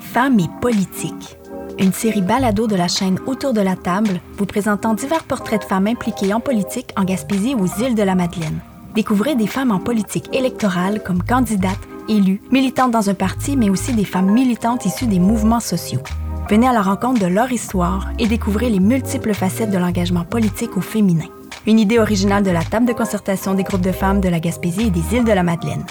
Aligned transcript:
Femmes 0.00 0.38
et 0.38 0.48
politique. 0.60 1.36
Une 1.78 1.92
série 1.92 2.22
balado 2.22 2.66
de 2.66 2.76
la 2.76 2.86
chaîne 2.86 3.18
Autour 3.26 3.52
de 3.52 3.60
la 3.60 3.74
table, 3.74 4.20
vous 4.38 4.46
présentant 4.46 4.94
divers 4.94 5.24
portraits 5.24 5.62
de 5.62 5.66
femmes 5.66 5.88
impliquées 5.88 6.32
en 6.32 6.40
politique 6.40 6.90
en 6.96 7.04
Gaspésie 7.04 7.56
aux 7.56 7.66
îles 7.82 7.96
de 7.96 8.02
la 8.02 8.14
Madeleine. 8.14 8.60
Découvrez 8.94 9.34
des 9.34 9.48
femmes 9.48 9.72
en 9.72 9.80
politique 9.80 10.32
électorale 10.32 11.02
comme 11.02 11.22
candidates, 11.22 11.88
élues, 12.08 12.40
militantes 12.52 12.92
dans 12.92 13.10
un 13.10 13.14
parti, 13.14 13.56
mais 13.56 13.70
aussi 13.70 13.92
des 13.92 14.04
femmes 14.04 14.30
militantes 14.30 14.86
issues 14.86 15.08
des 15.08 15.18
mouvements 15.18 15.58
sociaux. 15.58 16.02
Venez 16.48 16.68
à 16.68 16.72
la 16.72 16.82
rencontre 16.82 17.20
de 17.20 17.26
leur 17.26 17.50
histoire 17.50 18.10
et 18.18 18.28
découvrez 18.28 18.70
les 18.70 18.80
multiples 18.80 19.34
facettes 19.34 19.70
de 19.70 19.78
l'engagement 19.78 20.24
politique 20.24 20.76
au 20.76 20.80
féminin. 20.80 21.26
Une 21.66 21.80
idée 21.80 21.98
originale 21.98 22.44
de 22.44 22.50
la 22.50 22.62
table 22.62 22.86
de 22.86 22.92
concertation 22.92 23.54
des 23.54 23.64
groupes 23.64 23.80
de 23.80 23.90
femmes 23.90 24.20
de 24.20 24.28
la 24.28 24.38
Gaspésie 24.38 24.88
et 24.88 24.90
des 24.90 25.16
îles 25.16 25.24
de 25.24 25.32
la 25.32 25.42
Madeleine. 25.42 25.84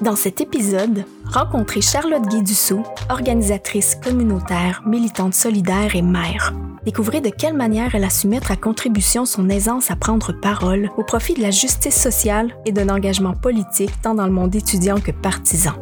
Dans 0.00 0.14
cet 0.14 0.40
épisode, 0.40 1.04
rencontrez 1.26 1.80
Charlotte 1.80 2.22
Guédussault, 2.28 2.84
organisatrice 3.10 3.96
communautaire, 3.96 4.80
militante 4.86 5.34
solidaire 5.34 5.96
et 5.96 6.02
mère. 6.02 6.54
Découvrez 6.84 7.20
de 7.20 7.30
quelle 7.30 7.56
manière 7.56 7.96
elle 7.96 8.04
a 8.04 8.10
su 8.10 8.28
mettre 8.28 8.52
à 8.52 8.56
contribution 8.56 9.24
son 9.24 9.48
aisance 9.48 9.90
à 9.90 9.96
prendre 9.96 10.30
parole 10.30 10.88
au 10.98 11.02
profit 11.02 11.34
de 11.34 11.42
la 11.42 11.50
justice 11.50 12.00
sociale 12.00 12.54
et 12.64 12.70
d'un 12.70 12.88
engagement 12.90 13.34
politique 13.34 13.90
tant 14.00 14.14
dans 14.14 14.26
le 14.26 14.32
monde 14.32 14.54
étudiant 14.54 15.00
que 15.00 15.10
partisan. 15.10 15.72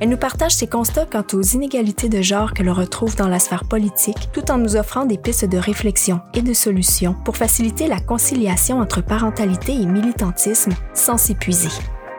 Elle 0.00 0.10
nous 0.10 0.18
partage 0.18 0.54
ses 0.54 0.66
constats 0.66 1.06
quant 1.06 1.24
aux 1.32 1.42
inégalités 1.42 2.10
de 2.10 2.20
genre 2.20 2.52
que 2.52 2.62
l'on 2.62 2.74
retrouve 2.74 3.16
dans 3.16 3.28
la 3.28 3.38
sphère 3.38 3.64
politique, 3.64 4.28
tout 4.34 4.50
en 4.50 4.58
nous 4.58 4.76
offrant 4.76 5.06
des 5.06 5.16
pistes 5.16 5.46
de 5.46 5.56
réflexion 5.56 6.20
et 6.34 6.42
de 6.42 6.52
solutions 6.52 7.16
pour 7.24 7.38
faciliter 7.38 7.86
la 7.86 8.00
conciliation 8.00 8.80
entre 8.80 9.02
parentalité 9.02 9.72
et 9.72 9.86
militantisme 9.86 10.72
sans 10.92 11.16
s'épuiser. 11.16 11.70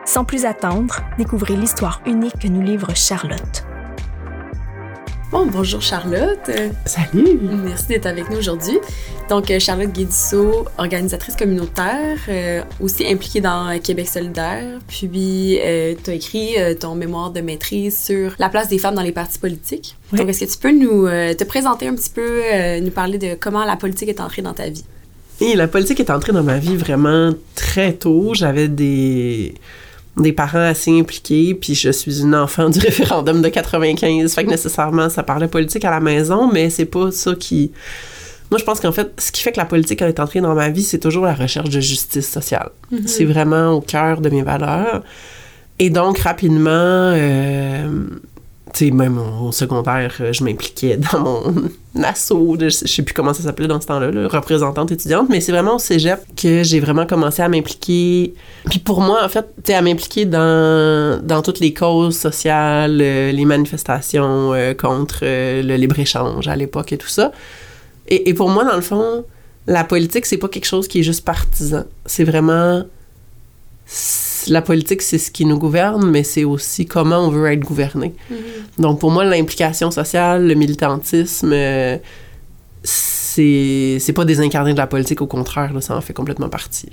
Sans 0.06 0.24
plus 0.24 0.44
attendre, 0.44 1.00
découvrez 1.16 1.56
l'histoire 1.56 2.02
unique 2.04 2.38
que 2.38 2.46
nous 2.46 2.60
livre 2.60 2.94
Charlotte. 2.94 3.64
Bon, 5.32 5.46
bonjour 5.46 5.80
Charlotte. 5.80 6.50
Salut. 6.84 7.38
Merci 7.40 7.86
d'être 7.88 8.04
avec 8.04 8.28
nous 8.30 8.36
aujourd'hui. 8.36 8.78
Donc, 9.30 9.50
euh, 9.50 9.58
Charlotte 9.58 9.90
Guédisseau, 9.90 10.66
organisatrice 10.76 11.34
communautaire, 11.36 12.18
euh, 12.28 12.60
aussi 12.80 13.06
impliquée 13.06 13.40
dans 13.40 13.80
Québec 13.80 14.06
solidaire. 14.06 14.78
Puis, 14.86 15.58
euh, 15.60 15.94
tu 16.04 16.10
as 16.10 16.14
écrit 16.14 16.56
ton 16.78 16.94
mémoire 16.94 17.30
de 17.30 17.40
maîtrise 17.40 17.98
sur 17.98 18.34
la 18.38 18.50
place 18.50 18.68
des 18.68 18.78
femmes 18.78 18.94
dans 18.94 19.02
les 19.02 19.10
partis 19.10 19.38
politiques. 19.38 19.96
Donc, 20.12 20.28
est-ce 20.28 20.44
que 20.44 20.52
tu 20.52 20.58
peux 20.58 20.72
nous 20.72 21.06
te 21.08 21.44
présenter 21.44 21.88
un 21.88 21.94
petit 21.94 22.10
peu, 22.10 22.42
nous 22.80 22.90
parler 22.90 23.16
de 23.16 23.34
comment 23.40 23.64
la 23.64 23.76
politique 23.76 24.10
est 24.10 24.20
entrée 24.20 24.42
dans 24.42 24.54
ta 24.54 24.68
vie? 24.68 24.84
Et 25.40 25.56
la 25.56 25.66
politique 25.66 25.98
est 25.98 26.10
entrée 26.10 26.32
dans 26.32 26.44
ma 26.44 26.58
vie 26.58 26.76
vraiment 26.76 27.32
très 27.56 27.94
tôt. 27.94 28.34
J'avais 28.34 28.68
des 28.68 29.54
des 30.16 30.32
parents 30.32 30.66
assez 30.66 30.96
impliqués, 30.98 31.54
puis 31.54 31.74
je 31.74 31.90
suis 31.90 32.20
une 32.20 32.34
enfant 32.34 32.70
du 32.70 32.78
référendum 32.80 33.42
de 33.42 33.48
95, 33.48 34.34
fait 34.34 34.44
que 34.44 34.50
nécessairement 34.50 35.08
ça 35.08 35.22
parlait 35.22 35.48
politique 35.48 35.84
à 35.84 35.90
la 35.90 36.00
maison, 36.00 36.50
mais 36.50 36.70
c'est 36.70 36.84
pas 36.84 37.10
ça 37.10 37.34
qui... 37.34 37.72
Moi, 38.50 38.58
je 38.58 38.64
pense 38.64 38.78
qu'en 38.78 38.92
fait, 38.92 39.10
ce 39.18 39.32
qui 39.32 39.42
fait 39.42 39.52
que 39.52 39.56
la 39.56 39.64
politique 39.64 40.02
est 40.02 40.20
entrée 40.20 40.40
dans 40.40 40.54
ma 40.54 40.68
vie, 40.68 40.82
c'est 40.82 40.98
toujours 40.98 41.24
la 41.24 41.34
recherche 41.34 41.70
de 41.70 41.80
justice 41.80 42.30
sociale. 42.30 42.70
Mm-hmm. 42.92 43.06
C'est 43.06 43.24
vraiment 43.24 43.70
au 43.70 43.80
cœur 43.80 44.20
de 44.20 44.28
mes 44.28 44.42
valeurs. 44.42 45.02
Et 45.78 45.90
donc, 45.90 46.18
rapidement, 46.18 46.70
euh, 46.70 47.88
tu 48.74 48.86
sais, 48.86 48.90
même 48.90 49.18
au 49.18 49.52
secondaire, 49.52 50.16
euh, 50.20 50.32
je 50.32 50.42
m'impliquais 50.42 50.96
dans 50.96 51.20
mon 51.20 51.54
assaut, 52.02 52.56
je 52.60 52.68
sais 52.68 53.02
plus 53.02 53.14
comment 53.14 53.32
ça 53.32 53.44
s'appelait 53.44 53.68
dans 53.68 53.80
ce 53.80 53.86
temps-là, 53.86 54.26
représentante 54.26 54.90
étudiante, 54.90 55.28
mais 55.30 55.40
c'est 55.40 55.52
vraiment 55.52 55.76
au 55.76 55.78
cégep 55.78 56.20
que 56.36 56.64
j'ai 56.64 56.80
vraiment 56.80 57.06
commencé 57.06 57.40
à 57.40 57.48
m'impliquer. 57.48 58.34
Puis 58.68 58.80
pour 58.80 59.00
moi, 59.00 59.24
en 59.24 59.28
fait, 59.28 59.46
tu 59.58 59.62
sais, 59.66 59.74
à 59.74 59.82
m'impliquer 59.82 60.24
dans, 60.24 61.22
dans 61.22 61.40
toutes 61.40 61.60
les 61.60 61.72
causes 61.72 62.18
sociales, 62.18 62.98
euh, 63.00 63.30
les 63.30 63.44
manifestations 63.44 64.52
euh, 64.52 64.74
contre 64.74 65.20
le 65.22 65.76
libre-échange 65.76 66.48
à 66.48 66.56
l'époque 66.56 66.92
et 66.92 66.98
tout 66.98 67.08
ça. 67.08 67.30
Et, 68.08 68.28
et 68.28 68.34
pour 68.34 68.50
moi, 68.50 68.64
dans 68.64 68.76
le 68.76 68.82
fond, 68.82 69.24
la 69.68 69.84
politique, 69.84 70.26
c'est 70.26 70.36
pas 70.36 70.48
quelque 70.48 70.66
chose 70.66 70.88
qui 70.88 70.98
est 70.98 71.04
juste 71.04 71.24
partisan. 71.24 71.84
C'est 72.06 72.24
vraiment 72.24 72.82
la 74.48 74.62
politique, 74.62 75.02
c'est 75.02 75.18
ce 75.18 75.30
qui 75.30 75.44
nous 75.44 75.58
gouverne, 75.58 76.10
mais 76.10 76.22
c'est 76.22 76.44
aussi 76.44 76.86
comment 76.86 77.18
on 77.18 77.28
veut 77.28 77.50
être 77.52 77.60
gouverné. 77.60 78.14
Mm-hmm. 78.30 78.82
Donc, 78.82 79.00
pour 79.00 79.10
moi, 79.10 79.24
l'implication 79.24 79.90
sociale, 79.90 80.46
le 80.46 80.54
militantisme, 80.54 81.52
euh, 81.52 81.98
c'est, 82.82 84.12
pas 84.14 84.24
désincarné 84.24 84.72
de 84.72 84.78
la 84.78 84.86
politique, 84.86 85.20
au 85.20 85.26
contraire, 85.26 85.72
ça 85.80 85.96
en 85.96 86.00
fait 86.00 86.12
complètement 86.12 86.48
partie. 86.48 86.90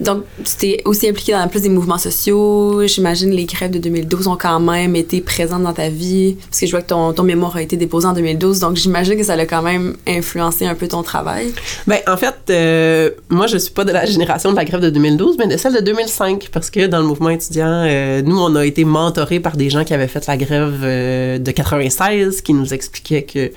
Donc, 0.00 0.24
tu 0.44 0.56
t'es 0.56 0.82
aussi 0.84 1.08
impliqué 1.08 1.32
dans 1.32 1.46
plus 1.48 1.62
des 1.62 1.68
mouvements 1.68 1.98
sociaux. 1.98 2.86
J'imagine 2.86 3.30
les 3.30 3.44
grèves 3.44 3.70
de 3.70 3.78
2012 3.78 4.28
ont 4.28 4.36
quand 4.36 4.58
même 4.60 4.96
été 4.96 5.20
présentes 5.20 5.62
dans 5.62 5.72
ta 5.72 5.88
vie. 5.88 6.36
Parce 6.48 6.60
que 6.60 6.66
je 6.66 6.70
vois 6.70 6.82
que 6.82 6.88
ton, 6.88 7.12
ton 7.12 7.22
mémoire 7.22 7.56
a 7.56 7.62
été 7.62 7.76
déposé 7.76 8.06
en 8.06 8.12
2012. 8.12 8.60
Donc, 8.60 8.76
j'imagine 8.76 9.16
que 9.16 9.24
ça 9.24 9.34
a 9.34 9.46
quand 9.46 9.62
même 9.62 9.96
influencé 10.06 10.66
un 10.66 10.74
peu 10.74 10.88
ton 10.88 11.02
travail. 11.02 11.52
Ben, 11.86 11.98
en 12.06 12.16
fait, 12.16 12.34
euh, 12.50 13.10
moi, 13.28 13.46
je 13.46 13.58
suis 13.58 13.72
pas 13.72 13.84
de 13.84 13.92
la 13.92 14.06
génération 14.06 14.50
de 14.50 14.56
la 14.56 14.64
grève 14.64 14.80
de 14.80 14.90
2012, 14.90 15.36
mais 15.38 15.46
de 15.46 15.56
celle 15.56 15.74
de 15.74 15.80
2005. 15.80 16.48
Parce 16.52 16.70
que 16.70 16.86
dans 16.86 16.98
le 16.98 17.06
mouvement 17.06 17.30
étudiant, 17.30 17.84
euh, 17.86 18.22
nous, 18.22 18.38
on 18.38 18.54
a 18.56 18.64
été 18.64 18.84
mentorés 18.84 19.40
par 19.40 19.56
des 19.56 19.70
gens 19.70 19.84
qui 19.84 19.92
avaient 19.92 20.08
fait 20.08 20.26
la 20.26 20.36
grève 20.36 20.80
euh, 20.82 21.38
de 21.38 21.50
96, 21.50 22.40
qui 22.40 22.54
nous 22.54 22.72
expliquaient 22.72 23.22
que 23.22 23.50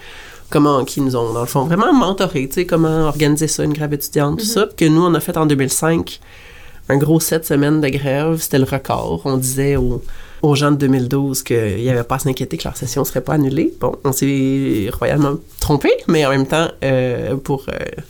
comment 0.53 0.85
qui 0.85 1.01
nous 1.01 1.15
ont 1.15 1.33
dans 1.33 1.41
le 1.41 1.47
fond 1.47 1.65
vraiment 1.65 1.91
mentoré, 1.91 2.47
tu 2.47 2.53
sais 2.53 2.65
comment 2.65 3.07
organiser 3.07 3.47
ça 3.47 3.63
une 3.63 3.73
grève 3.73 3.93
étudiante 3.93 4.37
tout 4.37 4.45
mhm. 4.45 4.51
ça 4.51 4.69
que 4.77 4.85
nous 4.85 5.01
on 5.01 5.13
a 5.15 5.19
fait 5.19 5.35
en 5.35 5.47
2005 5.47 6.19
un 6.89 6.97
gros 6.97 7.19
sept 7.19 7.45
semaines 7.45 7.81
de 7.81 7.89
grève, 7.89 8.37
c'était 8.39 8.59
le 8.59 8.65
record. 8.65 9.21
On 9.25 9.37
disait 9.37 9.77
aux, 9.77 10.55
gens 10.55 10.71
de 10.71 10.77
2012 10.77 11.43
qu'il 11.43 11.77
n'y 11.77 11.89
avait 11.89 12.03
pas 12.03 12.15
à 12.15 12.19
s'inquiéter 12.19 12.57
que 12.57 12.65
leur 12.65 12.75
session 12.75 13.01
ne 13.01 13.05
serait 13.05 13.21
pas 13.21 13.33
annulée. 13.33 13.73
Bon, 13.79 13.95
on 14.03 14.11
s'est 14.11 14.89
royalement 14.91 15.35
trompé, 15.59 15.89
mais 16.07 16.25
en 16.25 16.31
même 16.31 16.45
temps, 16.45 16.67
euh, 16.83 17.37
pour, 17.37 17.65
euh, 17.69 18.01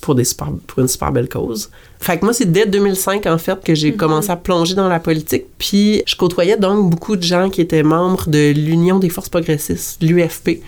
pour, 0.00 0.16
des 0.16 0.24
pour 0.66 0.80
une 0.80 0.88
super 0.88 1.12
belle 1.12 1.28
cause. 1.28 1.70
Fait 2.00 2.18
que 2.18 2.24
moi, 2.24 2.34
c'est 2.34 2.50
dès 2.50 2.66
2005, 2.66 3.26
en 3.26 3.38
fait, 3.38 3.62
que 3.62 3.76
j'ai 3.76 3.92
mhm. 3.92 3.96
commencé 3.96 4.30
à 4.30 4.36
plonger 4.36 4.74
dans 4.74 4.88
la 4.88 4.98
politique. 4.98 5.44
Puis, 5.58 6.02
je 6.06 6.16
côtoyais 6.16 6.56
donc 6.56 6.90
beaucoup 6.90 7.14
de 7.14 7.22
gens 7.22 7.48
qui 7.48 7.60
étaient 7.60 7.84
membres 7.84 8.28
de 8.28 8.50
l'Union 8.50 8.98
des 8.98 9.08
forces 9.08 9.28
progressistes, 9.28 10.02
l'UFP, 10.02 10.60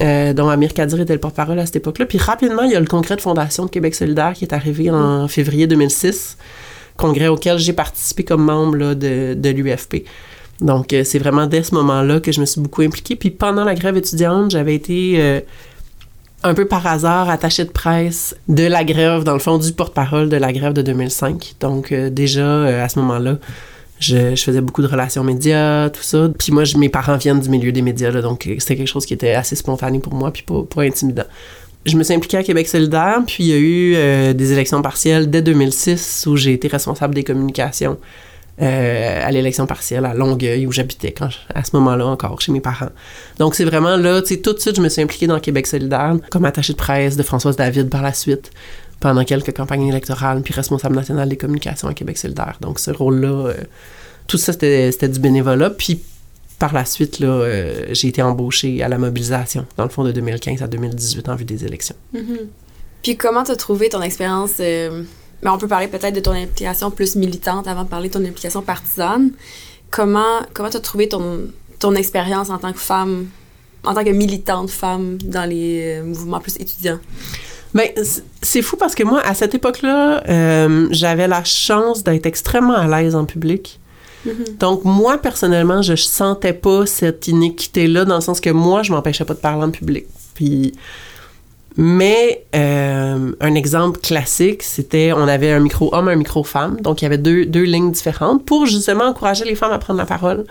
euh, 0.00 0.32
dont 0.32 0.48
Amir 0.48 0.72
Kadir 0.72 1.00
était 1.00 1.12
le 1.12 1.20
porte-parole 1.20 1.58
à 1.58 1.66
cette 1.66 1.76
époque-là. 1.76 2.06
Puis 2.06 2.18
rapidement, 2.18 2.62
il 2.62 2.70
y 2.70 2.76
a 2.76 2.80
le 2.80 2.86
congrès 2.86 3.14
de 3.14 3.20
fondation 3.20 3.66
de 3.66 3.70
Québec 3.70 3.94
solidaire 3.94 4.32
qui 4.32 4.44
est 4.44 4.54
arrivé 4.54 4.90
en 4.90 5.28
février 5.28 5.66
2006, 5.66 6.38
congrès 6.96 7.28
auquel 7.28 7.58
j'ai 7.58 7.74
participé 7.74 8.24
comme 8.24 8.42
membre 8.42 8.94
de, 8.94 9.50
l'UFP. 9.50 10.04
Donc, 10.60 10.92
euh, 10.92 11.04
c'est 11.04 11.18
vraiment 11.18 11.46
dès 11.46 11.62
ce 11.62 11.74
moment-là 11.74 12.20
que 12.20 12.32
je 12.32 12.40
me 12.40 12.46
suis 12.46 12.60
beaucoup 12.60 12.82
impliquée. 12.82 13.16
Puis 13.16 13.30
pendant 13.30 13.64
la 13.64 13.74
grève 13.74 13.96
étudiante, 13.96 14.50
j'avais 14.52 14.74
été 14.74 15.16
euh, 15.18 15.40
un 16.42 16.54
peu 16.54 16.64
par 16.64 16.86
hasard 16.86 17.28
attachée 17.28 17.64
de 17.64 17.70
presse 17.70 18.34
de 18.48 18.64
la 18.64 18.84
grève, 18.84 19.24
dans 19.24 19.34
le 19.34 19.40
fond, 19.40 19.58
du 19.58 19.72
porte-parole 19.72 20.30
de 20.30 20.36
la 20.36 20.52
grève 20.52 20.72
de 20.72 20.82
2005. 20.82 21.56
Donc, 21.60 21.92
déjà, 21.92 22.82
à 22.82 22.88
ce 22.88 22.98
moment-là, 23.00 23.36
je, 24.02 24.36
faisais 24.36 24.60
beaucoup 24.60 24.82
de 24.82 24.86
relations 24.86 25.24
médias, 25.24 25.90
tout 25.90 26.02
ça. 26.02 26.28
Puis 26.38 26.52
moi, 26.52 26.64
mes 26.76 26.88
parents 26.88 27.16
viennent 27.16 27.40
du 27.40 27.48
milieu 27.48 27.72
des 27.72 27.82
médias, 27.82 28.10
donc 28.20 28.46
euh, 28.46 28.56
c'était 28.58 28.76
quelque 28.76 28.88
chose 28.88 29.06
qui 29.06 29.14
était 29.14 29.34
assez 29.34 29.56
spontané 29.56 29.98
pour 29.98 30.14
moi, 30.14 30.30
puis 30.30 30.44
pas, 30.44 30.82
intimidant. 30.82 31.24
Je 31.84 31.96
me 31.96 32.04
suis 32.04 32.14
impliquée 32.14 32.36
à 32.36 32.42
Québec 32.42 32.68
solidaire, 32.68 33.20
puis 33.26 33.44
il 33.44 33.46
y 33.48 33.52
a 33.52 33.56
eu 33.56 33.94
euh, 33.96 34.32
des 34.32 34.52
élections 34.52 34.82
partielles 34.82 35.30
dès 35.30 35.42
2006 35.42 36.26
où 36.28 36.36
j'ai 36.36 36.52
été 36.52 36.68
responsable 36.68 37.14
des 37.14 37.24
communications 37.24 37.98
euh, 38.60 39.26
à 39.26 39.30
l'élection 39.30 39.66
partielle 39.66 40.04
à 40.04 40.12
Longueuil 40.12 40.66
où 40.66 40.72
j'habitais 40.72 41.14
à 41.54 41.64
ce 41.64 41.74
moment-là 41.74 42.06
encore 42.06 42.40
chez 42.42 42.52
mes 42.52 42.60
parents. 42.60 42.90
Donc 43.38 43.54
c'est 43.54 43.64
vraiment 43.64 43.96
là, 43.96 44.20
tu 44.20 44.34
sais, 44.34 44.40
tout 44.40 44.52
de 44.52 44.58
suite 44.58 44.76
je 44.76 44.82
me 44.82 44.90
suis 44.90 45.00
impliquée 45.00 45.26
dans 45.26 45.40
Québec 45.40 45.66
solidaire 45.66 46.16
comme 46.30 46.44
attachée 46.44 46.74
de 46.74 46.78
presse 46.78 47.16
de 47.16 47.22
Françoise 47.22 47.56
David 47.56 47.88
par 47.88 48.02
la 48.02 48.12
suite 48.12 48.50
pendant 49.02 49.24
quelques 49.24 49.54
campagnes 49.54 49.88
électorales, 49.88 50.42
puis 50.42 50.54
responsable 50.54 50.94
national 50.94 51.28
des 51.28 51.36
communications 51.36 51.88
à 51.88 51.92
Québec 51.92 52.16
solidaire. 52.16 52.56
Donc, 52.60 52.78
ce 52.78 52.92
rôle-là, 52.92 53.48
euh, 53.48 53.54
tout 54.28 54.38
ça, 54.38 54.52
c'était 54.52 55.08
du 55.08 55.18
bénévolat. 55.18 55.70
Puis, 55.70 56.00
par 56.60 56.72
la 56.72 56.84
suite, 56.84 57.20
euh, 57.20 57.86
j'ai 57.90 58.08
été 58.08 58.22
embauchée 58.22 58.80
à 58.80 58.88
la 58.88 58.98
mobilisation, 58.98 59.66
dans 59.76 59.82
le 59.82 59.90
fond, 59.90 60.04
de 60.04 60.12
2015 60.12 60.62
à 60.62 60.68
2018 60.68 61.28
en 61.28 61.34
vue 61.34 61.44
des 61.44 61.64
élections. 61.64 61.96
Mm-hmm. 62.14 62.46
Puis, 63.02 63.16
comment 63.16 63.42
tu 63.42 63.50
as 63.50 63.56
trouvé 63.56 63.88
ton 63.88 64.00
expérience? 64.02 64.52
euh, 64.60 65.02
ben, 65.42 65.52
on 65.52 65.58
peut 65.58 65.66
parler 65.66 65.88
peut-être 65.88 66.14
de 66.14 66.20
ton 66.20 66.30
implication 66.30 66.92
plus 66.92 67.16
militante 67.16 67.66
avant 67.66 67.82
de 67.82 67.88
parler 67.88 68.08
de 68.08 68.14
ton 68.14 68.24
implication 68.24 68.62
partisane. 68.62 69.32
Comment 69.90 70.46
comment 70.54 70.70
tu 70.70 70.76
as 70.76 70.80
trouvé 70.80 71.08
ton, 71.08 71.48
ton 71.80 71.96
expérience 71.96 72.50
en 72.50 72.58
tant 72.58 72.72
que 72.72 72.78
femme, 72.78 73.26
en 73.82 73.94
tant 73.94 74.04
que 74.04 74.10
militante 74.10 74.70
femme 74.70 75.18
dans 75.18 75.44
les 75.44 76.00
mouvements 76.02 76.38
plus 76.38 76.54
étudiants? 76.60 77.00
Ben, 77.74 77.88
c'est 78.42 78.62
fou 78.62 78.76
parce 78.76 78.94
que 78.94 79.02
moi, 79.02 79.20
à 79.20 79.34
cette 79.34 79.54
époque-là, 79.54 80.22
euh, 80.28 80.88
j'avais 80.90 81.26
la 81.26 81.42
chance 81.44 82.04
d'être 82.04 82.26
extrêmement 82.26 82.76
à 82.76 82.86
l'aise 82.86 83.14
en 83.14 83.24
public. 83.24 83.80
Mm-hmm. 84.26 84.58
Donc, 84.58 84.84
moi, 84.84 85.18
personnellement, 85.18 85.80
je 85.82 85.94
sentais 85.94 86.52
pas 86.52 86.86
cette 86.86 87.28
inéquité-là, 87.28 88.04
dans 88.04 88.16
le 88.16 88.20
sens 88.20 88.40
que 88.40 88.50
moi, 88.50 88.82
je 88.82 88.92
m'empêchais 88.92 89.24
pas 89.24 89.34
de 89.34 89.40
parler 89.40 89.64
en 89.64 89.70
public. 89.70 90.06
Puis, 90.34 90.72
Mais 91.76 92.44
euh, 92.54 93.32
un 93.40 93.54
exemple 93.54 93.98
classique, 94.00 94.62
c'était 94.62 95.12
on 95.12 95.26
avait 95.26 95.52
un 95.52 95.60
micro 95.60 95.94
homme, 95.94 96.08
un 96.08 96.16
micro 96.16 96.44
femme, 96.44 96.80
donc 96.80 97.00
il 97.00 97.04
y 97.04 97.06
avait 97.06 97.18
deux, 97.18 97.46
deux 97.46 97.62
lignes 97.62 97.92
différentes 97.92 98.44
pour 98.44 98.66
justement 98.66 99.04
encourager 99.04 99.44
les 99.44 99.54
femmes 99.54 99.72
à 99.72 99.78
prendre 99.78 99.98
la 99.98 100.06
parole. 100.06 100.44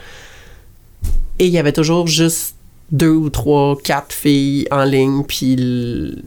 Et 1.38 1.46
il 1.46 1.52
y 1.52 1.60
avait 1.60 1.74
toujours 1.74 2.08
juste 2.08 2.56
deux 2.92 3.10
ou 3.10 3.30
trois, 3.30 3.78
quatre 3.82 4.14
filles 4.14 4.68
en 4.70 4.84
ligne, 4.84 5.24
puis 5.28 5.56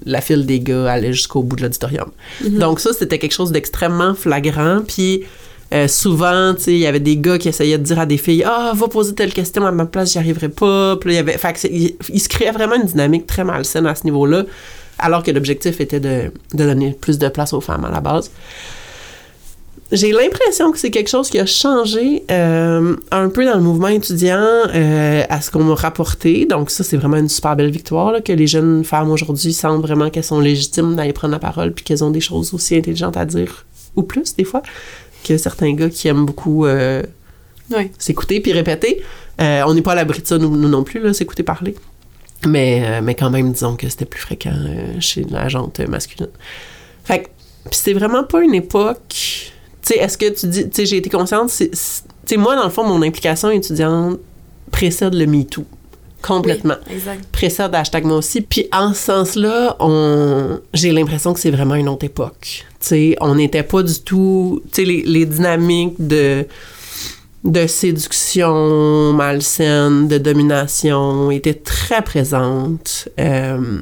la 0.07 0.21
file 0.21 0.47
des 0.47 0.61
gars 0.61 0.91
allait 0.91 1.13
jusqu'au 1.13 1.43
bout 1.43 1.57
de 1.57 1.63
l'auditorium. 1.63 2.11
Donc 2.43 2.81
ça, 2.81 2.93
c'était 2.93 3.19
quelque 3.19 3.35
chose 3.35 3.53
d'extrêmement 3.53 4.15
flagrant, 4.15 4.81
puis 4.87 5.25
euh, 5.73 5.89
souvent, 5.89 6.55
tu 6.55 6.63
sais, 6.63 6.73
il 6.73 6.79
y 6.79 6.87
avait 6.87 7.01
des 7.01 7.17
gars 7.17 7.37
qui 7.37 7.49
essayaient 7.49 7.79
de 7.79 7.83
dire 7.83 7.99
à 7.99 8.07
des 8.07 8.19
filles 8.19 8.45
«Ah, 8.47 8.73
va 8.75 8.87
poser 8.89 9.15
telle 9.15 9.33
question 9.33 9.67
à 9.67 9.73
ma 9.73 9.87
place, 9.87 10.13
j'y 10.13 10.19
arriverai 10.19 10.49
pas.» 10.49 10.97
Puis 11.01 11.09
là, 11.09 11.15
il 11.15 11.17
y 11.17 11.19
avait... 11.19 11.37
Fait 11.37 11.53
que 11.53 11.59
c'est- 11.59 11.71
il, 11.73 11.97
il 12.13 12.21
se 12.21 12.29
créait 12.29 12.53
vraiment 12.53 12.77
une 12.77 12.85
dynamique 12.85 13.27
très 13.27 13.45
malsaine 13.45 13.87
à 13.87 13.95
ce 13.95 14.05
niveau-là, 14.05 14.45
alors 14.99 15.23
que 15.23 15.33
l'objectif 15.33 15.81
était 15.81 16.01
de, 16.01 16.31
de 16.53 16.65
donner 16.65 16.93
plus 16.93 17.19
de 17.19 17.29
place 17.29 17.53
aux 17.53 17.61
femmes 17.61 17.85
à 17.85 17.91
la 17.91 18.01
base. 18.01 18.31
J'ai 19.95 20.11
l'impression 20.11 20.73
que 20.73 20.79
c'est 20.79 20.91
quelque 20.91 21.09
chose 21.09 21.31
qui 21.31 21.39
a 21.39 21.47
changé 21.47 22.25
euh, 22.29 22.97
un 23.13 23.29
peu 23.29 23.45
dans 23.45 23.55
le 23.55 23.61
mouvement 23.61 23.87
étudiant 23.87 24.41
euh, 24.41 25.23
à 25.29 25.41
ce 25.41 25.53
qu'on 25.53 25.63
m'a 25.63 25.77
rapporté. 25.77 26.47
Donc 26.47 26.71
ça, 26.71 26.83
c'est 26.83 26.97
vraiment 26.97 27.17
une 27.17 27.29
super 27.29 27.55
belle 27.55 27.71
victoire 27.71 28.11
là, 28.11 28.21
que 28.21 28.33
les 28.33 28.49
jeunes 28.49 28.83
femmes 28.83 29.13
aujourd'hui 29.13 29.53
sentent 29.53 29.83
vraiment 29.83 30.11
qu'elles 30.11 30.25
sont 30.25 30.41
légitimes 30.41 30.97
d'aller 30.97 31.13
prendre 31.13 31.31
la 31.31 31.39
parole 31.39 31.73
puis 31.73 31.85
qu'elles 31.85 32.03
ont 32.03 32.11
des 32.11 32.21
choses 32.21 32.53
aussi 32.55 32.75
intelligentes 32.75 33.17
à 33.17 33.25
dire, 33.25 33.67
ou 33.95 34.03
plus 34.03 34.35
des 34.35 34.43
fois, 34.43 34.63
que 35.23 35.39
certains 35.39 35.73
gars 35.75 35.89
qui 35.89 36.09
aiment 36.09 36.27
beaucoup 36.27 36.67
euh, 36.67 37.05
s'écouter 37.97 38.41
puis 38.41 38.53
répéter. 38.53 39.01
Euh, 39.41 39.63
on 39.65 39.75
n'est 39.75 39.83
pas 39.83 39.93
à 39.93 39.95
l'abri 39.95 40.23
de 40.23 40.27
ça, 40.27 40.39
nous, 40.39 40.57
nous 40.57 40.69
non 40.69 40.83
plus, 40.83 40.99
là, 40.99 41.15
s'écouter 41.15 41.45
parler. 41.45 41.77
Mais, 42.49 43.01
mais 43.01 43.15
quand 43.15 43.31
même, 43.31 43.53
disons 43.53 43.77
que 43.77 43.89
c'était 43.89 44.07
plus 44.07 44.21
fréquent 44.21 44.53
chez 44.99 45.25
la 45.31 45.49
gente 45.49 45.79
masculine. 45.89 46.29
Fait 47.05 47.21
que, 47.23 47.29
puis 47.71 47.81
c'est 47.81 47.95
vraiment 47.95 48.25
pas 48.25 48.43
une 48.43 48.55
époque. 48.55 49.53
Tu 49.85 49.93
sais, 49.93 49.99
est-ce 49.99 50.17
que 50.17 50.31
tu 50.31 50.47
dis. 50.47 50.65
Tu 50.65 50.77
sais, 50.77 50.87
j'ai 50.87 50.97
été 50.97 51.11
consciente. 51.11 51.53
Tu 51.57 51.69
sais, 51.73 52.37
moi, 52.37 52.57
dans 52.57 52.65
le 52.65 52.71
fond, 52.71 52.85
mon 52.85 53.03
implication 53.03 53.51
étudiante 53.51 54.19
précède 54.71 55.15
le 55.15 55.27
MeToo. 55.27 55.65
Complètement. 56.23 56.77
Oui, 56.89 56.95
exact. 56.95 57.25
Précède 57.33 57.75
hashtag 57.75 58.05
moi 58.05 58.17
aussi. 58.17 58.41
Puis 58.41 58.67
en 58.73 58.95
ce 58.95 59.03
sens-là, 59.05 59.77
on... 59.79 60.59
j'ai 60.73 60.91
l'impression 60.91 61.35
que 61.35 61.41
c'est 61.41 61.51
vraiment 61.51 61.75
une 61.75 61.89
autre 61.89 62.07
époque. 62.07 62.65
Tu 62.81 62.87
sais, 62.87 63.17
on 63.21 63.35
n'était 63.35 63.63
pas 63.63 63.83
du 63.83 64.01
tout. 64.01 64.63
Tu 64.73 64.83
sais, 64.83 64.85
les, 64.85 65.03
les 65.03 65.27
dynamiques 65.27 65.97
de 65.99 66.47
de 67.45 67.67
séduction 67.67 69.13
malsaine, 69.13 70.09
de 70.09 70.17
domination 70.17 71.31
étaient 71.31 71.53
très 71.53 72.01
présentes. 72.01 73.11
Euh, 73.21 73.81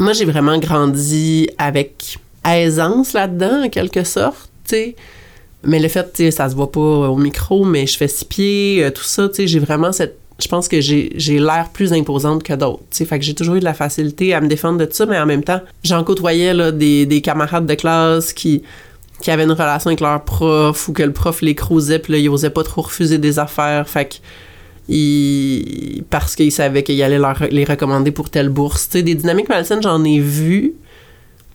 moi, 0.00 0.12
j'ai 0.12 0.24
vraiment 0.24 0.58
grandi 0.58 1.48
avec 1.56 2.18
aisance 2.44 3.12
là-dedans, 3.12 3.66
en 3.66 3.68
quelque 3.68 4.02
sorte, 4.02 4.50
tu 4.64 4.74
sais. 4.74 4.96
Mais 5.64 5.78
le 5.78 5.88
fait, 5.88 6.04
tu 6.14 6.24
sais, 6.24 6.30
ça 6.30 6.48
se 6.48 6.54
voit 6.54 6.72
pas 6.72 6.80
au 6.80 7.16
micro, 7.16 7.64
mais 7.64 7.86
je 7.86 7.96
fais 7.96 8.08
six 8.08 8.24
pieds, 8.24 8.82
euh, 8.84 8.90
tout 8.90 9.02
ça, 9.04 9.28
tu 9.28 9.34
sais, 9.36 9.46
j'ai 9.46 9.58
vraiment 9.58 9.92
cette... 9.92 10.16
Je 10.42 10.48
pense 10.48 10.68
que 10.68 10.80
j'ai 10.80 11.10
l'air 11.38 11.68
plus 11.70 11.92
imposante 11.92 12.42
que 12.42 12.54
d'autres, 12.54 12.78
tu 12.90 12.96
sais. 12.96 13.04
Fait 13.04 13.18
que 13.18 13.24
j'ai 13.26 13.34
toujours 13.34 13.56
eu 13.56 13.60
de 13.60 13.64
la 13.66 13.74
facilité 13.74 14.32
à 14.32 14.40
me 14.40 14.48
défendre 14.48 14.78
de 14.78 14.86
tout 14.86 14.94
ça, 14.94 15.04
mais 15.04 15.18
en 15.18 15.26
même 15.26 15.44
temps, 15.44 15.60
j'en 15.84 16.02
côtoyais, 16.02 16.54
là, 16.54 16.72
des, 16.72 17.04
des 17.04 17.20
camarades 17.20 17.66
de 17.66 17.74
classe 17.74 18.32
qui 18.32 18.62
qui 19.20 19.30
avaient 19.30 19.44
une 19.44 19.52
relation 19.52 19.88
avec 19.88 20.00
leur 20.00 20.24
prof 20.24 20.88
ou 20.88 20.94
que 20.94 21.02
le 21.02 21.12
prof 21.12 21.42
les 21.42 21.54
crousait 21.54 21.98
puis 21.98 22.14
là, 22.14 22.18
ils 22.18 22.30
osaient 22.30 22.48
pas 22.48 22.64
trop 22.64 22.80
refuser 22.80 23.18
des 23.18 23.38
affaires. 23.38 23.86
Fait 23.86 24.06
que 24.08 24.14
ils- 24.88 26.02
parce 26.10 26.34
qu'ils 26.36 26.52
savaient 26.52 26.82
qu'il 26.82 27.02
allait 27.02 27.18
leur, 27.18 27.36
les 27.50 27.64
recommander 27.64 28.10
pour 28.12 28.30
telle 28.30 28.48
bourse. 28.48 28.88
Tu 28.88 28.92
sais, 28.98 29.02
des 29.02 29.14
dynamiques 29.14 29.48
malsaines, 29.48 29.82
j'en 29.82 30.02
ai 30.04 30.18
vu. 30.20 30.72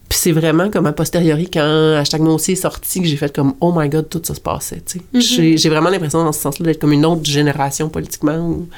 Puis 0.08 0.18
c'est 0.18 0.32
vraiment 0.32 0.70
comme 0.70 0.86
a 0.86 0.92
posteriori, 0.92 1.50
quand 1.50 1.96
hashtag 1.98 2.20
moi 2.20 2.34
aussi 2.34 2.52
est 2.52 2.56
sorti, 2.56 3.00
que 3.00 3.08
j'ai 3.08 3.16
fait 3.16 3.34
comme 3.34 3.54
oh 3.60 3.72
my 3.76 3.88
god, 3.88 4.08
tout 4.08 4.22
ça 4.24 4.34
se 4.34 4.40
passait. 4.40 4.82
tu 4.86 5.00
sais. 5.00 5.20
J'ai 5.20 5.56
j'ai 5.56 5.68
vraiment 5.68 5.90
l'impression 5.90 6.22
dans 6.22 6.32
ce 6.32 6.40
sens-là 6.40 6.66
d'être 6.66 6.80
comme 6.80 6.92
une 6.92 7.04
autre 7.06 7.24
génération 7.24 7.88
politiquement. 7.88 8.38
où 8.38 8.68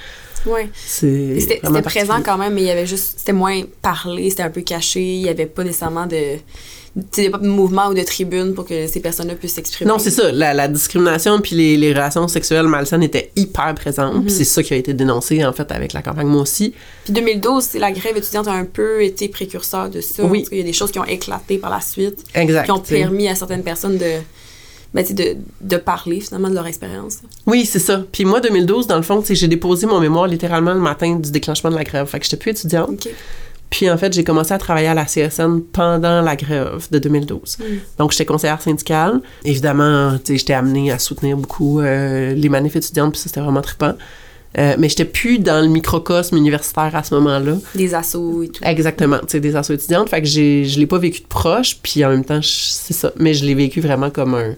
C'est 0.74 1.40
C'était 1.40 1.82
présent 1.82 2.20
quand 2.24 2.38
même, 2.38 2.54
mais 2.54 2.62
il 2.62 2.66
y 2.66 2.70
avait 2.70 2.86
juste. 2.86 3.18
C'était 3.18 3.32
moins 3.32 3.62
parlé, 3.82 4.30
c'était 4.30 4.42
un 4.42 4.50
peu 4.50 4.62
caché. 4.62 5.00
Il 5.00 5.22
n'y 5.22 5.28
avait 5.28 5.46
pas 5.46 5.64
nécessairement 5.64 6.06
de. 6.06 6.36
Pas 7.30 7.38
de 7.38 7.46
mouvement 7.46 7.88
ou 7.88 7.94
de 7.94 8.02
tribune 8.02 8.54
pour 8.54 8.64
que 8.64 8.88
ces 8.88 8.98
personnes-là 8.98 9.36
puissent 9.36 9.54
s'exprimer. 9.54 9.88
Non, 9.88 9.98
c'est 10.00 10.10
ça. 10.10 10.32
La, 10.32 10.52
la 10.52 10.66
discrimination 10.66 11.40
puis 11.40 11.54
les, 11.54 11.76
les 11.76 11.92
relations 11.92 12.26
sexuelles 12.26 12.66
malsaines 12.66 13.04
étaient 13.04 13.30
hyper 13.36 13.72
présentes. 13.76 14.22
Puis 14.22 14.32
c'est 14.32 14.44
ça 14.44 14.64
qui 14.64 14.74
a 14.74 14.76
été 14.76 14.94
dénoncé, 14.94 15.44
en 15.44 15.52
fait, 15.52 15.70
avec 15.70 15.92
la 15.92 16.02
campagne 16.02 16.26
Moi 16.26 16.42
aussi. 16.42 16.74
Puis 17.04 17.12
2012, 17.12 17.62
c'est 17.62 17.78
la 17.78 17.92
grève 17.92 18.16
étudiante 18.16 18.48
a 18.48 18.52
un 18.52 18.64
peu 18.64 19.02
été 19.04 19.28
précurseur 19.28 19.90
de 19.90 20.00
ça. 20.00 20.24
Oui. 20.24 20.40
Parce 20.40 20.48
qu'il 20.48 20.58
y 20.58 20.62
a 20.62 20.64
des 20.64 20.72
choses 20.72 20.90
qui 20.90 20.98
ont 20.98 21.04
éclaté 21.04 21.58
par 21.58 21.70
la 21.70 21.80
suite, 21.80 22.24
Exact. 22.34 22.64
qui 22.64 22.70
ont 22.72 22.80
permis 22.80 23.28
à 23.28 23.36
certaines 23.36 23.62
personnes 23.62 23.98
de, 23.98 24.14
ben, 24.94 25.04
de, 25.04 25.36
de 25.60 25.76
parler 25.76 26.20
finalement 26.20 26.48
de 26.48 26.54
leur 26.54 26.66
expérience. 26.66 27.18
Oui, 27.46 27.66
c'est 27.66 27.78
ça. 27.78 28.04
Puis 28.10 28.24
moi, 28.24 28.40
2012, 28.40 28.86
dans 28.86 28.96
le 28.96 29.02
fond, 29.02 29.22
j'ai 29.28 29.48
déposé 29.48 29.86
mon 29.86 30.00
mémoire 30.00 30.26
littéralement 30.26 30.72
le 30.72 30.80
matin 30.80 31.16
du 31.16 31.30
déclenchement 31.30 31.70
de 31.70 31.76
la 31.76 31.84
grève. 31.84 32.06
Fait 32.06 32.18
que 32.18 32.24
j'étais 32.24 32.36
plus 32.36 32.50
étudiante. 32.52 33.08
Puis 33.70 33.90
en 33.90 33.98
fait, 33.98 34.12
j'ai 34.12 34.24
commencé 34.24 34.52
à 34.52 34.58
travailler 34.58 34.88
à 34.88 34.94
la 34.94 35.04
CSN 35.04 35.60
pendant 35.72 36.22
la 36.22 36.36
grève 36.36 36.86
de 36.90 36.98
2012. 36.98 37.58
Donc 37.98 38.12
j'étais 38.12 38.24
conseillère 38.24 38.62
syndicale. 38.62 39.20
Évidemment, 39.44 40.18
j'étais 40.26 40.54
amenée 40.54 40.90
à 40.90 40.98
soutenir 40.98 41.36
beaucoup 41.36 41.80
euh, 41.80 42.32
les 42.34 42.48
manifs 42.48 42.76
étudiantes, 42.76 43.12
puis 43.12 43.20
ça, 43.20 43.28
c'était 43.28 43.40
vraiment 43.40 43.60
trippant. 43.60 43.94
Euh, 44.56 44.76
mais 44.78 44.88
j'étais 44.88 45.04
plus 45.04 45.38
dans 45.38 45.60
le 45.60 45.68
microcosme 45.68 46.36
universitaire 46.36 46.96
à 46.96 47.02
ce 47.02 47.14
moment-là. 47.16 47.58
Des 47.74 47.94
assauts 47.94 48.42
et 48.42 48.48
tout. 48.48 48.64
Exactement, 48.64 49.18
tu 49.18 49.26
sais, 49.28 49.40
des 49.40 49.54
assos 49.54 49.74
étudiantes. 49.74 50.08
Fait 50.08 50.22
que 50.22 50.26
je 50.26 50.78
l'ai 50.78 50.86
pas 50.86 50.98
vécu 50.98 51.20
de 51.20 51.26
proche, 51.26 51.78
puis 51.82 52.02
en 52.04 52.08
même 52.10 52.24
temps, 52.24 52.40
c'est 52.42 52.94
ça. 52.94 53.12
Mais 53.18 53.34
je 53.34 53.44
l'ai 53.44 53.54
vécu 53.54 53.80
vraiment 53.82 54.08
comme 54.08 54.34
un. 54.34 54.54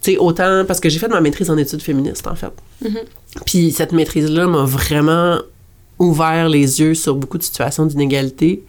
Tu 0.00 0.12
sais, 0.12 0.18
autant. 0.18 0.64
Parce 0.66 0.80
que 0.80 0.88
j'ai 0.88 0.98
fait 0.98 1.08
ma 1.08 1.20
maîtrise 1.20 1.50
en 1.50 1.56
études 1.56 1.82
féministes, 1.82 2.26
en 2.26 2.34
fait. 2.34 2.52
Mhm. 2.82 2.98
Puis 3.44 3.72
cette 3.72 3.92
maîtrise-là 3.92 4.46
m'a 4.46 4.64
vraiment 4.64 5.38
ouvert 5.98 6.48
les 6.48 6.80
yeux 6.80 6.94
sur 6.94 7.16
beaucoup 7.16 7.38
de 7.38 7.42
situations 7.42 7.86
d'inégalité 7.86 8.62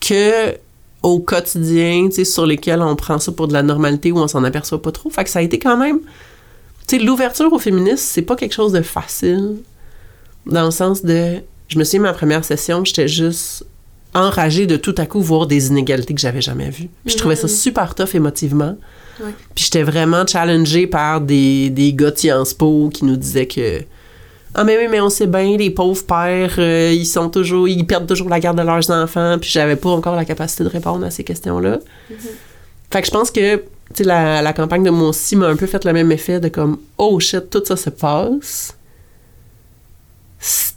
que 0.00 0.56
au 1.02 1.20
quotidien, 1.20 2.06
tu 2.08 2.16
sais, 2.16 2.24
sur 2.24 2.46
lesquelles 2.46 2.80
on 2.80 2.96
prend 2.96 3.18
ça 3.18 3.30
pour 3.30 3.46
de 3.46 3.52
la 3.52 3.62
normalité 3.62 4.10
ou 4.10 4.18
on 4.18 4.28
s'en 4.28 4.42
aperçoit 4.42 4.80
pas 4.80 4.90
trop. 4.90 5.10
Fait 5.10 5.22
que 5.22 5.30
ça 5.30 5.40
a 5.40 5.42
été 5.42 5.58
quand 5.58 5.76
même. 5.76 6.00
Tu 6.86 6.98
sais, 6.98 7.02
l'ouverture 7.02 7.52
au 7.52 7.58
féminisme, 7.58 7.98
c'est 7.98 8.22
pas 8.22 8.36
quelque 8.36 8.54
chose 8.54 8.72
de 8.72 8.80
facile. 8.80 9.56
Dans 10.46 10.64
le 10.64 10.70
sens 10.70 11.02
de. 11.04 11.40
Je 11.68 11.78
me 11.78 11.84
souviens, 11.84 12.00
ma 12.00 12.12
première 12.14 12.44
session, 12.44 12.84
j'étais 12.84 13.08
juste 13.08 13.64
enragée 14.14 14.66
de 14.66 14.76
tout 14.76 14.94
à 14.98 15.06
coup 15.06 15.20
voir 15.20 15.46
des 15.46 15.68
inégalités 15.68 16.14
que 16.14 16.20
j'avais 16.20 16.40
jamais 16.40 16.70
vues. 16.70 16.88
Puis 17.04 17.14
je 17.14 17.18
trouvais 17.18 17.36
ça 17.36 17.48
super 17.48 17.94
tough 17.94 18.14
émotivement. 18.14 18.76
Ouais. 19.20 19.30
Puis 19.54 19.64
j'étais 19.64 19.82
vraiment 19.82 20.26
challengée 20.26 20.86
par 20.86 21.20
des, 21.20 21.70
des 21.70 21.92
gars 21.92 22.10
de 22.10 22.18
Sciences 22.18 22.54
Po 22.54 22.90
qui 22.92 23.04
nous 23.04 23.16
disaient 23.16 23.46
que 23.46 23.82
ah 24.56 24.62
mais 24.62 24.78
oui 24.78 24.86
mais 24.88 25.00
on 25.00 25.10
sait 25.10 25.26
bien 25.26 25.56
les 25.56 25.70
pauvres 25.70 26.04
pères 26.04 26.54
euh, 26.58 26.92
ils 26.92 27.06
sont 27.06 27.28
toujours 27.28 27.68
ils 27.68 27.84
perdent 27.84 28.06
toujours 28.06 28.28
la 28.28 28.38
garde 28.38 28.56
de 28.56 28.62
leurs 28.62 28.88
enfants 28.90 29.36
puis 29.40 29.50
j'avais 29.50 29.74
pas 29.74 29.90
encore 29.90 30.14
la 30.14 30.24
capacité 30.24 30.62
de 30.62 30.68
répondre 30.68 31.04
à 31.04 31.10
ces 31.10 31.24
questions 31.24 31.58
là 31.58 31.80
fait 32.92 33.00
que 33.00 33.06
je 33.06 33.10
pense 33.10 33.32
que 33.32 33.64
la, 33.98 34.42
la 34.42 34.52
campagne 34.52 34.84
de 34.84 34.90
moi 34.90 35.08
aussi 35.08 35.34
m'a 35.34 35.48
un 35.48 35.56
peu 35.56 35.66
fait 35.66 35.84
le 35.84 35.92
même 35.92 36.12
effet 36.12 36.38
de 36.38 36.48
comme 36.48 36.78
oh 36.98 37.18
shit 37.18 37.50
tout 37.50 37.62
ça 37.64 37.76
se 37.76 37.90
passe 37.90 38.76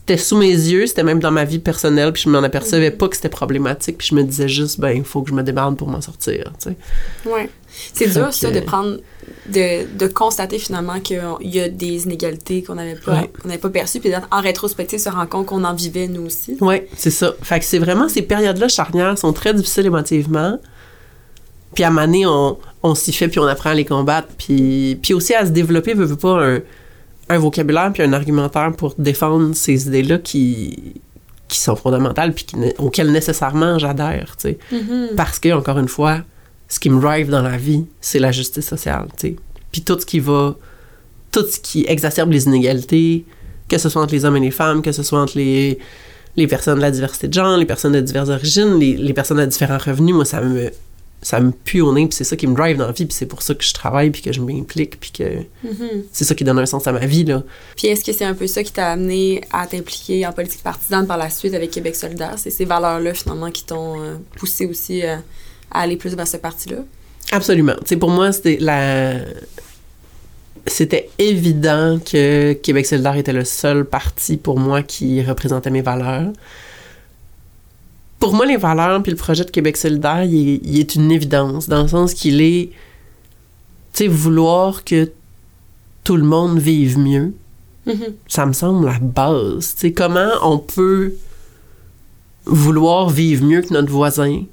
c'était 0.08 0.18
sous 0.24 0.38
mes 0.38 0.48
yeux 0.52 0.88
c'était 0.88 1.04
même 1.04 1.20
dans 1.20 1.32
ma 1.32 1.44
vie 1.44 1.60
personnelle 1.60 2.14
puis 2.14 2.24
je 2.24 2.30
m'en 2.30 2.42
apercevais 2.44 2.92
pas 2.92 3.10
que 3.10 3.16
c'était 3.18 3.28
problématique 3.30 3.98
puis 3.98 4.08
je 4.10 4.16
me 4.16 4.24
disais 4.24 4.48
juste 4.48 4.80
ben 4.80 4.92
il 4.92 5.04
faut 5.04 5.22
que 5.22 5.30
je 5.30 5.36
me 5.36 5.44
démarre 5.44 5.76
pour 5.76 5.90
m'en 5.90 6.00
sortir 6.02 6.54
tu 6.62 6.70
sais 6.70 6.76
Ouais. 7.30 7.50
C'est 7.94 8.08
dur, 8.12 8.30
que- 8.30 8.34
ça, 8.36 8.50
de 8.50 8.60
prendre, 8.62 8.98
de, 9.50 9.86
de 9.98 10.08
constater 10.08 10.58
finalement 10.58 11.00
qu'il 11.00 11.22
y 11.42 11.60
a 11.60 11.70
des 11.70 12.06
inégalités 12.06 12.64
qu'on 12.64 12.74
n'avait 12.76 12.96
pas, 12.96 13.12
Ouais. 13.20 13.30
qu'on 13.40 13.50
n'avait 13.50 13.60
pas 13.60 13.70
perçues, 13.70 14.00
puis 14.00 14.12
en 14.32 14.42
rétrospective, 14.42 14.98
se 14.98 15.10
rend 15.10 15.28
compte 15.28 15.46
qu'on 15.48 15.64
en 15.64 15.76
vivait 15.76 16.08
nous 16.08 16.26
aussi. 16.26 16.58
Ouais, 16.60 16.88
c'est 16.98 17.12
ça. 17.12 17.36
Fait 17.44 17.60
que 17.60 17.66
c'est 17.66 17.78
vraiment 17.78 18.10
ces 18.10 18.24
périodes-là 18.24 18.68
charnières 18.68 19.16
sont 19.20 19.32
très 19.32 19.54
difficiles 19.54 19.86
émotivement. 19.86 20.58
Puis 21.76 21.84
à 21.84 21.92
Mané, 21.92 22.26
on, 22.26 22.58
on 22.82 22.96
s'y 22.96 23.14
fait 23.14 23.28
puis 23.28 23.40
on 23.40 23.46
apprend 23.46 23.70
à 23.72 23.74
les 23.76 23.86
combattre. 23.86 24.30
Puis, 24.40 24.98
puis 25.04 25.14
aussi 25.14 25.36
à 25.36 25.46
se 25.46 25.52
développer, 25.52 25.94
veut, 25.94 26.06
veut 26.06 26.16
pas, 26.16 26.42
un, 26.44 26.60
un 27.30 27.38
vocabulaire 27.38 27.92
puis 27.94 28.04
un 28.04 28.14
argumentaire 28.14 28.72
pour 28.76 28.96
défendre 28.98 29.56
ces 29.56 29.88
idées-là 29.88 30.18
qui, 30.20 31.02
qui 31.48 31.60
sont 31.60 31.76
fondamentales 31.76 32.34
puis 32.34 32.46
qui, 32.46 32.56
auxquelles 32.78 33.12
nécessairement 33.12 33.80
j'adhère, 33.80 34.36
tu 34.38 34.50
sais. 34.50 34.58
Parce 35.16 35.40
que, 35.40 35.52
encore 35.54 35.80
une 35.80 35.88
fois, 35.88 36.22
ce 36.68 36.80
qui 36.80 36.90
me 36.90 37.00
drive 37.00 37.30
dans 37.30 37.42
la 37.42 37.58
vie, 37.58 37.86
c'est 38.02 38.20
la 38.20 38.32
justice 38.32 38.66
sociale, 38.66 39.08
tu 39.18 39.30
sais. 39.30 39.36
Puis 39.72 39.82
tout 39.82 40.00
ce 40.00 40.06
qui 40.06 40.20
va, 40.20 40.56
tout 41.32 41.46
ce 41.46 41.60
qui 41.60 41.86
exacerbe 41.88 42.32
les 42.32 42.46
inégalités, 42.46 43.26
que 43.70 43.78
ce 43.78 43.90
soit 43.90 44.02
entre 44.02 44.14
les 44.14 44.26
hommes 44.26 44.38
et 44.38 44.42
les 44.42 44.52
femmes, 44.52 44.82
que 44.82 44.92
ce 44.92 45.04
soit 45.04 45.20
entre 45.20 45.38
les, 45.38 45.78
les 46.38 46.48
personnes 46.48 46.78
de 46.78 46.82
la 46.82 46.92
diversité 46.92 47.28
de 47.28 47.34
genre, 47.34 47.58
les 47.58 47.66
personnes 47.66 47.94
de 47.94 48.02
diverses 48.02 48.30
origines, 48.30 48.80
les, 48.80 48.96
les 48.96 49.14
personnes 49.14 49.40
à 49.40 49.46
différents 49.46 49.78
revenus, 49.78 50.16
moi, 50.16 50.26
ça 50.26 50.42
me 50.42 50.72
ça 51.22 51.40
me 51.40 51.52
pue 51.52 51.82
au 51.82 51.92
nez, 51.94 52.06
puis 52.08 52.16
c'est 52.16 52.24
ça 52.24 52.36
qui 52.36 52.46
me 52.48 52.56
drive 52.56 52.78
dans 52.78 52.86
la 52.86 52.92
vie, 52.92 53.06
puis 53.06 53.14
c'est 53.14 53.26
pour 53.26 53.42
ça 53.42 53.56
que 53.56 53.64
je 53.64 53.74
travaille, 53.74 54.12
puis 54.12 54.22
que 54.22 54.32
je 54.32 54.40
m'implique, 54.40 55.00
puis 55.00 55.12
que 55.12 55.24
Mhm. 55.64 56.04
c'est 56.12 56.24
ça 56.26 56.36
qui 56.36 56.44
donne 56.44 56.60
un 56.60 56.66
sens 56.66 56.88
à 56.88 56.92
ma 56.92 57.06
vie, 57.06 57.24
là. 57.26 57.44
Puis 57.76 57.88
est-ce 57.88 58.04
que 58.06 58.14
c'est 58.14 58.24
un 58.26 58.36
peu 58.36 58.46
ça 58.48 58.64
qui 58.64 58.72
t'a 58.72 58.92
amené 58.92 59.42
à 59.52 59.66
t'impliquer 59.68 60.26
en 60.28 60.32
politique 60.32 60.62
partisane 60.64 61.08
par 61.08 61.18
la 61.18 61.30
suite 61.30 61.54
avec 61.56 61.72
Québec 61.72 61.96
solidaire? 61.96 62.36
C'est 62.38 62.52
ces 62.52 62.66
valeurs-là, 62.66 63.14
finalement, 63.14 63.50
qui 63.52 63.66
t'ont 63.66 64.00
euh, 64.02 64.16
poussé 64.38 64.66
aussi 64.68 65.04
euh, 65.04 65.16
à 65.72 65.82
aller 65.82 65.98
plus 65.98 66.16
vers 66.16 66.28
ce 66.28 66.38
parti-là? 66.38 66.78
Absolument. 67.32 67.76
Tu 67.82 67.88
sais, 67.88 67.98
pour 67.98 68.10
moi, 68.12 68.32
c'était 68.32 68.58
la... 68.62 69.16
C'était 70.66 71.10
évident 71.18 71.98
que 72.00 72.52
Québec 72.54 72.86
solidaire 72.86 73.16
était 73.16 73.32
le 73.34 73.46
seul 73.46 73.86
parti 73.86 74.36
pour 74.36 74.60
moi 74.60 74.84
qui 74.84 75.24
représentait 75.24 75.70
mes 75.70 75.82
valeurs. 75.82 76.32
Pour 78.20 78.34
moi, 78.34 78.46
les 78.46 78.58
valeurs 78.58 79.02
puis 79.04 79.12
le 79.12 79.18
projet 79.18 79.46
de 79.46 79.52
Québec 79.52 79.78
solidaire, 79.78 80.24
il 80.24 80.50
est, 80.50 80.62
il 80.64 80.80
est 80.80 80.96
une 80.96 81.12
évidence, 81.12 81.70
dans 81.70 81.84
le 81.84 81.88
sens 81.88 82.14
qu'il 82.14 82.42
est, 82.42 82.72
tu 83.94 84.04
sais, 84.04 84.08
vouloir 84.08 84.84
que 84.84 85.12
tout 86.04 86.18
le 86.18 86.24
monde 86.24 86.58
vive 86.58 86.98
mieux. 86.98 87.34
Mhm. 87.88 88.16
ça 88.28 88.46
me 88.46 88.54
semble 88.54 88.86
la 88.86 89.00
base. 89.00 89.74
Tu 89.76 89.82
sais, 89.82 89.94
comment 89.94 90.30
on 90.44 90.58
peut 90.58 91.14
vouloir 92.46 93.10
vivre 93.10 93.46
mieux 93.46 93.62
que 93.62 93.74
notre 93.74 93.92
voisin, 93.92 94.44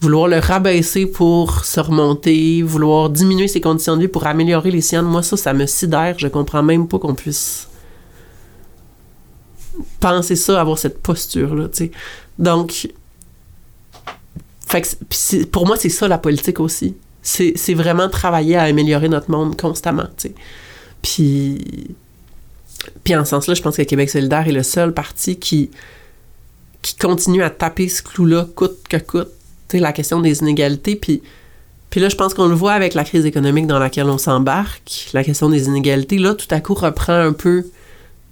vouloir 0.00 0.28
le 0.28 0.38
rabaisser 0.38 1.06
pour 1.06 1.64
se 1.64 1.80
remonter, 1.80 2.62
vouloir 2.62 3.10
diminuer 3.10 3.48
ses 3.48 3.60
conditions 3.60 3.96
de 3.96 4.02
vie 4.02 4.08
pour 4.08 4.26
améliorer 4.26 4.70
les 4.70 4.80
siennes. 4.80 5.04
Moi, 5.04 5.22
ça, 5.22 5.36
ça 5.36 5.52
me 5.52 5.66
sidère. 5.66 6.18
Je 6.18 6.28
comprends 6.28 6.62
même 6.62 6.88
pas 6.88 6.98
qu'on 6.98 7.14
puisse 7.14 7.68
penser 10.02 10.36
ça, 10.36 10.60
avoir 10.60 10.78
cette 10.78 11.00
posture-là, 11.00 11.68
tu 11.68 11.84
sais. 11.84 11.90
Donc, 12.38 12.88
fait 14.66 14.82
que 14.82 15.44
pour 15.44 15.66
moi, 15.66 15.76
c'est 15.76 15.88
ça 15.88 16.08
la 16.08 16.18
politique 16.18 16.60
aussi. 16.60 16.96
C'est 17.22 17.74
vraiment 17.74 18.08
travailler 18.08 18.56
à 18.56 18.62
améliorer 18.62 19.08
notre 19.08 19.30
monde 19.30 19.56
constamment, 19.56 20.08
tu 20.16 20.28
sais. 20.28 20.34
Puis, 21.00 21.94
puis 23.04 23.14
en 23.14 23.24
ce 23.24 23.30
sens-là, 23.30 23.54
je 23.54 23.62
pense 23.62 23.76
que 23.76 23.82
Québec 23.82 24.10
solidaire 24.10 24.46
est 24.46 24.52
le 24.52 24.64
seul 24.64 24.92
parti 24.92 25.36
qui, 25.36 25.70
qui 26.82 26.96
continue 26.96 27.42
à 27.42 27.50
taper 27.50 27.88
ce 27.88 28.02
clou-là 28.02 28.46
coûte 28.56 28.88
que 28.88 28.96
coûte. 28.96 29.30
Tu 29.68 29.78
la 29.78 29.92
question 29.92 30.20
des 30.20 30.40
inégalités. 30.40 30.96
Puis, 30.96 31.22
puis 31.90 32.00
là, 32.00 32.08
je 32.08 32.16
pense 32.16 32.34
qu'on 32.34 32.48
le 32.48 32.54
voit 32.54 32.72
avec 32.72 32.94
la 32.94 33.04
crise 33.04 33.24
économique 33.24 33.66
dans 33.66 33.78
laquelle 33.78 34.06
on 34.06 34.18
s'embarque. 34.18 35.10
La 35.12 35.22
question 35.22 35.48
des 35.48 35.66
inégalités, 35.66 36.18
là, 36.18 36.34
tout 36.34 36.48
à 36.50 36.60
coup, 36.60 36.74
reprend 36.74 37.18
un 37.18 37.32
peu 37.32 37.64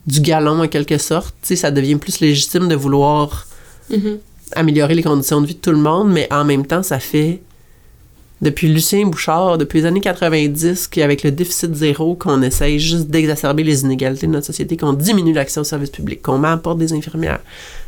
du 0.06 0.20
galon 0.20 0.62
en 0.62 0.68
quelque 0.68 0.98
sorte. 0.98 1.34
Tu 1.42 1.48
sais, 1.48 1.56
ça 1.56 1.70
devient 1.70 1.96
plus 1.96 2.20
légitime 2.20 2.68
de 2.68 2.74
vouloir 2.74 3.46
Mhm. 3.90 4.18
améliorer 4.56 4.94
les 4.94 5.02
conditions 5.02 5.40
de 5.40 5.46
vie 5.46 5.54
de 5.54 5.60
tout 5.60 5.70
le 5.72 5.76
monde, 5.78 6.10
mais 6.12 6.26
en 6.32 6.44
même 6.44 6.64
temps, 6.66 6.82
ça 6.82 6.98
fait 6.98 7.40
depuis 8.40 8.68
Lucien 8.68 9.06
Bouchard, 9.06 9.58
depuis 9.58 9.80
les 9.80 9.86
années 9.86 10.00
90, 10.00 10.88
qu'avec 10.88 11.22
le 11.22 11.30
déficit 11.30 11.74
zéro, 11.74 12.14
qu'on 12.14 12.40
essaye 12.40 12.78
juste 12.78 13.08
d'exacerber 13.08 13.62
les 13.64 13.82
inégalités 13.82 14.26
de 14.26 14.32
notre 14.32 14.46
société, 14.46 14.76
qu'on 14.78 14.94
diminue 14.94 15.34
l'accès 15.34 15.60
aux 15.60 15.64
services 15.64 15.90
publics, 15.90 16.22
qu'on 16.22 16.38
met 16.38 16.48
à 16.48 16.52
la 16.52 16.56
porte 16.56 16.78
des 16.78 16.92
infirmières, 16.94 17.40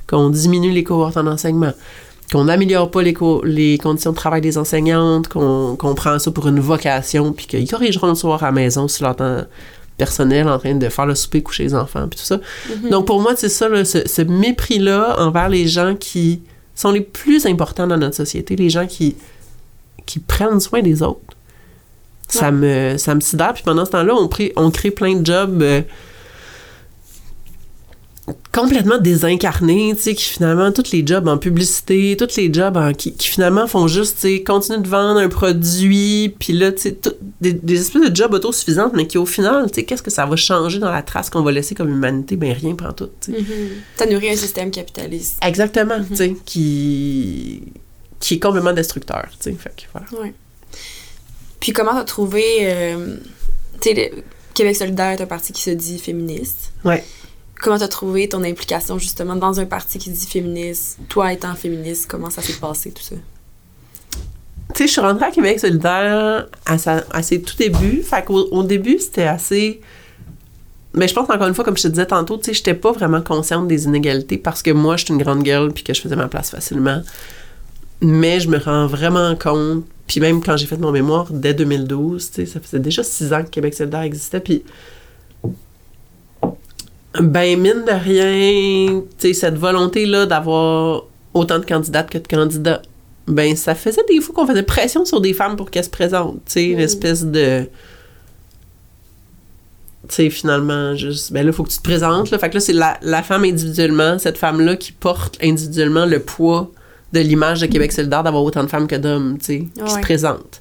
qu'on 0.07 0.29
diminue 0.29 0.71
les 0.73 0.85
cohortes 0.85 1.17
en 1.17 1.27
enseignement, 1.27 1.73
qu'on 2.31 2.45
n'améliore 2.45 2.91
pas 2.91 3.01
les, 3.03 3.15
co- 3.15 3.43
les 3.45 3.79
conditions 3.79 4.11
de 4.11 4.17
travail 4.17 4.43
des 4.43 4.59
enseignantes, 4.59 5.29
qu'on 5.29 5.95
prend 5.97 6.19
ça 6.19 6.31
pour 6.31 6.47
une 6.49 6.61
vocation, 6.61 7.33
puis 7.33 7.47
qu'ils 7.47 7.69
corrigeront 7.71 8.09
le 8.09 8.15
soir 8.15 8.43
à 8.43 8.47
la 8.47 8.53
maison 8.53 8.89
sur 8.89 9.07
leur 9.07 9.17
temps 9.17 9.43
personnel 10.05 10.49
en 10.49 10.59
train 10.59 10.75
de 10.75 10.89
faire 10.89 11.07
le 11.07 11.15
souper, 11.15 11.43
coucher 11.43 11.63
les 11.63 11.75
enfants, 11.75 12.09
puis 12.09 12.19
tout 12.19 12.27
ça. 12.27 12.41
Donc 12.91 13.07
pour 13.07 13.21
moi, 13.21 13.35
c'est 13.37 13.49
ça, 13.49 13.69
là, 13.69 13.85
ce, 13.85 14.09
ce 14.09 14.23
mépris-là 14.23 15.17
envers 15.19 15.49
les 15.49 15.69
gens 15.69 15.95
qui 15.95 16.43
sont 16.75 16.91
les 16.91 17.03
plus 17.03 17.47
importants 17.47 17.87
dans 17.87 17.97
notre 17.99 18.17
société, 18.17 18.57
les 18.57 18.69
gens 18.71 18.87
qui, 18.89 19.15
qui 20.05 20.19
prennent 20.19 20.59
soin 20.59 20.83
des 20.83 21.03
autres. 21.03 21.21
Ça, 22.29 22.51
me, 22.51 22.97
ça 22.97 23.15
me 23.15 23.21
sidère. 23.21 23.53
Puis 23.53 23.63
pendant 23.63 23.85
ce 23.85 23.91
temps-là, 23.91 24.15
on, 24.15 24.29
on 24.57 24.71
crée 24.71 24.91
plein 24.91 25.15
de 25.17 25.25
jobs 25.25 25.63
euh, 25.63 25.83
complètement 28.53 28.99
désincarnés, 28.99 29.95
tu 29.97 30.03
sais, 30.03 30.15
qui 30.15 30.25
finalement, 30.25 30.71
tous 30.73 30.93
les 30.93 31.07
jobs 31.07 31.27
en 31.27 31.39
publicité, 31.39 32.17
tous 32.19 32.37
les 32.37 32.53
jobs 32.53 32.77
en- 32.77 32.93
qui, 32.93 33.15
qui 33.15 33.29
finalement 33.29 33.67
font 33.67 33.89
juste, 33.89 34.17
tu 34.21 34.29
sais, 34.37 34.43
continuer 34.43 34.81
de 34.81 34.89
vendre 34.89 35.19
un 35.21 35.29
produit, 35.31 36.35
puis 36.39 36.53
là, 36.53 36.71
tu 36.71 36.83
sais, 36.83 36.93
tout- 36.93 37.15
des, 37.41 37.55
des 37.55 37.81
espèces 37.81 38.11
de 38.11 38.15
jobs 38.15 38.35
autosuffisantes, 38.35 38.93
mais 38.95 39.07
qui 39.07 39.17
au 39.17 39.25
final, 39.25 39.71
tu 39.71 39.77
sais, 39.77 39.85
qu'est-ce 39.85 40.03
que 40.03 40.11
ça 40.11 40.27
va 40.27 40.37
changer 40.37 40.79
dans 40.79 40.91
la 40.91 41.01
trace 41.03 41.31
qu'on 41.31 41.41
va 41.43 41.51
laisser 41.51 41.75
comme 41.75 41.89
humanité? 41.89 42.37
Ben 42.37 42.53
rien, 42.53 42.75
prend 42.75 42.93
tout, 42.93 43.09
tu 43.23 43.33
sais. 43.33 43.39
Mhm. 43.41 43.47
T'as 43.97 44.07
nourri 44.07 44.29
un 44.31 44.37
système 44.37 44.71
capitaliste. 44.71 45.39
Exactement, 45.43 46.05
tu 46.07 46.15
sais, 46.17 46.37
qui, 46.45 47.63
qui 48.21 48.35
est 48.35 48.39
complètement 48.39 48.75
destructeur, 48.75 49.29
tu 49.41 49.51
sais, 49.51 49.53
fait 49.59 49.73
que 49.75 49.83
voilà. 49.93 50.25
Ouais. 50.25 50.35
Puis 51.59 51.73
comment 51.73 51.93
t'as 51.95 52.05
trouvé... 52.05 52.45
euh, 52.63 53.17
tu 53.81 53.95
sais, 53.95 54.13
Québec 54.53 54.77
solidaire 54.77 55.13
est 55.13 55.23
un 55.23 55.27
parti 55.27 55.55
qui 55.55 55.63
se 55.63 55.71
dit 55.71 55.99
féministe. 55.99 56.73
Ouais. 56.85 57.03
Comment 57.63 57.79
t'as 57.79 57.87
trouvé 57.87 58.29
ton 58.29 58.43
implication 58.43 58.99
justement 58.99 59.37
dans 59.37 59.61
un 59.61 59.67
parti 59.67 59.97
qui 60.01 60.11
dit 60.11 60.27
féministe? 60.27 60.99
Toi 61.09 61.33
étant 61.33 61.55
féministe, 61.55 62.07
comment 62.11 62.29
ça 62.29 62.43
s'est 62.43 62.59
passé 62.61 62.91
tout 62.91 63.05
ça? 63.05 63.15
Tu 64.75 64.79
sais, 64.79 64.87
je 64.89 64.93
suis 64.93 65.01
rentrée 65.01 65.27
à 65.27 65.31
Québec 65.31 65.61
solidaire 65.61 66.49
à 66.67 67.23
ses 67.23 67.41
tout 67.41 67.57
débuts. 67.57 68.03
Fait 68.03 68.25
qu'au 68.25 68.49
au 68.51 68.65
début, 68.65 68.99
c'était 68.99 69.29
assez. 69.29 69.81
Mais 70.93 71.07
je 71.07 71.15
pense 71.15 71.31
encore 71.31 71.47
une 71.47 71.55
fois, 71.55 71.65
comme 71.65 71.77
je 71.77 71.85
te 71.85 71.89
disais 71.89 72.07
tantôt, 72.07 72.37
tu 72.37 72.47
sais, 72.47 72.55
j'étais 72.55 72.75
pas 72.75 72.91
vraiment 72.91 73.23
consciente 73.23 73.69
des 73.69 73.85
inégalités 73.85 74.39
parce 74.39 74.61
que 74.61 74.73
moi, 74.73 74.97
je 74.97 75.05
suis 75.05 75.15
une 75.15 75.23
grande 75.23 75.45
gueule 75.45 75.73
puis 75.73 75.85
que 75.85 75.95
je 75.95 76.01
faisais 76.01 76.17
ma 76.17 76.27
place 76.27 76.51
facilement. 76.51 77.01
Mais 78.01 78.41
je 78.41 78.49
me 78.49 78.59
rends 78.59 78.89
vraiment 78.89 79.37
compte. 79.37 79.85
Puis 80.09 80.19
même 80.19 80.43
quand 80.43 80.57
j'ai 80.57 80.67
fait 80.67 80.79
mon 80.79 80.91
mémoire 80.91 81.29
dès 81.31 81.55
2012, 81.55 82.29
tu 82.29 82.35
sais, 82.35 82.47
ça 82.47 82.59
faisait 82.59 82.81
déjà 82.81 83.05
six 83.05 83.33
ans 83.33 83.45
que 83.45 83.51
Québec 83.51 83.75
solidaire 83.75 84.03
existait. 84.03 84.41
Puis. 84.41 84.65
Ben, 87.21 87.61
mine 87.61 87.85
de 87.87 87.93
rien, 87.93 89.03
tu 89.19 89.29
sais, 89.29 89.35
cette 89.35 89.57
volonté-là 89.57 90.27
d'avoir 90.27 91.05
autant 91.35 91.59
de 91.59 91.65
candidates 91.65 92.11
que 92.11 92.19
de 92.19 92.27
candidats 92.27 92.83
ben 93.27 93.55
ça 93.57 93.75
faisait 93.75 94.03
des 94.09 94.21
fois 94.21 94.35
qu'on 94.35 94.47
faisait 94.47 94.63
pression 94.63 95.05
sur 95.05 95.21
des 95.21 95.33
femmes 95.33 95.57
pour 95.57 95.71
qu'elles 95.71 95.85
se 95.85 95.91
présentent, 95.91 96.45
tu 96.47 96.53
sais, 96.53 96.65
une 96.67 96.81
espèce 96.81 97.25
de 97.25 97.69
tu 100.09 100.17
sais, 100.17 100.31
finalement, 100.31 100.97
juste, 100.97 101.33
ben 101.33 101.45
là, 101.45 101.51
il 101.51 101.53
faut 101.53 101.63
que 101.63 101.71
tu 101.71 101.79
te 101.79 101.83
présentes, 101.83 102.33
là. 102.33 102.39
Fait 102.39 102.51
que 102.51 102.55
là, 102.55 102.61
c'est 102.61 102.73
la, 102.73 102.99
la 103.03 103.23
femme 103.23 103.45
individuellement, 103.45 104.19
cette 104.19 104.37
femme-là 104.37 104.75
qui 104.75 104.91
porte 104.91 105.39
individuellement 105.41 106.07
le 106.07 106.19
poids 106.19 106.73
de 107.13 107.21
l'image 107.21 107.61
de 107.61 107.67
Québec 107.67 107.93
solidaire 107.93 108.25
d'avoir 108.25 108.43
autant 108.43 108.65
de 108.65 108.69
femmes 108.69 108.89
que 108.89 108.97
d'hommes, 108.97 109.39
tu 109.39 109.45
sais, 109.45 109.59
qui 109.61 109.91
se 109.91 110.01
présentent. 110.01 110.61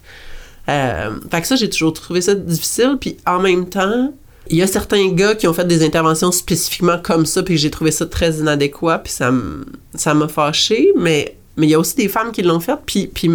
Euh, 0.69 1.09
fait 1.31 1.41
que 1.41 1.47
ça, 1.47 1.55
j'ai 1.55 1.69
toujours 1.69 1.93
trouvé 1.93 2.21
ça 2.21 2.35
difficile. 2.35 2.97
Puis 3.01 3.17
en 3.25 3.39
même 3.39 3.67
temps, 3.67 4.13
il 4.49 4.57
y 4.57 4.61
a 4.61 4.67
certains 4.67 5.09
gars 5.09 5.35
qui 5.35 5.47
ont 5.47 5.53
fait 5.53 5.65
des 5.65 5.85
interventions 5.85 6.31
spécifiquement 6.31 6.97
comme 7.01 7.25
ça, 7.25 7.43
puis 7.43 7.57
j'ai 7.57 7.71
trouvé 7.71 7.91
ça 7.91 8.05
très 8.05 8.39
inadéquat, 8.39 8.99
puis 8.99 9.13
ça 9.13 10.13
m'a 10.13 10.27
fâché. 10.27 10.91
Mais 10.97 11.37
mais 11.57 11.67
il 11.67 11.69
y 11.69 11.75
a 11.75 11.79
aussi 11.79 11.95
des 11.95 12.07
femmes 12.07 12.31
qui 12.31 12.41
l'ont 12.41 12.59
fait, 12.59 12.77
puis, 12.85 13.07
puis 13.07 13.29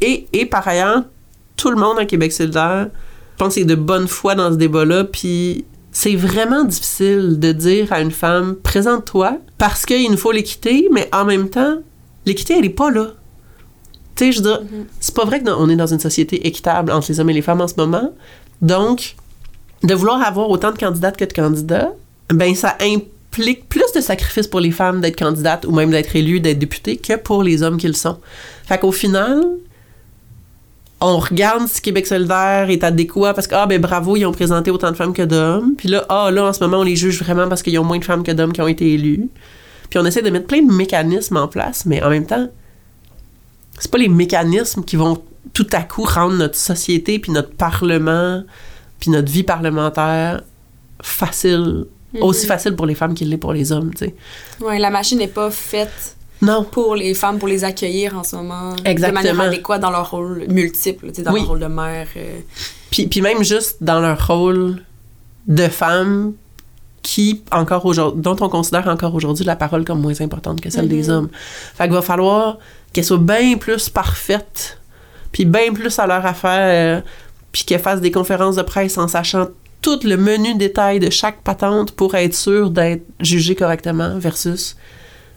et, 0.00 0.26
et 0.32 0.46
par 0.46 0.66
ailleurs, 0.68 1.02
tout 1.56 1.70
le 1.70 1.76
monde 1.76 1.98
à 1.98 2.04
Québec 2.04 2.32
solidaire, 2.32 2.88
je 3.32 3.44
pense, 3.44 3.56
est 3.56 3.64
de 3.64 3.74
bonne 3.74 4.08
foi 4.08 4.34
dans 4.34 4.50
ce 4.52 4.56
débat-là, 4.56 5.04
puis 5.04 5.64
c'est 5.92 6.14
vraiment 6.14 6.64
difficile 6.64 7.38
de 7.38 7.52
dire 7.52 7.92
à 7.92 8.00
une 8.00 8.10
femme 8.10 8.54
présente-toi 8.56 9.38
parce 9.58 9.84
qu'il 9.84 10.10
nous 10.10 10.16
faut 10.16 10.32
l'équité, 10.32 10.88
mais 10.92 11.08
en 11.12 11.24
même 11.24 11.48
temps, 11.50 11.78
l'équité, 12.26 12.56
elle 12.58 12.64
est 12.64 12.70
pas 12.70 12.90
là. 12.90 13.08
Tu 14.14 14.26
sais, 14.26 14.32
je 14.32 14.42
veux 14.42 14.44
dire, 14.44 14.62
c'est 15.00 15.14
pas 15.14 15.24
vrai 15.24 15.42
qu'on 15.42 15.68
est 15.68 15.76
dans 15.76 15.86
une 15.86 15.98
société 16.00 16.46
équitable 16.46 16.92
entre 16.92 17.10
les 17.10 17.20
hommes 17.20 17.30
et 17.30 17.34
les 17.34 17.42
femmes 17.42 17.60
en 17.60 17.68
ce 17.68 17.74
moment. 17.76 18.12
Donc, 18.62 19.16
de 19.82 19.94
vouloir 19.94 20.22
avoir 20.22 20.50
autant 20.50 20.72
de 20.72 20.78
candidates 20.78 21.16
que 21.16 21.24
de 21.24 21.32
candidats, 21.32 21.92
ben 22.28 22.54
ça 22.54 22.76
implique 22.80 23.68
plus 23.68 23.92
de 23.94 24.00
sacrifices 24.00 24.46
pour 24.46 24.60
les 24.60 24.70
femmes 24.70 25.00
d'être 25.00 25.18
candidates 25.18 25.64
ou 25.64 25.72
même 25.72 25.90
d'être 25.90 26.14
élues, 26.16 26.40
d'être 26.40 26.58
députées, 26.58 26.96
que 26.96 27.16
pour 27.16 27.42
les 27.42 27.62
hommes 27.62 27.78
qu'ils 27.78 27.96
sont. 27.96 28.18
Fait 28.66 28.78
qu'au 28.78 28.92
final, 28.92 29.42
on 31.00 31.18
regarde 31.18 31.66
si 31.66 31.80
Québec 31.80 32.06
solidaire 32.06 32.68
est 32.68 32.84
adéquat 32.84 33.32
parce 33.32 33.46
que, 33.46 33.54
ah, 33.54 33.66
ben 33.66 33.80
bravo, 33.80 34.16
ils 34.16 34.26
ont 34.26 34.32
présenté 34.32 34.70
autant 34.70 34.90
de 34.90 34.96
femmes 34.96 35.14
que 35.14 35.22
d'hommes. 35.22 35.74
Puis 35.76 35.88
là, 35.88 36.04
ah, 36.08 36.30
là, 36.30 36.44
en 36.46 36.52
ce 36.52 36.60
moment, 36.60 36.80
on 36.80 36.82
les 36.84 36.96
juge 36.96 37.22
vraiment 37.22 37.48
parce 37.48 37.62
qu'ils 37.62 37.78
ont 37.78 37.84
moins 37.84 37.98
de 37.98 38.04
femmes 38.04 38.22
que 38.22 38.32
d'hommes 38.32 38.52
qui 38.52 38.60
ont 38.60 38.68
été 38.68 38.92
élus. 38.92 39.28
Puis 39.88 39.98
on 39.98 40.04
essaie 40.04 40.22
de 40.22 40.30
mettre 40.30 40.46
plein 40.46 40.62
de 40.62 40.72
mécanismes 40.72 41.38
en 41.38 41.48
place, 41.48 41.86
mais 41.86 42.02
en 42.02 42.10
même 42.10 42.26
temps, 42.26 42.48
c'est 43.78 43.90
pas 43.90 43.98
les 43.98 44.08
mécanismes 44.08 44.84
qui 44.84 44.96
vont 44.96 45.22
tout 45.54 45.66
à 45.72 45.82
coup 45.82 46.04
rendre 46.04 46.36
notre 46.36 46.56
société, 46.56 47.18
puis 47.18 47.32
notre 47.32 47.50
parlement, 47.50 48.42
puis 49.00 49.10
notre 49.10 49.30
vie 49.32 49.42
parlementaire 49.42 50.42
facile, 51.02 51.86
aussi 52.20 52.46
facile 52.46 52.76
pour 52.76 52.86
les 52.86 52.94
femmes 52.94 53.14
qu'il 53.14 53.30
l'est 53.30 53.36
pour 53.38 53.52
les 53.52 53.72
hommes, 53.72 53.92
tu 53.94 54.06
sais. 54.06 54.14
Ouais, 54.60 54.78
la 54.78 54.90
machine 54.90 55.18
n'est 55.18 55.28
pas 55.28 55.50
faite 55.50 56.16
Non. 56.42 56.64
pour 56.64 56.94
les 56.94 57.14
femmes, 57.14 57.38
pour 57.38 57.48
les 57.48 57.64
accueillir 57.64 58.16
en 58.18 58.24
ce 58.24 58.36
moment. 58.36 58.74
Exactement. 58.84 59.20
De 59.22 59.26
manière 59.28 59.46
adéquate 59.48 59.80
dans 59.80 59.90
leur 59.90 60.10
rôle 60.10 60.44
multiple, 60.48 61.08
tu 61.08 61.16
sais, 61.16 61.22
dans 61.22 61.32
Oui. 61.32 61.40
leur 61.40 61.48
rôle 61.48 61.60
de 61.60 61.66
mère. 61.66 62.06
euh. 62.16 62.40
Puis, 62.90 63.06
puis 63.06 63.20
même 63.22 63.42
juste 63.42 63.78
dans 63.82 64.00
leur 64.00 64.26
rôle 64.26 64.82
de 65.46 65.68
femme 65.68 66.32
qui, 67.02 67.42
encore 67.50 67.86
aujourd'hui, 67.86 68.20
dont 68.20 68.36
on 68.40 68.48
considère 68.50 68.86
encore 68.88 69.14
aujourd'hui 69.14 69.44
la 69.46 69.56
parole 69.56 69.84
comme 69.84 70.00
moins 70.02 70.20
importante 70.20 70.60
que 70.60 70.68
celle 70.68 70.88
des 70.88 71.08
hommes. 71.08 71.28
Fait 71.74 71.84
qu'il 71.84 71.94
va 71.94 72.02
falloir 72.02 72.58
qu'elle 72.92 73.04
soit 73.04 73.16
bien 73.18 73.56
plus 73.56 73.88
parfaite 73.88 74.78
puis 75.32 75.44
bien 75.46 75.72
plus 75.72 75.98
à 75.98 76.06
leur 76.06 76.26
affaire, 76.26 77.02
puis 77.52 77.64
qu'elles 77.64 77.80
fassent 77.80 78.00
des 78.00 78.10
conférences 78.10 78.56
de 78.56 78.62
presse 78.62 78.98
en 78.98 79.08
sachant 79.08 79.48
tout 79.82 80.00
le 80.04 80.16
menu 80.16 80.54
détail 80.54 81.00
de 81.00 81.10
chaque 81.10 81.42
patente 81.42 81.92
pour 81.92 82.14
être 82.14 82.34
sûr 82.34 82.70
d'être 82.70 83.04
jugé 83.20 83.54
correctement 83.54 84.18
versus 84.18 84.76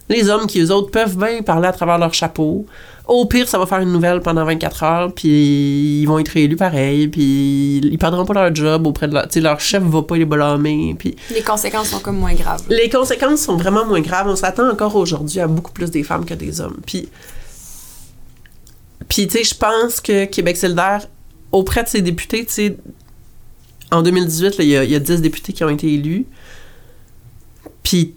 les 0.09 0.29
hommes 0.29 0.47
qui, 0.47 0.59
eux 0.59 0.71
autres, 0.71 0.91
peuvent 0.91 1.17
bien 1.17 1.41
parler 1.41 1.67
à 1.67 1.71
travers 1.71 1.97
leur 1.97 2.13
chapeau. 2.13 2.65
Au 3.07 3.25
pire, 3.25 3.47
ça 3.47 3.57
va 3.57 3.65
faire 3.65 3.79
une 3.79 3.91
nouvelle 3.91 4.21
pendant 4.21 4.45
24 4.45 4.83
heures, 4.83 5.13
puis 5.13 6.01
ils 6.01 6.05
vont 6.05 6.19
être 6.19 6.29
réélus 6.29 6.55
pareil, 6.55 7.07
puis 7.07 7.79
ils 7.83 7.97
perdront 7.97 8.25
pas 8.25 8.33
leur 8.33 8.55
job 8.55 8.87
auprès 8.87 9.07
de 9.07 9.13
leur... 9.13 9.27
Tu 9.27 9.33
sais, 9.33 9.39
leur 9.41 9.59
chef 9.59 9.83
va 9.83 10.01
pas 10.01 10.15
les 10.15 10.25
blâmer, 10.25 10.95
puis... 10.97 11.15
Les 11.33 11.41
conséquences 11.41 11.89
sont 11.89 11.99
comme 11.99 12.17
moins 12.17 12.33
graves. 12.33 12.63
Les 12.69 12.89
conséquences 12.89 13.41
sont 13.41 13.57
vraiment 13.57 13.85
moins 13.85 14.01
graves. 14.01 14.27
On 14.27 14.35
s'attend 14.35 14.69
encore 14.69 14.95
aujourd'hui 14.95 15.39
à 15.39 15.47
beaucoup 15.47 15.71
plus 15.71 15.91
des 15.91 16.03
femmes 16.03 16.25
que 16.25 16.33
des 16.33 16.61
hommes. 16.61 16.79
Puis... 16.85 17.09
Puis, 19.09 19.27
tu 19.27 19.37
sais, 19.37 19.43
je 19.43 19.55
pense 19.55 19.99
que 19.99 20.25
Québec 20.25 20.55
solidaire, 20.55 21.07
auprès 21.53 21.83
de 21.83 21.87
ses 21.87 22.01
députés, 22.01 22.45
tu 22.45 22.53
sais, 22.53 22.77
en 23.91 24.01
2018, 24.01 24.55
il 24.59 24.65
y, 24.65 24.75
a 24.95 24.99
10 24.99 25.21
députés 25.21 25.53
qui 25.53 25.63
ont 25.63 25.69
été 25.69 25.93
élus. 25.93 26.25
Puis, 27.83 28.15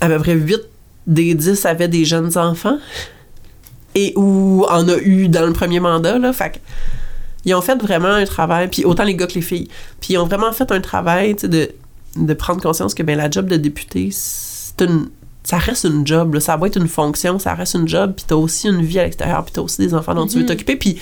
à 0.00 0.08
peu 0.08 0.18
près 0.18 0.34
8 0.34 0.60
des 1.08 1.34
10 1.34 1.66
avaient 1.66 1.88
des 1.88 2.04
jeunes 2.04 2.38
enfants. 2.38 2.78
Et 3.94 4.12
où 4.16 4.64
on 4.70 4.88
a 4.88 4.96
eu 4.98 5.28
dans 5.28 5.44
le 5.44 5.52
premier 5.52 5.80
mandat, 5.80 6.18
là. 6.18 6.32
Fait 6.32 6.60
ils 7.44 7.54
ont 7.54 7.60
fait 7.60 7.74
vraiment 7.82 8.08
un 8.08 8.24
travail, 8.24 8.68
puis 8.68 8.84
autant 8.84 9.02
les 9.02 9.16
gars 9.16 9.26
que 9.26 9.34
les 9.34 9.42
filles. 9.42 9.68
Puis 10.00 10.14
ils 10.14 10.18
ont 10.18 10.26
vraiment 10.26 10.52
fait 10.52 10.70
un 10.70 10.80
travail, 10.80 11.34
de, 11.34 11.70
de 12.14 12.34
prendre 12.34 12.62
conscience 12.62 12.94
que 12.94 13.02
ben, 13.02 13.18
la 13.18 13.28
job 13.28 13.46
de 13.46 13.56
député, 13.56 14.10
c'est 14.12 14.80
une, 14.80 15.08
ça 15.42 15.58
reste 15.58 15.84
une 15.84 16.06
job, 16.06 16.34
là. 16.34 16.40
ça 16.40 16.56
va 16.56 16.68
être 16.68 16.76
une 16.76 16.86
fonction, 16.86 17.40
ça 17.40 17.54
reste 17.54 17.74
une 17.74 17.88
job, 17.88 18.12
puis 18.14 18.24
t'as 18.28 18.36
aussi 18.36 18.68
une 18.68 18.82
vie 18.82 19.00
à 19.00 19.04
l'extérieur, 19.04 19.44
puis 19.44 19.52
t'as 19.52 19.60
aussi 19.60 19.78
des 19.78 19.92
enfants 19.92 20.14
dont 20.14 20.28
tu 20.28 20.36
veux 20.36 20.44
mm-hmm. 20.44 20.46
t'occuper, 20.46 20.76
puis 20.76 21.00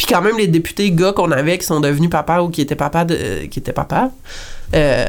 puis 0.00 0.06
quand 0.06 0.22
même, 0.22 0.38
les 0.38 0.46
députés 0.46 0.90
gars 0.92 1.12
qu'on 1.12 1.30
avait 1.30 1.58
qui 1.58 1.66
sont 1.66 1.78
devenus 1.78 2.08
papa 2.08 2.40
ou 2.40 2.48
qui 2.48 2.62
étaient 2.62 2.74
papa, 2.74 3.04
de, 3.04 3.44
qui 3.50 3.58
étaient 3.58 3.74
papa, 3.74 4.10
euh, 4.74 5.04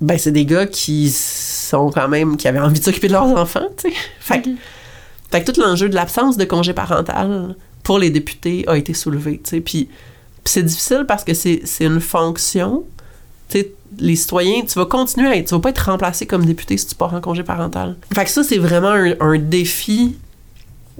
ben 0.00 0.16
c'est 0.18 0.30
des 0.30 0.44
gars 0.44 0.66
qui 0.66 1.10
sont 1.10 1.90
quand 1.90 2.06
même, 2.06 2.36
qui 2.36 2.46
avaient 2.46 2.60
envie 2.60 2.78
de 2.78 2.84
s'occuper 2.84 3.08
de 3.08 3.12
leurs 3.14 3.36
enfants, 3.36 3.66
tu 3.76 3.90
sais. 3.90 3.96
Fait, 4.20 5.42
que 5.42 5.50
tout 5.50 5.60
l'enjeu 5.60 5.88
de 5.88 5.96
l'absence 5.96 6.36
de 6.36 6.44
congé 6.44 6.72
parental 6.72 7.56
pour 7.82 7.98
les 7.98 8.10
députés 8.10 8.64
a 8.68 8.78
été 8.78 8.94
soulevé, 8.94 9.40
tu 9.42 9.50
sais. 9.50 9.60
Puis, 9.60 9.88
c'est 10.44 10.62
difficile 10.62 11.06
parce 11.08 11.24
que 11.24 11.34
c'est 11.34 11.64
une 11.80 11.98
fonction, 11.98 12.84
tu 13.48 13.58
sais, 13.58 13.72
les 13.98 14.14
citoyens, 14.14 14.62
tu 14.62 14.78
vas 14.78 14.86
continuer 14.86 15.26
à 15.26 15.36
être, 15.36 15.48
tu 15.48 15.54
vas 15.56 15.60
pas 15.60 15.70
être 15.70 15.90
remplacé 15.90 16.24
comme 16.24 16.44
député 16.44 16.76
si 16.76 16.86
tu 16.86 16.94
pars 16.94 17.12
en 17.12 17.20
congé 17.20 17.42
parental. 17.42 17.96
Fait 18.14 18.24
que 18.24 18.30
ça, 18.30 18.44
c'est 18.44 18.58
vraiment 18.58 18.92
un, 18.92 19.14
un 19.18 19.38
défi 19.38 20.14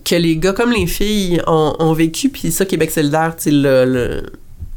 que 0.04 0.14
les 0.14 0.37
gars 0.37 0.52
comme 0.52 0.70
les 0.70 0.87
filles 0.87 1.40
ont, 1.46 1.92
vécu, 1.94 2.28
puis 2.28 2.52
ça, 2.52 2.64
Québec 2.64 2.90
solidaire, 2.90 3.34
le, 3.46 3.84
le, 3.84 4.23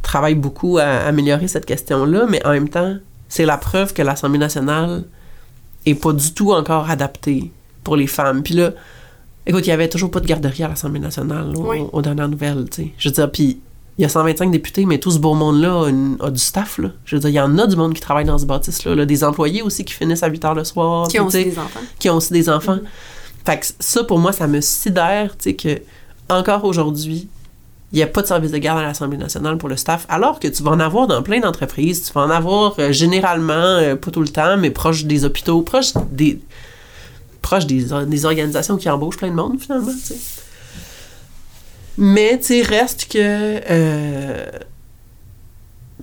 travaille 0.01 0.35
beaucoup 0.35 0.77
à 0.77 0.85
améliorer 0.85 1.47
cette 1.47 1.65
question-là, 1.65 2.25
mais 2.29 2.45
en 2.45 2.51
même 2.51 2.69
temps, 2.69 2.95
c'est 3.27 3.45
la 3.45 3.57
preuve 3.57 3.93
que 3.93 4.01
l'Assemblée 4.01 4.39
nationale 4.39 5.03
est 5.85 5.95
pas 5.95 6.13
du 6.13 6.33
tout 6.33 6.53
encore 6.53 6.89
adaptée 6.89 7.51
pour 7.83 7.95
les 7.95 8.07
femmes. 8.07 8.41
Puis 8.41 8.53
là, 8.53 8.71
écoute, 9.45 9.65
il 9.65 9.69
y 9.69 9.73
avait 9.73 9.89
toujours 9.89 10.11
pas 10.11 10.19
de 10.19 10.27
garderie 10.27 10.63
à 10.63 10.69
l'Assemblée 10.69 10.99
nationale, 10.99 11.53
aux, 11.55 12.01
dernières 12.01 12.29
nouvelles, 12.29 12.65
tu 12.69 12.83
sais. 12.83 12.91
Je 12.97 13.09
veux 13.09 13.13
dire, 13.13 13.31
puis 13.31 13.59
il 13.97 14.03
y 14.03 14.05
a 14.05 14.09
125 14.09 14.51
députés, 14.51 14.85
mais 14.85 14.99
tout 14.99 15.11
ce 15.11 15.19
beau 15.19 15.33
monde-là 15.33 15.89
a, 16.21 16.29
du 16.29 16.39
staff, 16.39 16.77
là. 16.77 16.89
Je 17.03 17.15
veux 17.15 17.19
dire, 17.19 17.29
il 17.29 17.35
y 17.35 17.39
en 17.39 17.57
a 17.57 17.67
du 17.67 17.75
monde 17.75 17.93
qui 17.93 18.01
travaille 18.01 18.25
dans 18.25 18.37
ce 18.37 18.45
bâtisse-là, 18.45 19.05
des 19.05 19.23
employés 19.23 19.61
aussi 19.61 19.83
qui 19.83 19.93
finissent 19.93 20.23
à 20.23 20.27
8 20.27 20.45
heures 20.45 20.55
le 20.55 20.63
soir. 20.63 21.07
Qui 21.09 21.19
ont 21.19 21.25
aussi 21.25 21.43
des 21.43 21.59
enfants. 21.59 21.79
Qui 21.99 22.09
ont 22.09 22.15
aussi 22.15 22.31
des 22.31 22.49
enfants. 22.49 22.75
Mm-hmm. 22.75 23.16
Fait 23.47 23.59
que 23.59 23.65
ça, 23.79 24.03
pour 24.03 24.19
moi, 24.19 24.33
ça 24.33 24.45
me 24.45 24.59
sidère, 24.59 25.37
tu 25.37 25.51
sais, 25.51 25.55
que 25.55 25.81
encore 26.27 26.65
aujourd'hui, 26.65 27.29
il 27.93 27.95
n'y 27.95 28.03
a 28.03 28.07
pas 28.07 28.21
de 28.21 28.27
service 28.27 28.51
de 28.51 28.57
garde 28.57 28.79
à 28.79 28.83
l'Assemblée 28.83 29.17
nationale 29.17 29.57
pour 29.57 29.69
le 29.69 29.77
staff, 29.77 30.05
alors 30.09 30.41
que 30.41 30.49
tu 30.49 30.63
vas 30.63 30.71
en 30.71 30.81
avoir 30.81 31.07
dans 31.07 31.23
plein 31.23 31.39
d'entreprises. 31.39 32.03
Tu 32.03 32.11
vas 32.11 32.23
en 32.23 32.29
avoir 32.29 32.75
euh, 32.77 32.91
généralement, 32.91 33.53
euh, 33.53 33.95
pas 33.95 34.11
tout 34.11 34.19
le 34.19 34.27
temps, 34.27 34.57
mais 34.57 34.69
proche 34.69 35.05
des 35.05 35.23
hôpitaux, 35.23 35.61
proche 35.61 35.93
des, 36.11 36.41
proche 37.41 37.65
des, 37.65 37.85
des 38.07 38.25
organisations 38.25 38.75
qui 38.75 38.89
embauchent 38.89 39.15
plein 39.15 39.29
de 39.29 39.35
monde, 39.35 39.61
finalement, 39.61 39.93
tu 39.93 40.13
sais. 40.13 40.17
Mais, 41.97 42.37
tu 42.39 42.47
sais, 42.47 42.61
reste 42.63 43.09
que... 43.09 43.17
Euh, 43.17 44.45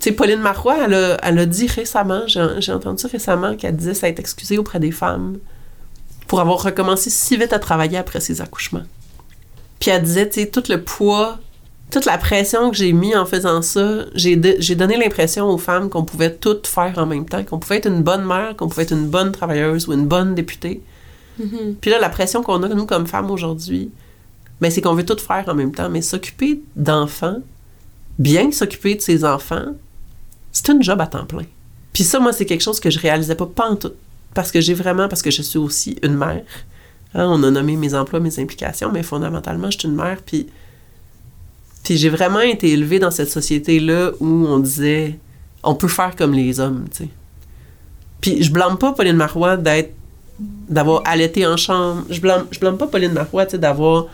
tu 0.00 0.08
sais, 0.08 0.12
Pauline 0.12 0.40
Marois, 0.40 0.78
elle 0.86 0.94
a, 0.94 1.18
elle 1.22 1.38
a 1.40 1.44
dit 1.44 1.66
récemment, 1.66 2.22
j'ai 2.26 2.72
entendu 2.72 3.02
ça 3.02 3.08
récemment, 3.08 3.54
qu'elle 3.54 3.76
disait 3.76 3.92
ça 3.92 4.08
être 4.08 4.18
excusée 4.18 4.56
auprès 4.56 4.80
des 4.80 4.92
femmes 4.92 5.36
pour 6.26 6.40
avoir 6.40 6.62
recommencé 6.62 7.10
si 7.10 7.36
vite 7.36 7.52
à 7.52 7.58
travailler 7.58 7.98
après 7.98 8.20
ses 8.20 8.40
accouchements. 8.40 8.84
Puis 9.80 9.90
elle 9.90 10.02
disait, 10.02 10.28
tu 10.28 10.40
sais, 10.40 10.46
tout 10.48 10.62
le 10.68 10.82
poids, 10.82 11.38
toute 11.90 12.06
la 12.06 12.18
pression 12.18 12.70
que 12.70 12.76
j'ai 12.76 12.92
mis 12.92 13.14
en 13.14 13.26
faisant 13.26 13.62
ça, 13.62 14.06
j'ai, 14.14 14.36
donné 14.36 14.96
l'impression 14.96 15.46
aux 15.46 15.58
femmes 15.58 15.90
qu'on 15.90 16.04
pouvait 16.04 16.34
tout 16.34 16.56
faire 16.64 16.94
en 16.96 17.06
même 17.06 17.26
temps, 17.26 17.44
qu'on 17.44 17.58
pouvait 17.58 17.76
être 17.76 17.88
une 17.88 18.02
bonne 18.02 18.24
mère, 18.24 18.56
qu'on 18.56 18.68
pouvait 18.68 18.84
être 18.84 18.92
une 18.92 19.08
bonne 19.08 19.32
travailleuse 19.32 19.86
ou 19.88 19.92
une 19.92 20.06
bonne 20.06 20.34
députée. 20.34 20.82
Mm-hmm. 21.40 21.74
Puis 21.80 21.90
là, 21.90 21.98
la 21.98 22.08
pression 22.08 22.42
qu'on 22.42 22.62
a, 22.62 22.68
nous, 22.68 22.86
comme 22.86 23.06
femmes 23.06 23.30
aujourd'hui, 23.30 23.90
ben, 24.60 24.70
c'est 24.70 24.80
qu'on 24.80 24.94
veut 24.94 25.04
tout 25.04 25.18
faire 25.18 25.44
en 25.48 25.54
même 25.54 25.72
temps, 25.72 25.90
mais 25.90 26.00
s'occuper 26.00 26.62
d'enfants, 26.76 27.38
bien 28.18 28.50
s'occuper 28.52 28.94
de 28.94 29.00
ses 29.00 29.24
enfants, 29.24 29.74
c'est 30.52 30.68
une 30.70 30.82
job 30.82 31.00
à 31.00 31.06
temps 31.06 31.26
plein. 31.26 31.44
Puis 31.92 32.04
ça, 32.04 32.18
moi, 32.20 32.32
c'est 32.32 32.46
quelque 32.46 32.62
chose 32.62 32.80
que 32.80 32.90
je 32.90 32.98
réalisais 32.98 33.34
pas, 33.34 33.46
pas 33.46 33.68
en 33.68 33.76
tout 33.76 33.92
parce 34.34 34.50
que 34.50 34.60
j'ai 34.60 34.74
vraiment, 34.74 35.08
parce 35.08 35.22
que 35.22 35.30
je 35.30 35.42
suis 35.42 35.58
aussi 35.58 35.96
une 36.02 36.16
mère. 36.16 36.42
Hein, 37.14 37.26
on 37.28 37.42
a 37.44 37.50
nommé 37.50 37.76
mes 37.76 37.94
emplois, 37.94 38.20
mes 38.20 38.38
implications, 38.40 38.90
mais 38.92 39.02
fondamentalement, 39.02 39.70
je 39.70 39.78
suis 39.78 39.88
une 39.88 39.94
mère. 39.94 40.18
Puis, 40.26 40.48
puis 41.84 41.96
j'ai 41.96 42.08
vraiment 42.08 42.40
été 42.40 42.72
élevée 42.72 42.98
dans 42.98 43.12
cette 43.12 43.30
société-là 43.30 44.10
où 44.20 44.46
on 44.46 44.58
disait 44.58 45.18
on 45.62 45.74
peut 45.74 45.88
faire 45.88 46.14
comme 46.16 46.34
les 46.34 46.60
hommes, 46.60 46.86
tu 46.90 47.04
sais. 47.04 47.08
Puis 48.20 48.42
je 48.42 48.50
blâme 48.50 48.78
pas 48.78 48.92
Pauline 48.92 49.16
Marois 49.16 49.56
d'être 49.56 49.94
d'avoir 50.68 51.02
allaité 51.04 51.46
en 51.46 51.56
chambre. 51.56 52.04
Je 52.10 52.20
blâme, 52.20 52.46
je 52.50 52.58
blâme 52.58 52.76
pas 52.76 52.86
Pauline 52.86 53.12
Marois, 53.12 53.46
tu 53.46 53.52
sais, 53.52 53.58
d'avoir 53.58 54.06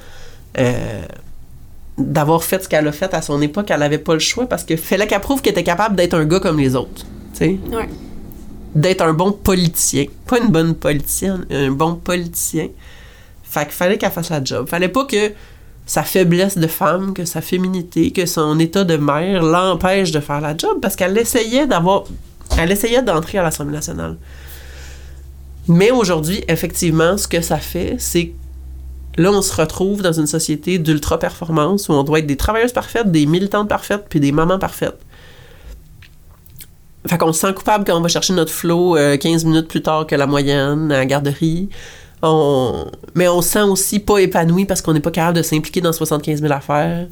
euh, 0.59 1.02
d'avoir 1.96 2.42
fait 2.42 2.62
ce 2.62 2.68
qu'elle 2.68 2.87
a 2.87 2.92
fait 2.92 3.14
à 3.14 3.22
son 3.22 3.40
époque. 3.40 3.70
Elle 3.70 3.83
avait 3.83 3.98
pas 3.98 4.14
le 4.14 4.20
choix 4.20 4.46
parce 4.46 4.64
que 4.64 4.76
fallait 4.76 5.06
qu'elle 5.06 5.20
prouve 5.20 5.40
qu'elle 5.40 5.52
était 5.52 5.64
capable 5.64 5.96
d'être 5.96 6.14
un 6.14 6.24
gars 6.24 6.40
comme 6.40 6.59
les 6.59 6.76
autres, 6.76 7.06
tu 7.35 7.38
sais. 7.38 7.59
D'être 8.74 9.02
un 9.02 9.12
bon 9.12 9.33
politicien. 9.33 10.06
Pas 10.26 10.38
une 10.38 10.48
bonne 10.50 10.74
politicienne, 10.74 11.44
un 11.50 11.70
bon 11.70 11.94
politicien. 11.94 12.68
Fait 13.42 13.64
qu'il 13.64 13.72
fallait 13.72 13.98
qu'elle 13.98 14.12
fasse 14.12 14.30
la 14.30 14.42
job. 14.42 14.68
Fallait 14.68 14.88
pas 14.88 15.04
que 15.04 15.33
sa 15.87 16.04
faiblesse 16.04 16.56
de 16.56 16.68
femme, 16.68 17.14
que 17.14 17.24
sa 17.24 17.40
féminité, 17.40 18.12
que 18.12 18.26
son 18.26 18.59
état 18.61 18.85
de 18.85 18.96
mère 18.96 19.42
l'empêche 19.42 20.12
de 20.12 20.20
faire 20.20 20.40
la 20.40 20.56
job 20.56 20.78
parce 20.80 20.94
qu'elle 20.94 21.18
essayait 21.18 21.66
d'avoir. 21.66 22.04
Elle 22.59 22.70
essayait 22.70 23.02
d'entrer 23.02 23.38
à 23.38 23.42
l'Assemblée 23.42 23.74
nationale. 23.74 24.16
Mais 25.68 25.90
aujourd'hui, 25.90 26.44
effectivement, 26.48 27.16
ce 27.16 27.28
que 27.28 27.40
ça 27.40 27.59
fait, 27.59 27.96
c'est 27.98 28.33
là, 29.16 29.30
on 29.30 29.42
se 29.42 29.54
retrouve 29.54 30.02
dans 30.02 30.12
une 30.12 30.26
société 30.26 30.78
d'ultra-performance 30.78 31.88
où 31.88 31.92
on 31.92 32.02
doit 32.02 32.20
être 32.20 32.26
des 32.26 32.37
travailleuses 32.37 32.72
parfaites, 32.72 33.11
des 33.11 33.26
militantes 33.26 33.68
parfaites, 33.68 34.06
puis 34.09 34.20
des 34.20 34.33
mamans 34.33 34.59
parfaites. 34.59 34.98
Fait 37.07 37.17
qu'on 37.17 37.33
se 37.33 37.41
sent 37.41 37.55
coupable 37.55 37.85
quand 37.85 37.97
on 37.97 38.03
va 38.03 38.09
chercher 38.09 38.35
notre 38.35 38.53
flot 38.53 38.95
15 38.95 39.45
euh, 39.45 39.49
minutes 39.49 39.69
plus 39.69 39.83
tard 39.83 40.07
que 40.07 40.15
la 40.15 40.27
moyenne 40.27 40.93
à 40.93 40.99
la 40.99 41.07
garderie. 41.07 41.71
Mais 42.23 43.29
on 43.29 43.43
se 43.43 43.49
sent 43.49 43.63
aussi 43.63 44.01
pas 44.01 44.19
épanoui 44.19 44.67
parce 44.67 44.83
qu'on 44.83 44.93
n'est 44.93 45.01
pas 45.01 45.11
capable 45.11 45.39
de 45.39 45.43
s'impliquer 45.43 45.81
dans 45.81 45.93
75 45.93 46.41
000 46.41 46.53
affaires. 46.53 47.07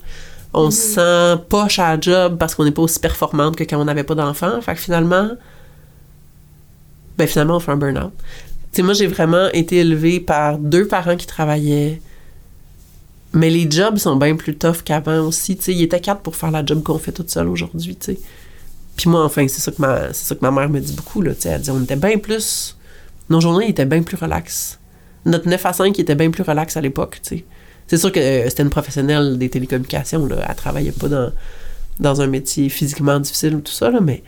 On 0.52 0.70
se 0.70 0.76
mm-hmm. 0.76 1.36
sent 1.36 1.42
poche 1.48 1.78
à 1.78 1.96
la 1.96 2.00
job 2.00 2.36
parce 2.38 2.54
qu'on 2.54 2.64
n'est 2.64 2.70
pas 2.70 2.82
aussi 2.82 3.00
performante 3.00 3.56
que 3.56 3.64
quand 3.64 3.80
on 3.80 3.84
n'avait 3.84 4.04
pas 4.04 4.14
d'enfants. 4.14 4.60
Fait 4.60 4.74
que 4.74 4.80
finalement, 4.80 5.30
ben 7.16 7.26
finalement, 7.26 7.56
on 7.56 7.60
fait 7.60 7.72
un 7.72 7.76
burn-out. 7.76 8.12
Tu 8.72 8.82
moi, 8.82 8.94
j'ai 8.94 9.06
vraiment 9.06 9.48
été 9.52 9.78
élevée 9.78 10.20
par 10.20 10.58
deux 10.58 10.86
parents 10.86 11.16
qui 11.16 11.26
travaillaient. 11.26 12.00
Mais 13.32 13.50
les 13.50 13.70
jobs 13.70 13.98
sont 13.98 14.16
bien 14.16 14.36
plus 14.36 14.56
tough 14.56 14.82
qu'avant 14.84 15.26
aussi. 15.26 15.56
Tu 15.56 15.64
sais, 15.64 15.74
il 15.74 15.82
était 15.82 16.00
quatre 16.00 16.20
pour 16.20 16.36
faire 16.36 16.50
la 16.50 16.64
job 16.64 16.82
qu'on 16.82 16.98
fait 16.98 17.12
toute 17.12 17.30
seule 17.30 17.48
aujourd'hui, 17.48 17.96
tu 17.96 18.12
sais. 18.14 18.20
Puis 18.98 19.08
moi, 19.08 19.24
enfin, 19.24 19.46
c'est 19.46 19.60
ça 19.60 19.70
que 19.70 19.80
ma, 19.80 20.12
c'est 20.12 20.26
ça 20.26 20.34
que 20.34 20.40
ma 20.42 20.50
mère 20.50 20.68
me 20.68 20.80
dit 20.80 20.92
beaucoup, 20.92 21.22
là, 21.22 21.30
elle 21.44 21.60
dit, 21.60 21.70
on 21.70 21.80
était 21.80 21.94
bien 21.94 22.18
plus, 22.18 22.76
nos 23.30 23.40
journées 23.40 23.68
étaient 23.68 23.86
bien 23.86 24.02
plus 24.02 24.16
relax. 24.16 24.80
Notre 25.24 25.48
9 25.48 25.66
à 25.66 25.72
5 25.72 25.96
était 26.00 26.16
bien 26.16 26.32
plus 26.32 26.42
relax 26.42 26.76
à 26.76 26.80
l'époque. 26.80 27.20
C'est 27.22 27.96
sûr 27.96 28.10
que 28.10 28.18
euh, 28.18 28.48
c'était 28.48 28.64
une 28.64 28.70
professionnelle 28.70 29.38
des 29.38 29.48
télécommunications, 29.50 30.26
là, 30.26 30.44
elle 30.48 30.54
travaillait 30.56 30.90
pas 30.90 31.06
dans, 31.06 31.30
dans 32.00 32.20
un 32.20 32.26
métier 32.26 32.68
physiquement 32.68 33.20
difficile 33.20 33.54
ou 33.54 33.60
tout 33.60 33.72
ça, 33.72 33.88
là, 33.88 34.00
mais, 34.00 34.24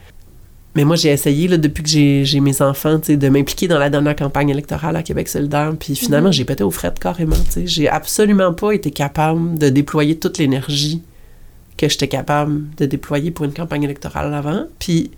mais 0.77 0.85
moi, 0.85 0.95
j'ai 0.95 1.09
essayé, 1.09 1.49
là, 1.49 1.57
depuis 1.57 1.83
que 1.83 1.89
j'ai, 1.89 2.41
mes 2.41 2.63
enfants, 2.63 3.01
de 3.09 3.29
m'impliquer 3.29 3.67
dans 3.67 3.79
la 3.81 3.91
dernière 3.91 4.15
campagne 4.15 4.51
électorale 4.51 4.95
à 4.95 5.03
Québec 5.03 5.27
solidaire, 5.27 5.75
puis 5.81 5.97
finalement, 5.97 6.29
mhm. 6.29 6.35
j'ai 6.35 6.45
pété 6.45 6.63
aux 6.63 6.71
frettes 6.71 7.01
carrément. 7.01 7.35
J'ai 7.65 7.89
absolument 7.89 8.55
pas 8.55 8.71
été 8.71 8.93
capable 8.93 9.59
de 9.59 9.69
déployer 9.69 10.17
toute 10.17 10.39
l'énergie 10.39 11.03
que 11.81 11.89
j'étais 11.89 12.09
capable 12.09 12.75
de 12.77 12.85
déployer 12.85 13.31
pour 13.31 13.47
une 13.47 13.55
campagne 13.55 13.83
électorale 13.85 14.35
avant. 14.35 14.67
Puis, 14.79 15.11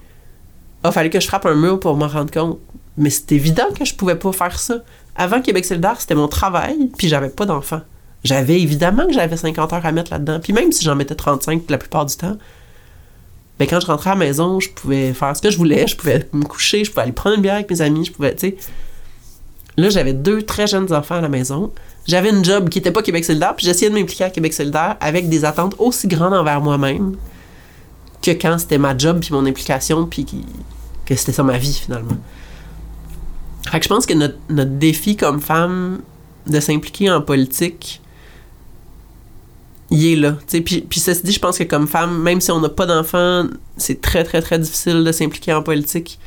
il 0.84 0.86
a 0.86 0.92
fallu 0.92 1.10
que 1.10 1.18
je 1.18 1.26
frappe 1.26 1.46
un 1.46 1.56
mur 1.56 1.80
pour 1.80 1.96
m'en 1.96 2.06
rendre 2.06 2.30
compte. 2.30 2.60
Mais 2.96 3.10
c'est 3.10 3.32
évident 3.32 3.66
que 3.76 3.84
je 3.84 3.94
pouvais 3.94 4.14
pas 4.14 4.32
faire 4.32 4.58
ça. 4.58 4.76
Avant 5.16 5.40
Québec 5.40 5.64
solidaire, 5.64 6.00
c'était 6.00 6.14
mon 6.14 6.28
travail, 6.28 6.90
puis 6.96 7.08
j'avais 7.08 7.30
pas 7.30 7.46
d'enfants. 7.46 7.80
J'avais 8.22 8.60
évidemment 8.60 9.06
que 9.06 9.12
j'avais 9.12 9.36
50 9.36 9.72
heures 9.72 9.84
à 9.84 9.92
mettre 9.92 10.12
là-dedans. 10.12 10.38
Puis 10.40 10.52
même 10.52 10.70
si 10.70 10.84
j'en 10.84 10.94
mettais 10.94 11.16
35 11.16 11.68
la 11.68 11.78
plupart 11.78 12.06
du 12.06 12.14
temps, 12.14 12.38
ben 13.58 13.66
quand 13.66 13.80
je 13.80 13.86
rentrais 13.86 14.10
à 14.10 14.14
la 14.14 14.20
maison, 14.20 14.60
je 14.60 14.68
pouvais 14.68 15.12
faire 15.12 15.36
ce 15.36 15.42
que 15.42 15.50
je 15.50 15.56
voulais. 15.56 15.86
Je 15.88 15.96
pouvais 15.96 16.28
me 16.32 16.44
coucher, 16.44 16.84
je 16.84 16.90
pouvais 16.90 17.02
aller 17.02 17.12
prendre 17.12 17.36
une 17.36 17.42
bière 17.42 17.54
avec 17.54 17.70
mes 17.70 17.80
amis, 17.80 18.04
je 18.04 18.12
pouvais, 18.12 18.34
tu 18.34 18.50
sais. 18.50 18.56
Là, 19.76 19.88
j'avais 19.88 20.12
deux 20.12 20.42
très 20.42 20.66
jeunes 20.66 20.92
enfants 20.92 21.16
à 21.16 21.20
la 21.20 21.28
maison. 21.28 21.72
J'avais 22.06 22.30
une 22.30 22.44
job 22.44 22.68
qui 22.68 22.78
n'était 22.78 22.90
pas 22.90 23.02
Québec 23.02 23.24
solidaire, 23.24 23.54
puis 23.54 23.66
j'essayais 23.66 23.90
de 23.90 23.94
m'impliquer 23.94 24.24
à 24.24 24.30
Québec 24.30 24.52
solidaire 24.52 24.96
avec 25.00 25.28
des 25.28 25.44
attentes 25.44 25.74
aussi 25.78 26.08
grandes 26.08 26.34
envers 26.34 26.60
moi-même 26.60 27.16
que 28.20 28.30
quand 28.32 28.58
c'était 28.58 28.78
ma 28.78 28.96
job 28.96 29.20
puis 29.20 29.32
mon 29.32 29.46
implication 29.46 30.06
puis 30.06 30.26
que 31.04 31.14
c'était 31.14 31.32
ça 31.32 31.42
ma 31.42 31.58
vie 31.58 31.74
finalement. 31.74 32.18
Fait 33.70 33.78
que 33.78 33.84
je 33.84 33.88
pense 33.88 34.06
que 34.06 34.14
notre, 34.14 34.36
notre 34.48 34.72
défi 34.72 35.16
comme 35.16 35.40
femme 35.40 36.00
de 36.46 36.58
s'impliquer 36.58 37.10
en 37.10 37.20
politique, 37.20 38.00
il 39.90 40.06
est 40.06 40.16
là. 40.16 40.36
Puis, 40.48 40.60
puis 40.60 41.00
ceci 41.00 41.22
dit, 41.22 41.32
je 41.32 41.38
pense 41.38 41.58
que 41.58 41.64
comme 41.64 41.86
femme, 41.86 42.20
même 42.20 42.40
si 42.40 42.50
on 42.50 42.60
n'a 42.60 42.68
pas 42.68 42.86
d'enfants, 42.86 43.46
c'est 43.76 44.00
très 44.00 44.24
très 44.24 44.40
très 44.40 44.58
difficile 44.58 45.04
de 45.04 45.12
s'impliquer 45.12 45.52
en 45.52 45.62
politique. 45.62 46.18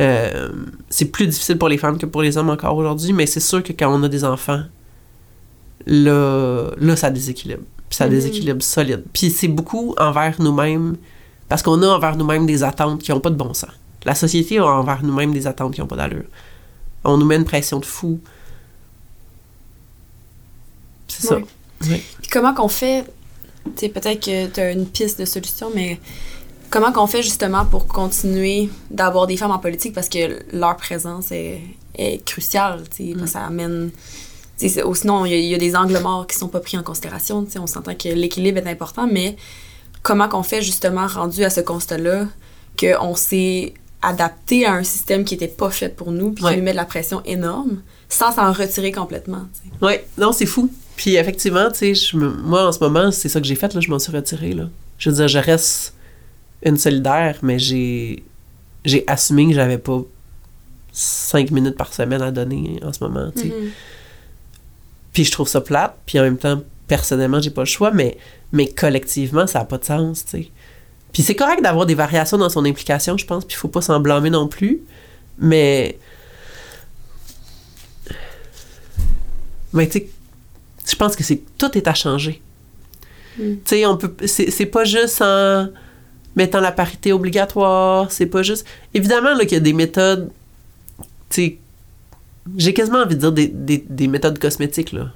Euh, 0.00 0.50
c'est 0.90 1.06
plus 1.06 1.26
difficile 1.26 1.58
pour 1.58 1.68
les 1.68 1.78
femmes 1.78 1.98
que 1.98 2.06
pour 2.06 2.22
les 2.22 2.36
hommes 2.36 2.50
encore 2.50 2.76
aujourd'hui, 2.76 3.12
mais 3.12 3.26
c'est 3.26 3.40
sûr 3.40 3.62
que 3.62 3.72
quand 3.72 3.92
on 3.92 4.02
a 4.02 4.08
des 4.08 4.24
enfants, 4.24 4.62
là, 5.88 6.70
là 6.78 6.96
ça 6.96 7.10
déséquilibre. 7.10 7.62
Puis 7.88 7.96
ça 7.96 8.06
mm-hmm. 8.06 8.10
déséquilibre 8.10 8.62
solide. 8.62 9.04
Puis 9.12 9.30
c'est 9.30 9.48
beaucoup 9.48 9.94
envers 9.98 10.40
nous-mêmes 10.40 10.96
parce 11.48 11.62
qu'on 11.62 11.82
a 11.82 11.86
envers 11.86 12.16
nous-mêmes 12.16 12.46
des 12.46 12.62
attentes 12.62 13.02
qui 13.02 13.10
n'ont 13.10 13.20
pas 13.20 13.30
de 13.30 13.36
bon 13.36 13.54
sens. 13.54 13.70
La 14.04 14.14
société 14.14 14.58
a 14.58 14.66
envers 14.66 15.02
nous-mêmes 15.02 15.32
des 15.32 15.46
attentes 15.46 15.74
qui 15.74 15.80
n'ont 15.80 15.86
pas 15.86 15.96
d'allure. 15.96 16.24
On 17.04 17.16
nous 17.16 17.26
met 17.26 17.36
une 17.36 17.44
pression 17.44 17.80
de 17.80 17.86
fou. 17.86 18.20
C'est 21.08 21.26
ça. 21.26 21.38
comment 22.30 22.54
qu'on 22.54 22.68
fait, 22.68 23.04
peut-être 23.64 24.24
que 24.24 24.46
tu 24.46 24.60
as 24.60 24.72
une 24.72 24.86
piste 24.86 25.18
de 25.18 25.24
solution, 25.24 25.70
mais 25.74 25.98
comment 26.70 26.92
qu'on 26.92 27.06
fait 27.06 27.22
justement 27.22 27.64
pour 27.64 27.86
continuer 27.86 28.68
d'avoir 28.90 29.26
des 29.26 29.36
femmes 29.36 29.50
en 29.50 29.58
politique? 29.58 29.94
Parce 29.94 30.08
que 30.08 30.38
leur 30.52 30.76
présence 30.76 31.32
est, 31.32 31.60
est 31.96 32.22
cruciale, 32.24 32.82
mm. 33.00 33.26
ça 33.26 33.46
amène... 33.46 33.90
Sinon, 34.58 35.24
il 35.24 35.38
y, 35.38 35.54
a 35.54 35.58
des 35.58 35.76
angles 35.76 35.98
morts 36.00 36.26
qui 36.26 36.36
sont 36.36 36.48
pas 36.48 36.60
pris 36.60 36.76
en 36.76 36.82
considération. 36.82 37.46
On 37.56 37.66
s'entend 37.66 37.94
que 37.94 38.08
l'équilibre 38.08 38.58
est 38.58 38.70
important, 38.70 39.08
mais 39.10 39.36
comment 40.02 40.28
qu'on 40.28 40.42
fait 40.42 40.62
justement 40.62 41.06
rendu 41.06 41.44
à 41.44 41.50
ce 41.50 41.60
constat-là 41.60 42.26
qu'on 42.78 43.14
s'est 43.14 43.74
adapté 44.02 44.64
à 44.64 44.72
un 44.72 44.84
système 44.84 45.24
qui 45.24 45.34
était 45.34 45.48
pas 45.48 45.70
fait 45.70 45.94
pour 45.94 46.12
nous 46.12 46.30
puis 46.30 46.44
qui 46.44 46.56
nous 46.56 46.62
met 46.62 46.72
de 46.72 46.76
la 46.76 46.84
pression 46.84 47.22
énorme 47.24 47.82
sans 48.08 48.32
s'en 48.32 48.52
retirer 48.52 48.92
complètement. 48.92 49.46
Oui, 49.82 49.94
non, 50.16 50.32
c'est 50.32 50.46
fou. 50.46 50.70
Puis 50.96 51.16
effectivement, 51.16 51.70
tu 51.70 51.94
sais, 51.94 52.16
moi 52.16 52.66
en 52.66 52.72
ce 52.72 52.80
moment, 52.80 53.10
c'est 53.10 53.28
ça 53.28 53.40
que 53.40 53.46
j'ai 53.46 53.54
fait, 53.54 53.74
là, 53.74 53.80
je 53.80 53.90
m'en 53.90 53.98
suis 53.98 54.12
retirée. 54.12 54.52
Là. 54.52 54.68
Je 54.98 55.10
veux 55.10 55.16
dire, 55.16 55.28
je 55.28 55.38
reste 55.38 55.94
une 56.64 56.76
solidaire, 56.76 57.38
mais 57.42 57.58
j'ai 57.58 58.24
j'ai 58.84 59.04
assumé 59.06 59.46
que 59.48 59.54
j'avais 59.54 59.78
pas 59.78 60.00
cinq 60.92 61.50
minutes 61.50 61.76
par 61.76 61.92
semaine 61.92 62.22
à 62.22 62.30
donner 62.30 62.80
en 62.82 62.92
ce 62.92 63.04
moment. 63.04 63.30
tu 63.34 63.42
sais. 63.42 63.48
Mm-hmm. 63.48 63.68
Puis 65.18 65.24
je 65.24 65.32
trouve 65.32 65.48
ça 65.48 65.60
plate, 65.60 65.96
puis 66.06 66.20
en 66.20 66.22
même 66.22 66.38
temps, 66.38 66.62
personnellement, 66.86 67.40
j'ai 67.40 67.50
pas 67.50 67.62
le 67.62 67.66
choix, 67.66 67.90
mais 67.90 68.16
mais 68.52 68.68
collectivement, 68.68 69.48
ça 69.48 69.58
n'a 69.58 69.64
pas 69.64 69.78
de 69.78 69.84
sens, 69.84 70.24
tu 70.24 70.30
sais. 70.30 70.50
Puis 71.12 71.24
c'est 71.24 71.34
correct 71.34 71.60
d'avoir 71.60 71.86
des 71.86 71.96
variations 71.96 72.38
dans 72.38 72.48
son 72.48 72.64
implication, 72.64 73.18
je 73.18 73.26
pense, 73.26 73.44
puis 73.44 73.56
il 73.56 73.58
faut 73.58 73.66
pas 73.66 73.80
s'en 73.80 73.98
blâmer 73.98 74.30
non 74.30 74.46
plus, 74.46 74.80
mais... 75.36 75.98
Mais 79.72 79.88
tu 79.88 79.98
sais, 79.98 80.08
je 80.88 80.94
pense 80.94 81.16
que 81.16 81.24
c'est 81.24 81.42
tout 81.58 81.76
est 81.76 81.88
à 81.88 81.94
changer. 81.94 82.40
Mm. 83.40 83.42
Tu 83.42 83.58
sais, 83.64 83.86
on 83.86 83.96
peut... 83.96 84.14
C'est 84.24 84.66
pas 84.66 84.84
juste 84.84 85.20
en 85.20 85.66
mettant 86.36 86.60
la 86.60 86.70
parité 86.70 87.12
obligatoire, 87.12 88.12
c'est 88.12 88.26
pas 88.26 88.44
juste... 88.44 88.64
Évidemment, 88.94 89.34
là, 89.34 89.40
qu'il 89.40 89.54
y 89.54 89.56
a 89.56 89.60
des 89.64 89.72
méthodes, 89.72 90.30
tu 91.28 91.42
sais, 91.42 91.58
j'ai 92.56 92.74
quasiment 92.74 92.98
envie 92.98 93.16
de 93.16 93.20
dire 93.20 93.32
des, 93.32 93.84
des, 93.88 94.08
méthodes 94.08 94.38
cosmétiques, 94.38 94.92
là, 94.92 95.10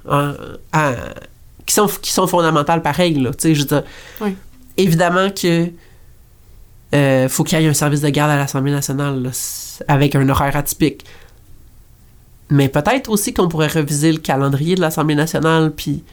qui 1.65 1.73
sont, 1.73 1.87
qui 2.01 2.11
sont 2.11 2.27
fondamentales 2.27 2.81
pareil, 2.81 3.15
là. 3.15 3.31
Tu 3.31 3.39
sais, 3.39 3.55
je 3.55 3.61
veux 3.61 3.67
dire, 3.67 3.83
évidemment 4.77 5.29
que 5.29 5.69
euh, 6.93 7.27
faut 7.27 7.43
qu'il 7.43 7.59
y 7.59 7.63
ait 7.63 7.67
un 7.67 7.73
service 7.73 8.01
de 8.01 8.09
garde 8.09 8.31
à 8.31 8.37
l'Assemblée 8.37 8.71
nationale 8.71 9.31
avec 9.87 10.15
un 10.15 10.29
horaire 10.29 10.55
atypique. 10.55 11.05
Mais 12.49 12.69
peut-être 12.69 13.09
aussi 13.09 13.33
qu'on 13.33 13.47
pourrait 13.47 13.67
reviser 13.67 14.11
le 14.11 14.19
calendrier 14.19 14.75
de 14.75 14.81
l'Assemblée 14.81 15.15
nationale, 15.15 15.71
puis 15.75 16.03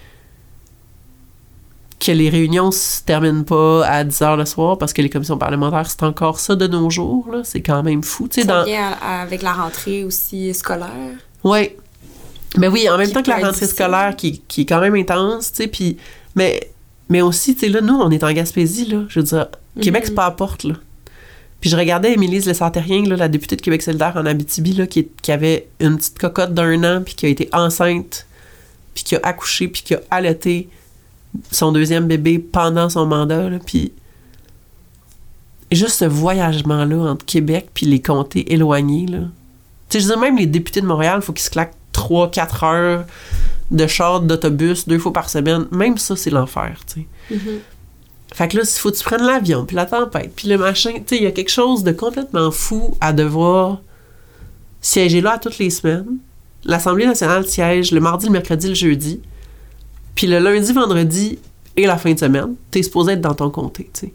que 2.01 2.13
les 2.13 2.31
réunions 2.31 2.71
se 2.71 3.03
terminent 3.03 3.45
pas 3.45 3.87
à 3.87 4.05
10 4.05 4.23
heures 4.23 4.37
le 4.37 4.47
soir 4.47 4.79
parce 4.79 4.93
que 4.93 5.03
les 5.03 5.11
commissions 5.11 5.37
parlementaires, 5.37 5.89
c'est 5.89 6.03
encore 6.03 6.41
ça 6.41 6.57
de 6.57 6.67
nos 6.67 6.89
jours. 6.89 7.29
Là. 7.31 7.43
C'est 7.45 7.61
quand 7.61 7.83
même 7.83 8.03
fou. 8.03 8.27
Ça 8.31 8.43
dans... 8.45 8.67
avec 9.03 9.43
la 9.43 9.53
rentrée 9.53 10.03
aussi 10.05 10.53
scolaire. 10.55 10.89
Oui. 11.45 11.71
Mais 12.57 12.69
oui, 12.69 12.89
en 12.89 12.97
même 12.97 13.13
temps 13.13 13.23
que 13.23 13.29
la 13.29 13.37
rentrée 13.37 13.67
scolaire 13.67 14.17
qui, 14.17 14.41
qui, 14.49 14.63
est 14.63 14.67
quand 14.67 14.81
même 14.81 14.95
intense, 14.95 15.53
tu 15.53 15.63
sais, 15.63 15.69
puis... 15.69 15.99
Mais, 16.35 16.73
mais 17.09 17.23
aussi, 17.23 17.55
tu 17.55 17.61
sais, 17.61 17.69
là, 17.69 17.81
nous, 17.81 17.95
on 17.95 18.11
est 18.11 18.25
en 18.25 18.33
Gaspésie, 18.33 18.87
là. 18.87 19.03
Je 19.09 19.21
veux 19.21 19.27
dire, 19.27 19.49
Québec, 19.81 20.05
c'est 20.07 20.15
pas 20.15 20.27
à 20.27 20.31
porte, 20.31 20.65
là. 20.65 20.75
Puis 21.61 21.69
je 21.69 21.77
regardais 21.77 22.15
Émilie 22.15 22.41
Le 22.41 23.09
là, 23.11 23.17
la 23.17 23.29
députée 23.29 23.57
de 23.57 23.61
Québec 23.61 23.83
solidaire 23.83 24.15
en 24.17 24.25
Abitibi, 24.25 24.73
là, 24.73 24.87
qui, 24.87 25.09
qui 25.21 25.31
avait 25.31 25.69
une 25.79 25.99
petite 25.99 26.19
cocotte 26.19 26.55
d'un 26.55 26.83
an, 26.85 27.03
puis 27.03 27.15
qui 27.15 27.27
a 27.27 27.29
été 27.29 27.49
enceinte, 27.53 28.27
puis 28.95 29.05
qui 29.05 29.17
a 29.17 29.21
accouché, 29.23 29.69
puis 29.69 29.83
qui 29.83 29.95
a 29.95 30.01
allaité 30.11 30.69
son 31.51 31.73
deuxième 31.73 32.07
bébé 32.07 32.39
pendant 32.39 32.89
son 32.89 33.07
mandat, 33.07 33.49
là, 33.49 33.59
puis 33.65 33.93
juste 35.71 35.97
ce 35.97 36.05
voyagement-là 36.05 37.11
entre 37.11 37.25
Québec 37.25 37.71
puis 37.73 37.87
les 37.87 38.01
comtés 38.01 38.53
éloignés, 38.53 39.07
là. 39.07 39.21
Tu 39.89 39.99
sais, 39.99 40.01
je 40.01 40.07
dire, 40.07 40.19
même 40.19 40.37
les 40.37 40.47
députés 40.47 40.81
de 40.81 40.87
Montréal, 40.87 41.19
il 41.21 41.25
faut 41.25 41.33
qu'ils 41.33 41.45
se 41.45 41.51
claquent 41.51 41.75
3-4 41.93 42.65
heures 42.65 43.05
de 43.71 43.87
char 43.87 44.21
d'autobus 44.21 44.87
deux 44.87 44.99
fois 44.99 45.13
par 45.13 45.29
semaine. 45.29 45.67
Même 45.73 45.99
ça, 45.99 46.17
c'est 46.17 46.31
l'enfer, 46.31 46.81
tu 46.87 47.01
sais. 47.01 47.07
Mm-hmm. 47.35 47.59
Fait 48.33 48.49
que 48.49 48.57
là, 48.59 48.63
il 48.65 48.79
faut 48.79 48.91
que 48.91 48.97
tu 48.97 49.05
prennes 49.05 49.25
l'avion, 49.25 49.65
puis 49.65 49.75
la 49.75 49.87
tempête, 49.87 50.33
puis 50.37 50.49
le 50.49 50.59
machin. 50.59 50.93
Tu 50.95 51.03
sais, 51.07 51.17
il 51.17 51.23
y 51.25 51.27
a 51.27 51.33
quelque 51.33 51.51
chose 51.51 51.83
de 51.83 51.91
complètement 51.93 52.51
fou 52.51 52.97
à 53.01 53.13
devoir 53.13 53.81
siéger 54.81 55.21
là 55.21 55.39
toutes 55.39 55.59
les 55.59 55.71
semaines. 55.71 56.19
L'Assemblée 56.65 57.07
nationale 57.07 57.47
siège 57.47 57.91
le 57.91 58.01
mardi, 58.01 58.27
le 58.27 58.33
mercredi, 58.33 58.69
le 58.69 58.75
jeudi. 58.75 59.21
Puis 60.15 60.27
le 60.27 60.39
lundi, 60.39 60.73
vendredi 60.73 61.39
et 61.77 61.87
la 61.87 61.97
fin 61.97 62.13
de 62.13 62.19
semaine, 62.19 62.55
t'es 62.71 62.83
supposé 62.83 63.13
être 63.13 63.21
dans 63.21 63.35
ton 63.35 63.51
comté, 63.51 63.91
tu 63.93 64.01
sais. 64.01 64.13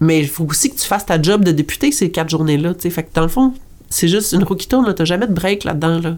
Mais 0.00 0.18
il 0.18 0.28
faut 0.28 0.44
aussi 0.44 0.70
que 0.70 0.76
tu 0.76 0.86
fasses 0.86 1.06
ta 1.06 1.20
job 1.20 1.44
de 1.44 1.52
député 1.52 1.92
ces 1.92 2.10
quatre 2.10 2.28
journées-là, 2.30 2.74
tu 2.74 2.82
sais. 2.82 2.90
Fait 2.90 3.04
que 3.04 3.10
dans 3.14 3.22
le 3.22 3.28
fond, 3.28 3.54
c'est 3.88 4.08
juste 4.08 4.32
une 4.32 4.42
roue 4.42 4.56
qui 4.56 4.66
tourne, 4.66 4.92
t'as 4.94 5.04
jamais 5.04 5.26
de 5.26 5.32
break 5.32 5.64
là-dedans, 5.64 6.00
là. 6.00 6.16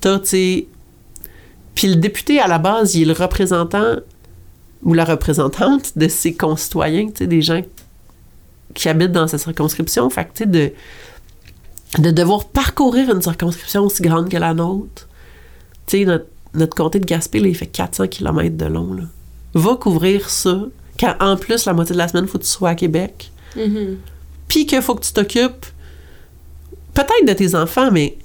T'as, 0.00 0.18
tu 0.18 0.26
sais... 0.26 0.66
Puis 1.74 1.86
le 1.86 1.96
député, 1.96 2.40
à 2.40 2.48
la 2.48 2.58
base, 2.58 2.94
il 2.94 3.02
est 3.02 3.04
le 3.06 3.12
représentant 3.12 3.96
ou 4.82 4.92
la 4.92 5.04
représentante 5.04 5.96
de 5.96 6.08
ses 6.08 6.34
concitoyens, 6.34 7.06
tu 7.06 7.18
sais, 7.18 7.26
des 7.26 7.40
gens 7.42 7.62
qui 8.74 8.88
habitent 8.88 9.12
dans 9.12 9.28
sa 9.28 9.38
circonscription. 9.38 10.10
Fait 10.10 10.24
que, 10.24 10.30
tu 10.34 10.44
sais, 10.44 10.46
de, 10.46 10.72
de 11.98 12.10
devoir 12.10 12.46
parcourir 12.46 13.10
une 13.14 13.22
circonscription 13.22 13.84
aussi 13.84 14.02
grande 14.02 14.28
que 14.28 14.36
la 14.36 14.52
nôtre. 14.52 15.08
Tu 15.86 15.98
sais, 15.98 16.04
notre, 16.04 16.26
notre 16.54 16.74
comté 16.74 16.98
de 16.98 17.06
Gaspé, 17.06 17.40
là, 17.40 17.48
il 17.48 17.56
fait 17.56 17.66
400 17.66 18.08
km 18.08 18.56
de 18.56 18.66
long, 18.66 18.92
là. 18.92 19.04
Va 19.54 19.76
couvrir 19.76 20.30
ça, 20.30 20.62
quand 20.98 21.14
en 21.20 21.36
plus, 21.36 21.64
la 21.64 21.72
moitié 21.72 21.92
de 21.94 21.98
la 21.98 22.08
semaine, 22.08 22.24
il 22.24 22.30
faut 22.30 22.38
que 22.38 22.44
tu 22.44 22.50
sois 22.50 22.70
à 22.70 22.74
Québec. 22.74 23.32
Mm-hmm. 23.56 23.96
Puis 24.48 24.66
qu'il 24.66 24.82
faut 24.82 24.94
que 24.94 25.04
tu 25.04 25.12
t'occupes 25.12 25.66
peut-être 26.94 27.26
de 27.26 27.32
tes 27.32 27.54
enfants, 27.54 27.90
mais 27.90 28.16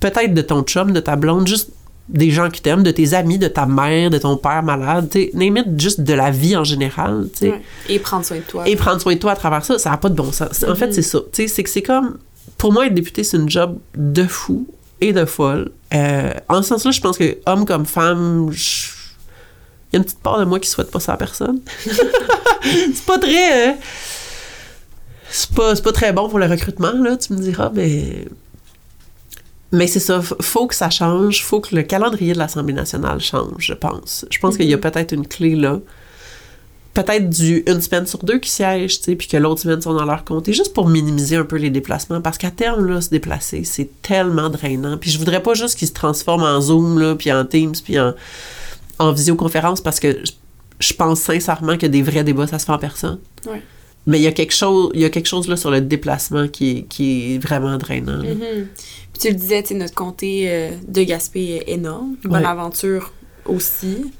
peut-être 0.00 0.34
de 0.34 0.42
ton 0.42 0.62
chum, 0.62 0.92
de 0.92 1.00
ta 1.00 1.16
blonde, 1.16 1.46
juste 1.46 1.70
des 2.08 2.30
gens 2.30 2.50
qui 2.50 2.60
t'aiment, 2.60 2.82
de 2.82 2.90
tes 2.90 3.14
amis, 3.14 3.38
de 3.38 3.48
ta 3.48 3.64
mère, 3.64 4.10
de 4.10 4.18
ton 4.18 4.36
père 4.36 4.62
malade, 4.62 5.08
tu 5.10 5.30
sais, 5.32 5.64
juste 5.78 6.00
de 6.00 6.12
la 6.12 6.30
vie 6.30 6.56
en 6.56 6.64
général, 6.64 7.28
tu 7.32 7.46
sais. 7.46 7.54
Et 7.88 7.98
prendre 7.98 8.24
soin 8.24 8.38
de 8.38 8.42
toi. 8.42 8.68
Et 8.68 8.76
prendre 8.76 9.00
soin 9.00 9.14
de 9.14 9.18
toi 9.18 9.32
à 9.32 9.36
travers 9.36 9.64
ça, 9.64 9.78
ça 9.78 9.90
n'a 9.90 9.96
pas 9.96 10.08
de 10.08 10.14
bon 10.14 10.30
sens. 10.32 10.64
En 10.68 10.74
fait, 10.74 10.88
mm-hmm. 10.88 10.92
c'est 10.92 11.02
ça. 11.02 11.18
Tu 11.32 11.42
sais, 11.42 11.48
c'est 11.48 11.62
que 11.62 11.70
c'est 11.70 11.82
comme, 11.82 12.18
pour 12.58 12.72
moi, 12.72 12.86
être 12.86 12.94
député, 12.94 13.24
c'est 13.24 13.36
une 13.36 13.48
job 13.48 13.78
de 13.96 14.24
fou 14.24 14.66
et 15.00 15.12
de 15.12 15.24
folle. 15.24 15.70
Euh, 15.94 16.32
en 16.48 16.62
ce 16.62 16.68
sens-là, 16.68 16.90
je 16.90 17.00
pense 17.00 17.18
que, 17.18 17.38
homme 17.46 17.66
comme 17.66 17.86
femme, 17.86 18.50
il 18.52 18.56
y 19.92 19.96
a 19.96 19.98
une 19.98 20.04
petite 20.04 20.20
part 20.20 20.38
de 20.38 20.44
moi 20.44 20.58
qui 20.58 20.68
souhaite 20.68 20.90
pas 20.90 21.00
ça 21.00 21.12
à 21.14 21.16
personne. 21.16 21.60
c'est 22.62 23.04
pas 23.04 23.18
très... 23.18 23.68
Hein? 23.68 23.76
c'est 25.32 25.50
pas, 25.50 25.74
pas 25.74 25.92
très 25.92 26.12
bon 26.12 26.28
pour 26.28 26.38
le 26.38 26.46
recrutement, 26.46 26.92
là, 26.92 27.16
tu 27.16 27.32
me 27.32 27.38
diras, 27.38 27.70
mais. 27.74 28.26
Mais 29.74 29.86
c'est 29.86 30.00
ça, 30.00 30.20
faut 30.20 30.66
que 30.66 30.74
ça 30.74 30.90
change, 30.90 31.42
faut 31.42 31.60
que 31.60 31.74
le 31.74 31.82
calendrier 31.82 32.34
de 32.34 32.38
l'Assemblée 32.38 32.74
nationale 32.74 33.20
change, 33.20 33.54
je 33.58 33.72
pense. 33.72 34.26
Je 34.30 34.38
pense 34.38 34.58
qu'il 34.58 34.66
y 34.66 34.74
a 34.74 34.76
mhm. 34.76 34.82
peut-être 34.82 35.12
une 35.12 35.26
clé 35.26 35.56
là. 35.56 35.78
Peut-être 36.94 37.30
du 37.30 37.62
une 37.66 37.80
semaine 37.80 38.06
sur 38.06 38.22
deux 38.22 38.38
qui 38.38 38.50
siègent, 38.50 38.98
tu 38.98 39.04
sais, 39.04 39.16
puis 39.16 39.26
que 39.26 39.38
l'autre 39.38 39.62
semaine 39.62 39.80
sont 39.80 39.94
dans 39.94 40.04
leur 40.04 40.24
comté, 40.24 40.52
juste 40.52 40.74
pour 40.74 40.88
minimiser 40.88 41.36
un 41.36 41.44
peu 41.44 41.56
les 41.56 41.70
déplacements. 41.70 42.20
Parce 42.20 42.36
qu'à 42.36 42.50
terme, 42.50 42.86
là, 42.86 43.00
se 43.00 43.08
déplacer, 43.08 43.64
c'est 43.64 43.88
tellement 44.02 44.50
drainant. 44.50 44.98
Puis 44.98 45.10
je 45.10 45.18
voudrais 45.18 45.42
pas 45.42 45.54
juste 45.54 45.78
qu'ils 45.78 45.88
se 45.88 45.94
transforment 45.94 46.44
en 46.44 46.60
Zoom, 46.60 46.98
là, 46.98 47.14
puis 47.14 47.32
en 47.32 47.46
Teams, 47.46 47.74
puis 47.82 47.98
en 47.98 48.12
en 49.02 49.12
visioconférence 49.12 49.80
parce 49.80 50.00
que 50.00 50.22
je, 50.78 50.94
pense 50.94 51.20
sincèrement 51.20 51.76
que 51.76 51.86
des 51.86 52.02
vrais 52.02 52.24
débats, 52.24 52.46
ça 52.46 52.58
se 52.58 52.66
fait 52.66 52.72
en 52.72 52.78
personne. 52.78 53.18
Ouais. 53.46 53.62
Mais 54.06 54.18
il 54.18 54.22
y 54.22 54.26
a 54.26 54.32
quelque 54.32 54.54
chose, 54.54 54.90
il 54.94 55.00
y 55.00 55.04
a 55.04 55.10
quelque 55.10 55.28
chose 55.28 55.48
là 55.48 55.56
sur 55.56 55.70
le 55.70 55.80
déplacement 55.80 56.48
qui 56.48 56.70
est, 56.70 56.82
qui 56.82 57.34
est 57.34 57.38
vraiment 57.38 57.76
drainant. 57.78 58.22
Mhm. 58.22 58.68
Puis 59.12 59.20
tu 59.20 59.28
le 59.28 59.34
disais, 59.34 59.62
notre 59.72 59.94
comté 59.94 60.44
euh, 60.46 60.70
de 60.88 61.02
Gaspé 61.02 61.62
est 61.66 61.72
énorme. 61.72 62.16
Bonaventure 62.24 63.12
aussi. 63.44 64.12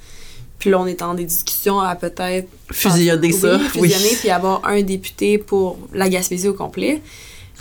Puis 0.62 0.70
là, 0.70 0.78
on 0.78 0.86
est 0.86 1.02
en 1.02 1.14
des 1.14 1.24
discussions 1.24 1.80
à 1.80 1.96
peut-être... 1.96 2.46
Fusionner 2.70 3.32
ça, 3.32 3.56
Oui, 3.56 3.80
oui. 3.80 3.90
fusionner, 3.90 4.14
puis 4.20 4.30
avoir 4.30 4.64
un 4.64 4.80
député 4.82 5.36
pour 5.36 5.76
la 5.92 6.08
Gaspésie 6.08 6.46
au 6.46 6.54
complet. 6.54 7.02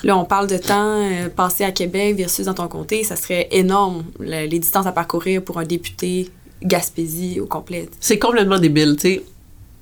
Là, 0.03 0.15
on 0.15 0.23
parle 0.23 0.45
de 0.45 0.57
temps 0.59 1.01
euh, 1.01 1.27
passé 1.29 1.63
à 1.63 1.71
Québec 1.71 2.15
versus 2.15 2.45
dans 2.45 2.53
ton 2.53 2.67
comté. 2.67 3.03
Ça 3.03 3.15
serait 3.15 3.47
énorme, 3.49 4.03
le- 4.19 4.45
les 4.45 4.59
distances 4.59 4.85
à 4.85 4.91
parcourir 4.91 5.41
pour 5.43 5.57
un 5.57 5.63
député 5.65 6.29
Gaspésie 6.61 7.39
au 7.39 7.47
complet. 7.47 7.89
C'est 7.99 8.19
complètement 8.19 8.59
débile, 8.59 8.95
tu 8.97 9.01
sais. 9.15 9.23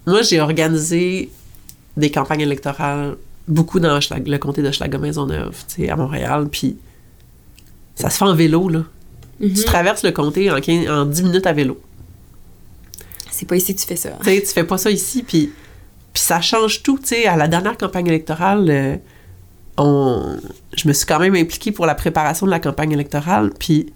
Moi, 0.08 0.22
j'ai 0.22 0.40
organisé 0.40 1.30
des 1.98 2.12
campagnes 2.12 2.40
électorales 2.40 3.18
beaucoup 3.50 3.82
dans 3.82 4.00
le 4.00 4.38
comté 4.38 4.62
d'Hochelaga-Maisonneuve, 4.62 5.58
tu 5.68 5.84
sais, 5.84 5.90
à 5.90 5.98
Montréal, 5.98 6.48
puis 6.50 6.78
ça 7.96 8.10
se 8.10 8.18
fait 8.18 8.24
en 8.24 8.34
vélo, 8.34 8.70
là. 8.70 8.84
Mhm. 9.42 9.54
Tu 9.54 9.64
traverses 9.66 10.04
le 10.04 10.12
comté 10.12 10.50
en, 10.50 10.62
15 10.62 10.90
en 10.90 11.06
10 11.06 11.24
minutes 11.24 11.48
à 11.48 11.52
vélo. 11.52 11.82
C'est 13.40 13.46
pas 13.46 13.56
ici 13.56 13.74
que 13.74 13.80
tu 13.80 13.88
fais 13.88 13.96
ça. 13.96 14.10
Tu 14.22 14.26
sais, 14.26 14.42
tu 14.42 14.48
fais 14.48 14.66
pas 14.66 14.78
ça 14.78 14.92
ici, 14.92 15.24
puis, 15.24 15.50
ça 16.14 16.42
change 16.42 16.84
tout, 16.84 16.98
tu 17.00 17.08
sais. 17.08 17.26
À 17.26 17.38
la 17.38 17.48
dernière 17.48 17.78
campagne 17.78 18.08
électorale, 18.08 18.66
euh, 18.70 18.98
on, 19.78 20.36
je 20.76 20.90
me 20.90 20.94
suis 20.94 21.06
quand 21.06 21.20
même 21.20 21.36
impliquée 21.36 21.72
pour 21.72 21.86
la 21.86 21.96
préparation 21.96 22.46
de 22.46 22.52
la 22.52 22.60
campagne 22.60 22.92
électorale, 22.92 23.52
puis 23.58 23.94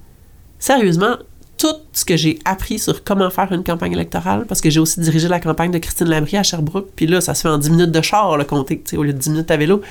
sérieusement, 0.59 1.17
tout 1.57 1.75
ce 1.91 2.05
que 2.05 2.15
j'ai 2.15 2.39
appris 2.45 2.79
sur 2.79 3.03
comment 3.03 3.29
faire 3.29 3.51
une 3.51 3.65
campagne 3.65 3.91
électorale, 3.91 4.45
parce 4.47 4.61
que 4.61 4.69
j'ai 4.69 4.79
aussi 4.79 5.01
dirigé 5.01 5.27
la 5.27 5.41
campagne 5.41 5.71
de 5.71 5.77
Christine 5.77 6.07
Labrie 6.07 6.37
à 6.37 6.43
Sherbrooke, 6.43 6.91
puis 6.95 7.05
là, 7.05 7.19
ça 7.19 7.33
se 7.33 7.41
fait 7.41 7.49
en 7.49 7.57
10 7.57 7.69
minutes 7.69 7.91
de 7.91 8.01
char, 8.01 8.37
le 8.37 8.45
comté, 8.45 8.77
tu 8.77 8.91
sais, 8.91 8.97
au 8.97 9.03
lieu 9.03 9.11
de 9.11 9.17
10 9.17 9.29
minutes 9.31 9.51
à 9.51 9.57
vélo. 9.57 9.81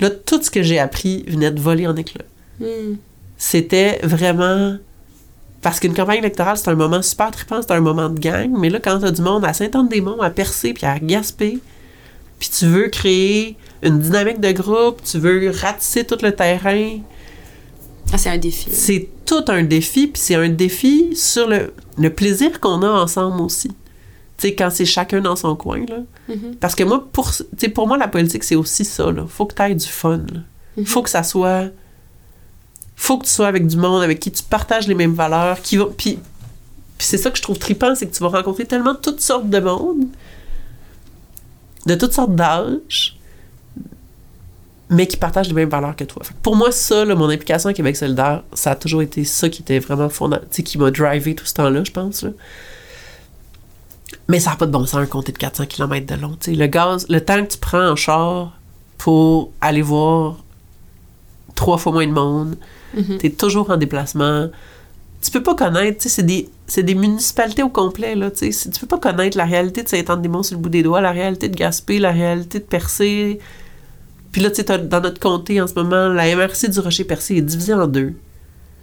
Là, 0.00 0.08
tout 0.08 0.42
ce 0.42 0.50
que 0.50 0.62
j'ai 0.62 0.78
appris 0.78 1.24
venait 1.28 1.50
de 1.50 1.60
voler 1.60 1.86
en 1.86 1.96
éclats 1.96 2.24
Hmm. 2.58 2.94
c'était 3.36 4.00
vraiment. 4.02 4.76
Parce 5.66 5.80
qu'une 5.80 5.94
campagne 5.94 6.18
électorale, 6.18 6.56
c'est 6.56 6.68
un 6.68 6.76
moment 6.76 7.02
super 7.02 7.32
trippant, 7.32 7.60
c'est 7.60 7.72
un 7.72 7.80
moment 7.80 8.08
de 8.08 8.20
gang. 8.20 8.52
Mais 8.56 8.70
là, 8.70 8.78
quand 8.78 9.00
t'as 9.00 9.10
du 9.10 9.20
monde 9.20 9.44
à 9.44 9.52
Saint-Anne-des-Monts, 9.52 10.20
à 10.22 10.30
Percé, 10.30 10.72
puis 10.72 10.86
à 10.86 10.96
Gaspé, 11.00 11.58
puis 12.38 12.48
tu 12.56 12.66
veux 12.66 12.86
créer 12.86 13.56
une 13.82 13.98
dynamique 13.98 14.38
de 14.38 14.52
groupe, 14.52 15.02
tu 15.02 15.18
veux 15.18 15.50
ratisser 15.50 16.04
tout 16.04 16.18
le 16.22 16.30
terrain, 16.30 16.98
Ah, 18.12 18.16
c'est 18.16 18.30
un 18.30 18.38
défi. 18.38 18.70
c'est 18.70 19.08
tout 19.24 19.44
un 19.48 19.64
défi, 19.64 20.06
puis 20.06 20.22
c'est 20.22 20.36
un 20.36 20.48
défi 20.50 21.16
sur 21.16 21.48
le, 21.48 21.72
le 21.98 22.10
plaisir 22.10 22.60
qu'on 22.60 22.82
a 22.82 22.88
ensemble 22.88 23.40
aussi. 23.42 23.70
Tu 23.70 23.74
sais, 24.48 24.54
quand 24.54 24.70
c'est 24.70 24.84
chacun 24.84 25.20
dans 25.20 25.34
son 25.34 25.56
coin, 25.56 25.84
là. 25.88 25.96
Mhm. 26.28 26.54
Parce 26.60 26.76
que 26.76 26.84
moi, 26.84 27.08
pour, 27.12 27.32
pour 27.74 27.88
moi, 27.88 27.98
la 27.98 28.06
politique, 28.06 28.44
c'est 28.44 28.54
aussi 28.54 28.84
ça, 28.84 29.10
là. 29.10 29.24
Faut 29.28 29.46
que 29.46 29.54
tu 29.56 29.62
aies 29.62 29.74
du 29.74 29.84
fun, 29.86 30.18
là. 30.32 30.40
Mhm. 30.76 30.86
Faut 30.86 31.02
que 31.02 31.10
ça 31.10 31.24
soit... 31.24 31.70
Faut 32.96 33.18
que 33.18 33.26
tu 33.26 33.30
sois 33.30 33.46
avec 33.46 33.66
du 33.66 33.76
monde 33.76 34.02
avec 34.02 34.18
qui 34.20 34.32
tu 34.32 34.42
partages 34.42 34.88
les 34.88 34.94
mêmes 34.94 35.14
valeurs, 35.14 35.60
qui 35.60 35.76
va... 35.76 35.84
Puis, 35.96 36.18
c'est 36.98 37.18
ça 37.18 37.30
que 37.30 37.36
je 37.36 37.42
trouve 37.42 37.58
trippant, 37.58 37.94
c'est 37.94 38.06
que 38.06 38.14
tu 38.14 38.22
vas 38.22 38.30
rencontrer 38.30 38.64
tellement 38.64 38.94
toutes 38.94 39.20
sortes 39.20 39.48
de 39.48 39.60
monde, 39.60 40.06
de 41.84 41.94
toutes 41.94 42.14
sortes 42.14 42.34
d'âges, 42.34 43.16
mais 44.88 45.06
qui 45.06 45.16
partagent 45.16 45.48
les 45.48 45.54
mêmes 45.54 45.68
valeurs 45.68 45.94
que 45.94 46.04
toi. 46.04 46.22
Pour 46.42 46.56
moi, 46.56 46.72
ça, 46.72 47.04
là, 47.04 47.14
mon 47.14 47.28
implication 47.28 47.68
à 47.68 47.72
Québec 47.74 47.96
solidaire, 47.96 48.42
ça 48.52 48.72
a 48.72 48.76
toujours 48.76 49.02
été 49.02 49.24
ça 49.24 49.48
qui 49.48 49.62
était 49.62 49.78
vraiment 49.78 50.08
sais, 50.50 50.62
qui 50.62 50.78
m'a 50.78 50.90
drivé 50.90 51.34
tout 51.34 51.44
ce 51.44 51.54
temps-là, 51.54 51.84
je 51.84 51.92
pense, 51.92 52.22
là. 52.22 52.30
Mais 54.28 54.40
ça 54.40 54.50
n'a 54.50 54.56
pas 54.56 54.66
de 54.66 54.72
bon 54.72 54.86
sens, 54.86 54.96
un 54.96 55.06
comté 55.06 55.32
de 55.32 55.38
400 55.38 55.66
km 55.66 56.06
de 56.06 56.20
long. 56.20 56.36
Le 56.46 56.66
gaz, 56.66 57.06
le 57.08 57.20
temps 57.20 57.44
que 57.44 57.52
tu 57.52 57.58
prends 57.58 57.90
en 57.90 57.96
char 57.96 58.58
pour 58.98 59.52
aller 59.60 59.82
voir 59.82 60.36
trois 61.54 61.78
fois 61.78 61.92
moins 61.92 62.06
de 62.06 62.12
monde, 62.12 62.56
Mhm. 62.96 63.18
tu 63.18 63.26
es 63.26 63.30
toujours 63.30 63.70
en 63.70 63.76
déplacement. 63.76 64.48
Tu 65.22 65.30
peux 65.30 65.42
pas 65.42 65.54
connaître, 65.54 65.98
tu 65.98 66.08
sais, 66.08 66.16
c'est 66.16 66.22
des, 66.22 66.48
c'est 66.66 66.82
des 66.82 66.94
municipalités 66.94 67.62
au 67.62 67.68
complet, 67.68 68.14
là, 68.14 68.30
tu 68.30 68.52
sais. 68.52 68.70
Tu 68.70 68.80
peux 68.80 68.86
pas 68.86 68.98
connaître 68.98 69.36
la 69.36 69.44
réalité 69.44 69.82
de 69.82 69.88
Saint-Anne-des-Monts 69.88 70.44
sur 70.44 70.56
le 70.56 70.62
bout 70.62 70.68
des 70.68 70.82
doigts, 70.82 71.00
la 71.00 71.10
réalité 71.12 71.48
de 71.48 71.56
Gaspé, 71.56 71.98
la 71.98 72.12
réalité 72.12 72.58
de 72.58 72.64
Percé. 72.64 73.38
Puis 74.32 74.40
là, 74.42 74.50
tu 74.50 74.62
sais, 74.62 74.78
dans 74.78 75.00
notre 75.00 75.18
comté, 75.18 75.60
en 75.60 75.66
ce 75.66 75.74
moment, 75.74 76.08
la 76.08 76.34
MRC 76.36 76.68
du 76.68 76.78
Rocher-Percé 76.80 77.36
est 77.36 77.40
divisée 77.42 77.74
en 77.74 77.86
deux. 77.86 78.12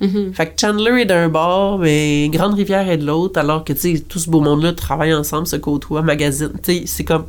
Mhm. 0.01 0.33
Fait 0.33 0.47
que 0.47 0.59
Chandler 0.59 1.01
est 1.01 1.05
d'un 1.05 1.29
bord, 1.29 1.77
mais 1.77 2.27
Grande 2.29 2.55
Rivière 2.55 2.89
est 2.89 2.97
de 2.97 3.05
l'autre, 3.05 3.39
alors 3.39 3.63
que, 3.63 3.71
tu 3.73 3.95
sais, 3.95 3.99
tout 3.99 4.19
ce 4.19 4.29
beau 4.29 4.41
monde-là 4.41 4.73
travaille 4.73 5.13
ensemble, 5.13 5.47
se 5.47 5.55
côtoie, 5.55 6.01
magazine. 6.01 6.51
Tu 6.63 6.79
sais, 6.79 6.83
c'est 6.87 7.03
comme. 7.03 7.25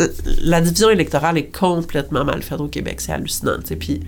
euh, 0.00 0.08
La 0.42 0.60
division 0.60 0.90
électorale 0.90 1.36
est 1.38 1.54
complètement 1.56 2.24
mal 2.24 2.42
faite 2.42 2.60
au 2.60 2.68
Québec, 2.68 3.00
c'est 3.00 3.12
hallucinant, 3.12 3.58
tu 3.60 3.66
sais. 3.68 3.76
Puis. 3.76 4.00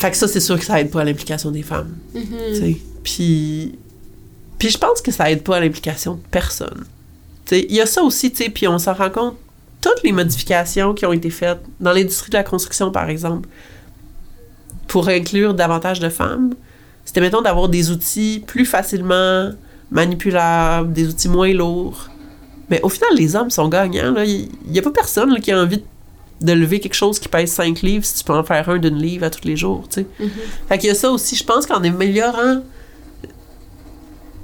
Fait 0.00 0.10
que 0.10 0.16
ça, 0.16 0.26
c'est 0.26 0.40
sûr 0.40 0.58
que 0.58 0.64
ça 0.64 0.80
aide 0.80 0.90
pas 0.90 1.02
à 1.02 1.04
l'implication 1.04 1.50
des 1.50 1.62
femmes, 1.62 1.94
tu 2.14 2.54
sais. 2.54 2.76
Puis. 3.04 3.78
Puis 4.58 4.70
je 4.70 4.78
pense 4.78 5.00
que 5.00 5.10
ça 5.10 5.30
aide 5.30 5.42
pas 5.42 5.56
à 5.56 5.60
l'implication 5.60 6.14
de 6.14 6.20
personne. 6.30 6.84
Il 7.50 7.72
y 7.72 7.80
a 7.80 7.86
ça 7.86 8.02
aussi, 8.02 8.30
puis 8.30 8.66
on 8.66 8.78
s'en 8.78 8.94
rend 8.94 9.10
compte. 9.10 9.36
Toutes 9.80 10.02
les 10.04 10.12
modifications 10.12 10.94
qui 10.94 11.04
ont 11.06 11.12
été 11.12 11.30
faites 11.30 11.60
dans 11.80 11.92
l'industrie 11.92 12.30
de 12.30 12.36
la 12.36 12.44
construction, 12.44 12.90
par 12.90 13.08
exemple, 13.08 13.48
pour 14.86 15.08
inclure 15.08 15.54
davantage 15.54 16.00
de 16.00 16.08
femmes, 16.08 16.54
c'était, 17.04 17.20
mettons, 17.20 17.42
d'avoir 17.42 17.68
des 17.68 17.90
outils 17.90 18.42
plus 18.46 18.64
facilement 18.64 19.50
manipulables, 19.90 20.92
des 20.92 21.08
outils 21.08 21.28
moins 21.28 21.52
lourds. 21.52 22.08
Mais 22.68 22.80
au 22.82 22.88
final, 22.88 23.10
les 23.16 23.36
hommes 23.36 23.50
sont 23.50 23.68
gagnants. 23.68 24.14
Il 24.22 24.48
n'y 24.66 24.78
a 24.78 24.82
pas 24.82 24.92
personne 24.92 25.32
là, 25.32 25.40
qui 25.40 25.52
a 25.52 25.60
envie 25.60 25.78
de 25.78 25.84
lever 26.42 26.80
quelque 26.80 26.94
chose 26.94 27.18
qui 27.18 27.28
pèse 27.28 27.50
5 27.52 27.82
livres 27.82 28.04
si 28.04 28.14
tu 28.14 28.24
peux 28.24 28.32
en 28.34 28.42
faire 28.44 28.68
un 28.68 28.78
d'une 28.78 28.96
livre 28.98 29.24
à 29.26 29.30
tous 29.30 29.46
les 29.46 29.56
jours. 29.56 29.86
tu 29.88 30.00
sais. 30.02 30.06
Mhm. 30.18 30.30
Fait 30.68 30.78
qu'il 30.78 30.88
y 30.88 30.90
a 30.90 30.94
ça 30.94 31.10
aussi. 31.10 31.36
Je 31.36 31.44
pense 31.44 31.66
qu'en 31.66 31.82
améliorant 31.82 32.62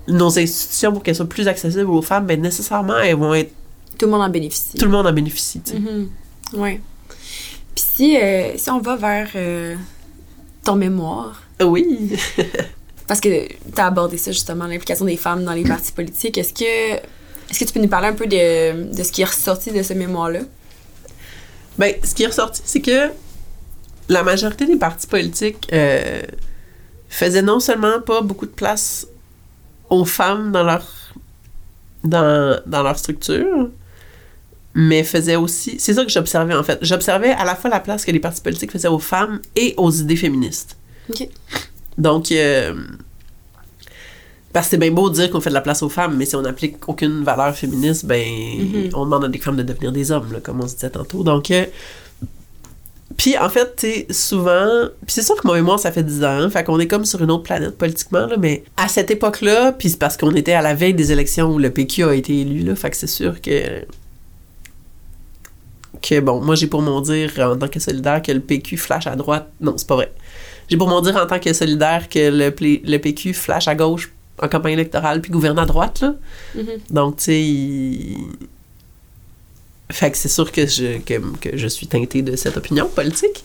nos 0.08 0.38
institutions 0.38 0.92
pour 0.92 1.02
qu'elles 1.02 1.16
soient 1.16 1.28
plus 1.28 1.48
accessibles 1.48 1.90
aux 1.90 2.02
femmes, 2.02 2.26
ben 2.26 2.40
nécessairement, 2.40 2.98
elles 2.98 3.16
vont 3.16 3.34
être. 3.34 3.52
Tout 3.98 4.06
le 4.06 4.12
monde 4.12 4.22
en 4.22 4.28
bénéficie. 4.28 4.76
Tout 4.78 4.84
le 4.84 4.90
monde 4.90 5.06
en 5.06 5.12
bénéficie. 5.12 5.60
tu 5.60 5.72
sais. 5.72 5.78
Mhm. 5.78 6.08
Ouais. 6.54 6.80
Puis 7.74 7.84
si, 7.94 8.16
euh, 8.16 8.52
si 8.56 8.70
on 8.70 8.78
va 8.80 8.96
vers 8.96 9.28
euh, 9.34 9.74
ton 10.64 10.76
mémoire, 10.76 11.42
Oui. 11.60 12.12
parce 13.08 13.20
que 13.20 13.48
tu 13.48 13.54
as 13.80 13.86
abordé 13.86 14.16
ça 14.18 14.32
justement, 14.32 14.66
l'implication 14.66 15.04
des 15.04 15.16
femmes 15.16 15.44
dans 15.44 15.52
les 15.52 15.64
partis 15.64 15.92
politiques, 15.92 16.38
est-ce 16.38 16.52
que, 16.52 16.94
est-ce 17.50 17.58
que 17.60 17.64
tu 17.64 17.72
peux 17.72 17.80
nous 17.80 17.88
parler 17.88 18.08
un 18.08 18.12
peu 18.14 18.26
de, 18.26 18.94
de 18.96 19.02
ce 19.02 19.10
qui 19.12 19.22
est 19.22 19.26
ressorti 19.26 19.72
de 19.72 19.82
ce 19.82 19.92
mémoire-là? 19.94 20.40
Ben, 21.78 21.94
ce 22.02 22.14
qui 22.14 22.22
est 22.22 22.28
ressorti, 22.28 22.62
c'est 22.64 22.80
que 22.80 23.10
la 24.08 24.22
majorité 24.22 24.66
des 24.66 24.76
partis 24.76 25.06
politiques 25.06 25.68
euh, 25.72 26.22
faisaient 27.08 27.42
non 27.42 27.60
seulement 27.60 28.00
pas 28.00 28.20
beaucoup 28.22 28.46
de 28.46 28.52
place 28.52 29.06
aux 29.90 30.04
femmes 30.04 30.52
dans 30.52 30.62
leur 30.62 30.84
dans, 32.04 32.60
dans 32.66 32.82
leur 32.82 32.98
structure, 32.98 33.68
mais 34.74 35.02
faisaient 35.02 35.36
aussi. 35.36 35.76
C'est 35.80 35.94
ça 35.94 36.04
que 36.04 36.10
j'observais 36.10 36.54
en 36.54 36.62
fait. 36.62 36.78
J'observais 36.82 37.32
à 37.32 37.44
la 37.44 37.56
fois 37.56 37.70
la 37.70 37.80
place 37.80 38.04
que 38.04 38.12
les 38.12 38.20
partis 38.20 38.40
politiques 38.40 38.70
faisaient 38.70 38.88
aux 38.88 38.98
femmes 38.98 39.40
et 39.56 39.74
aux 39.76 39.90
idées 39.90 40.16
féministes. 40.16 40.76
OK. 41.10 41.28
Donc, 41.98 42.30
euh, 42.30 42.74
parce 44.56 44.68
que 44.68 44.70
c'est 44.70 44.78
bien 44.78 44.90
beau 44.90 45.10
de 45.10 45.14
dire 45.16 45.30
qu'on 45.30 45.42
fait 45.42 45.50
de 45.50 45.54
la 45.54 45.60
place 45.60 45.82
aux 45.82 45.90
femmes, 45.90 46.16
mais 46.16 46.24
si 46.24 46.34
on 46.34 46.40
n'applique 46.40 46.88
aucune 46.88 47.22
valeur 47.24 47.54
féministe, 47.54 48.06
ben, 48.06 48.24
Mhm. 48.26 48.90
on 48.94 49.04
demande 49.04 49.26
à 49.26 49.28
des 49.28 49.38
femmes 49.38 49.56
de 49.56 49.62
devenir 49.62 49.92
des 49.92 50.10
hommes, 50.10 50.32
là, 50.32 50.40
comme 50.40 50.62
on 50.62 50.66
se 50.66 50.74
disait 50.76 50.88
tantôt. 50.88 51.22
Donc, 51.22 51.50
euh, 51.50 51.66
puis 53.18 53.36
en 53.36 53.50
fait, 53.50 53.76
tu 53.76 54.14
souvent, 54.14 54.88
puis 55.04 55.12
c'est 55.12 55.22
sûr 55.22 55.36
que 55.36 55.46
mon 55.46 55.52
mémoire, 55.52 55.78
ça 55.78 55.92
fait 55.92 56.02
10 56.02 56.24
ans, 56.24 56.28
hein, 56.40 56.48
fait 56.48 56.64
qu'on 56.64 56.78
est 56.80 56.86
comme 56.86 57.04
sur 57.04 57.20
une 57.22 57.30
autre 57.30 57.42
planète 57.42 57.76
politiquement, 57.76 58.26
là, 58.26 58.36
mais 58.38 58.64
à 58.78 58.88
cette 58.88 59.10
époque-là, 59.10 59.72
puis 59.72 59.90
c'est 59.90 59.98
parce 59.98 60.16
qu'on 60.16 60.34
était 60.34 60.54
à 60.54 60.62
la 60.62 60.74
veille 60.74 60.94
des 60.94 61.12
élections 61.12 61.52
où 61.52 61.58
le 61.58 61.68
PQ 61.70 62.04
a 62.04 62.14
été 62.14 62.40
élu, 62.40 62.60
là, 62.60 62.74
fait 62.76 62.88
que 62.90 62.96
c'est 62.96 63.06
sûr 63.06 63.40
que 63.42 63.84
que 66.02 66.20
bon, 66.20 66.40
moi 66.40 66.54
j'ai 66.54 66.66
pour 66.66 66.82
mon 66.82 67.00
dire 67.00 67.32
en 67.40 67.56
tant 67.56 67.68
que 67.68 67.80
solidaire 67.80 68.22
que 68.22 68.30
le 68.32 68.40
PQ 68.40 68.76
flash 68.76 69.06
à 69.06 69.16
droite. 69.16 69.48
Non, 69.60 69.74
c'est 69.76 69.86
pas 69.88 69.96
vrai. 69.96 70.12
J'ai 70.68 70.76
pour 70.76 70.88
mon 70.88 71.00
dire 71.00 71.16
en 71.16 71.26
tant 71.26 71.38
que 71.38 71.52
solidaire 71.52 72.08
que 72.08 72.30
le, 72.30 72.54
le 72.90 72.98
PQ 72.98 73.32
flash 73.34 73.66
à 73.68 73.74
gauche 73.74 74.12
en 74.42 74.48
campagne 74.48 74.72
électorale 74.74 75.20
puis 75.20 75.30
gouverne 75.30 75.58
à 75.58 75.66
droite, 75.66 76.00
là. 76.02 76.14
Mhm. 76.54 76.64
Donc, 76.90 77.16
tu 77.18 77.24
sais, 77.24 77.40
il- 77.42 78.16
fait 79.90 80.10
que 80.10 80.16
c'est 80.16 80.28
sûr 80.28 80.50
que 80.50 80.66
je, 80.66 80.98
que, 80.98 81.14
que 81.40 81.56
je 81.56 81.66
suis 81.68 81.86
teintée 81.86 82.22
de 82.22 82.34
cette 82.36 82.56
opinion 82.56 82.88
politique. 82.88 83.44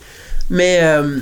Mais 0.49 0.79
euh, 0.81 1.19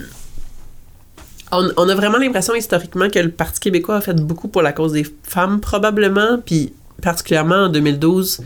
on, 1.51 1.69
on 1.77 1.89
a 1.89 1.95
vraiment 1.95 2.17
l'impression 2.17 2.55
historiquement 2.55 3.09
que 3.09 3.19
le 3.19 3.29
Parti 3.29 3.59
québécois 3.59 3.97
a 3.97 4.01
fait 4.01 4.13
beaucoup 4.15 4.47
pour 4.47 4.61
la 4.61 4.71
cause 4.71 4.93
des 4.93 5.05
femmes, 5.23 5.59
probablement, 5.59 6.39
puis 6.45 6.73
particulièrement 7.01 7.65
en 7.65 7.69
2012. 7.69 8.41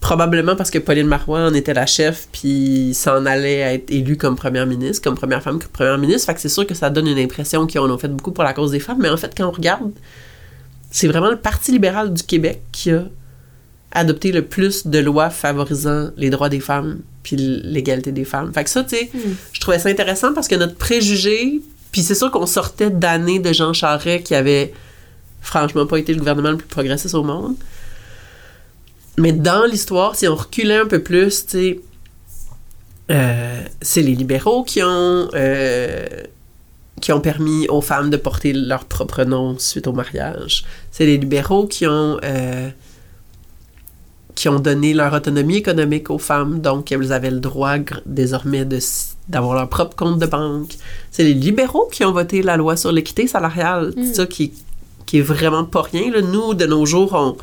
probablement 0.00 0.56
parce 0.56 0.70
que 0.70 0.78
Pauline 0.78 1.06
Marois 1.06 1.40
en 1.40 1.54
était 1.54 1.74
la 1.74 1.86
chef, 1.86 2.28
puis 2.32 2.92
s'en 2.94 3.24
allait 3.26 3.58
être 3.74 3.90
élue 3.90 4.16
comme 4.16 4.36
première 4.36 4.66
ministre, 4.66 5.02
comme 5.02 5.16
première 5.16 5.42
femme 5.42 5.58
première 5.72 5.98
ministre. 5.98 6.26
Fait 6.26 6.34
que 6.34 6.40
c'est 6.40 6.48
sûr 6.48 6.66
que 6.66 6.74
ça 6.74 6.90
donne 6.90 7.06
une 7.08 7.18
impression 7.18 7.62
en 7.62 7.90
ont 7.90 7.98
fait 7.98 8.08
beaucoup 8.08 8.32
pour 8.32 8.44
la 8.44 8.52
cause 8.52 8.70
des 8.72 8.80
femmes. 8.80 8.98
Mais 9.00 9.08
en 9.08 9.16
fait, 9.16 9.32
quand 9.36 9.46
on 9.48 9.52
regarde, 9.52 9.90
c'est 10.98 11.06
vraiment 11.06 11.30
le 11.30 11.36
Parti 11.36 11.70
libéral 11.70 12.12
du 12.12 12.24
Québec 12.24 12.60
qui 12.72 12.90
a 12.90 13.04
adopté 13.92 14.32
le 14.32 14.42
plus 14.42 14.88
de 14.88 14.98
lois 14.98 15.30
favorisant 15.30 16.10
les 16.16 16.28
droits 16.28 16.48
des 16.48 16.58
femmes 16.58 16.98
puis 17.22 17.36
l'égalité 17.36 18.10
des 18.10 18.24
femmes. 18.24 18.52
Fait 18.52 18.64
que 18.64 18.70
ça, 18.70 18.82
tu 18.82 18.96
sais, 18.96 19.10
Hmm. 19.14 19.34
je 19.52 19.60
trouvais 19.60 19.78
ça 19.78 19.90
intéressant 19.90 20.34
parce 20.34 20.48
que 20.48 20.56
notre 20.56 20.74
préjugé, 20.74 21.60
puis 21.92 22.02
c'est 22.02 22.16
sûr 22.16 22.32
qu'on 22.32 22.46
sortait 22.46 22.90
d'années 22.90 23.38
de 23.38 23.52
Jean 23.52 23.72
Charest 23.72 24.24
qui 24.24 24.34
avait 24.34 24.72
franchement 25.40 25.86
pas 25.86 25.98
été 25.98 26.12
le 26.12 26.18
gouvernement 26.18 26.50
le 26.50 26.56
plus 26.56 26.66
progressiste 26.66 27.14
au 27.14 27.22
monde. 27.22 27.54
Mais 29.18 29.30
dans 29.30 29.66
l'histoire, 29.66 30.16
si 30.16 30.26
on 30.26 30.34
reculait 30.34 30.78
un 30.78 30.86
peu 30.86 31.00
plus, 31.00 31.46
tu 31.46 31.50
sais, 31.52 31.80
euh, 33.12 33.62
c'est 33.80 34.02
les 34.02 34.16
libéraux 34.16 34.64
qui 34.64 34.82
ont, 34.82 35.28
euh, 35.32 36.06
qui 37.00 37.12
ont 37.12 37.20
permis 37.20 37.66
aux 37.68 37.80
femmes 37.80 38.10
de 38.10 38.16
porter 38.16 38.52
leur 38.52 38.84
propre 38.84 39.24
nom 39.24 39.56
suite 39.58 39.86
au 39.86 39.92
mariage. 39.92 40.64
C'est 40.90 41.06
les 41.06 41.16
libéraux 41.18 41.66
qui 41.66 41.86
ont, 41.86 42.18
euh, 42.24 42.68
qui 44.34 44.48
ont 44.48 44.60
donné 44.60 44.94
leur 44.94 45.12
autonomie 45.12 45.56
économique 45.56 46.10
aux 46.10 46.18
femmes, 46.18 46.60
donc 46.60 46.92
elles 46.92 47.12
avaient 47.12 47.30
le 47.30 47.40
droit 47.40 47.76
désormais 48.06 48.66
d'avoir 49.28 49.54
leur 49.54 49.68
propre 49.68 49.96
compte 49.96 50.18
de 50.18 50.26
banque. 50.26 50.74
C'est 51.10 51.24
les 51.24 51.34
libéraux 51.34 51.88
qui 51.90 52.04
ont 52.04 52.12
voté 52.12 52.42
la 52.42 52.56
loi 52.56 52.76
sur 52.76 52.92
l'équité 52.92 53.26
salariale, 53.26 53.92
Mm. 53.96 54.14
Ça 54.14 54.26
qui, 54.26 54.52
qui 55.06 55.18
est 55.18 55.22
vraiment 55.22 55.64
pas 55.64 55.82
rien. 55.82 56.10
là. 56.12 56.20
Nous, 56.22 56.54
de 56.54 56.66
nos 56.66 56.86
jours, 56.86 57.12
on, 57.14 57.36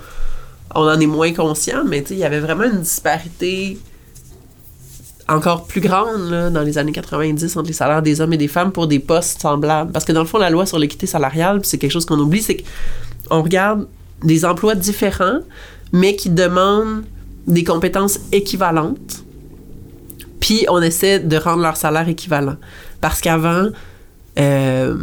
on 0.74 0.88
en 0.88 1.00
est 1.00 1.06
moins 1.08 1.34
conscient, 1.34 1.84
mais 1.86 2.04
il 2.10 2.18
y 2.18 2.24
avait 2.24 2.40
vraiment 2.40 2.64
une 2.64 2.82
disparité 2.82 3.78
encore 5.28 5.66
plus 5.66 5.82
grande 5.82 6.52
dans 6.52 6.62
les 6.62 6.78
années 6.78 6.92
90 6.92 7.58
entre 7.58 7.68
les 7.68 7.74
salaires 7.74 8.02
des 8.02 8.22
hommes 8.22 8.34
et 8.34 8.38
des 8.38 8.48
femmes 8.48 8.72
pour 8.72 8.88
des 8.88 9.00
postes 9.00 9.42
semblables. 9.42 9.92
Parce 9.92 10.06
que 10.06 10.12
dans 10.12 10.22
le 10.22 10.28
fond, 10.28 10.38
la 10.38 10.50
loi 10.50 10.66
sur 10.66 10.78
l'équité 10.78 11.08
salariale, 11.08 11.62
c'est 11.64 11.78
quelque 11.78 11.92
chose 11.92 12.06
qu'on 12.06 12.20
oublie, 12.20 12.42
c'est 12.42 12.64
qu'on 13.28 13.42
regarde 13.42 13.88
des 14.24 14.46
emplois 14.46 14.76
différents, 14.76 15.40
mais 15.92 16.16
qui 16.16 16.30
demandent 16.30 17.04
des 17.48 17.64
compétences 17.64 18.20
équivalentes, 18.32 19.24
puis 20.40 20.66
on 20.70 20.82
essaie 20.82 21.20
de 21.20 21.38
rendre 21.38 21.62
leur 21.62 21.78
salaire 21.78 22.08
équivalent. 22.08 22.56
Parce 23.02 23.22
qu'avant, 23.22 23.70
euh, 24.40 24.98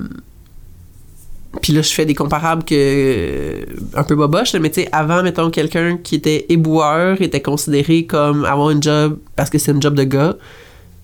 puis 1.61 1.73
là, 1.73 1.83
je 1.83 1.91
fais 1.91 2.07
des 2.07 2.15
comparables 2.15 2.65
que 2.65 3.67
un 3.95 4.03
peu 4.05 4.15
boboche, 4.15 4.55
là, 4.55 4.59
mais 4.59 4.71
tu 4.71 4.83
sais, 4.83 4.89
avant, 4.93 5.23
mettons, 5.23 5.51
quelqu'un 5.51 5.99
qui 5.99 6.15
était 6.15 6.47
éboueur 6.49 7.21
était 7.21 7.43
considéré 7.43 8.07
comme 8.07 8.45
avoir 8.47 8.71
une 8.71 8.83
job, 8.83 9.19
parce 9.37 9.51
que 9.51 9.59
c'est 9.59 9.73
une 9.73 9.83
job 9.83 9.95
de 9.95 10.05
gars, 10.05 10.37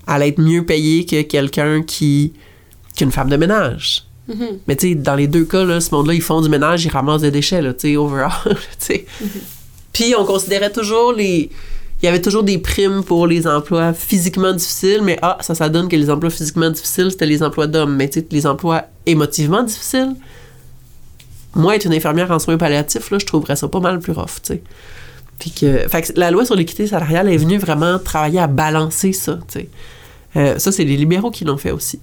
allait 0.07 0.29
être 0.29 0.41
mieux 0.41 0.65
payé 0.65 1.05
que 1.05 1.23
quelqu'un 1.23 1.83
qui 1.83 2.33
qu'une 2.97 3.13
femme 3.13 3.29
de 3.29 3.37
ménage. 3.37 4.07
Mhm. 4.27 4.59
Mais 4.67 4.77
tu 4.77 4.89
sais, 4.89 4.95
dans 4.95 5.15
les 5.15 5.27
deux 5.27 5.45
cas, 5.45 5.65
là, 5.65 5.81
ce 5.81 5.95
monde-là, 5.95 6.15
ils 6.15 6.23
font 6.23 6.41
du 6.41 6.49
ménage, 6.49 6.85
ils 6.85 6.91
ramassent 6.91 7.23
des 7.23 7.31
déchets, 7.31 7.63
là, 7.63 7.75
tu 7.75 7.91
sais, 7.91 7.97
overall, 7.97 8.33
tu 8.45 8.57
sais. 8.79 9.07
Puis 9.93 10.15
on 10.19 10.25
considérait 10.25 10.73
toujours 10.73 11.13
les... 11.13 11.51
Il 12.01 12.07
y 12.07 12.09
avait 12.09 12.23
toujours 12.23 12.45
des 12.45 12.59
primes 12.59 13.03
pour 13.03 13.27
les 13.27 13.49
emplois 13.49 13.93
physiquement 13.93 14.53
difficiles, 14.53 15.01
mais 15.03 15.19
ah, 15.21 15.37
ça, 15.41 15.57
ça 15.57 15.69
donne 15.69 15.89
que 15.89 15.97
les 15.97 16.11
emplois 16.11 16.31
physiquement 16.31 16.71
difficiles, 16.71 17.11
c'était 17.11 17.27
les 17.27 17.43
emplois 17.43 17.67
d'hommes. 17.67 17.97
Mais 17.97 18.09
tu 18.09 18.21
sais, 18.21 18.27
les 18.31 18.47
emplois 18.47 18.85
émotivement 19.05 19.65
difficiles, 19.65 20.15
moi, 21.55 21.77
être 21.77 21.87
une 21.87 21.95
infirmière 21.95 22.31
en 22.31 22.39
soins 22.39 22.59
palliatifs, 22.59 23.11
là, 23.11 23.19
je 23.19 23.27
trouverais 23.27 23.57
ça 23.57 23.69
pas 23.69 23.81
mal 23.81 23.99
plus 24.01 24.13
rough, 24.13 24.43
tu 24.43 24.55
sais. 24.55 24.63
Puis 25.39 25.53
que, 25.53 25.89
fait 25.89 26.03
que 26.03 26.13
la 26.17 26.31
loi 26.31 26.45
sur 26.45 26.57
l'équité 26.57 26.87
salariale 26.87 27.29
est 27.29 27.37
venue 27.37 27.59
vraiment 27.59 27.99
travailler 27.99 28.41
à 28.41 28.47
balancer 28.47 29.13
ça, 29.13 29.39
tu 29.49 29.61
sais. 29.61 29.69
Euh, 30.37 30.59
ça, 30.59 30.73
c'est 30.73 30.85
les 30.85 30.97
libéraux 30.97 31.31
qui 31.31 31.45
l'ont 31.45 31.57
fait 31.57 31.71
aussi. 31.71 32.01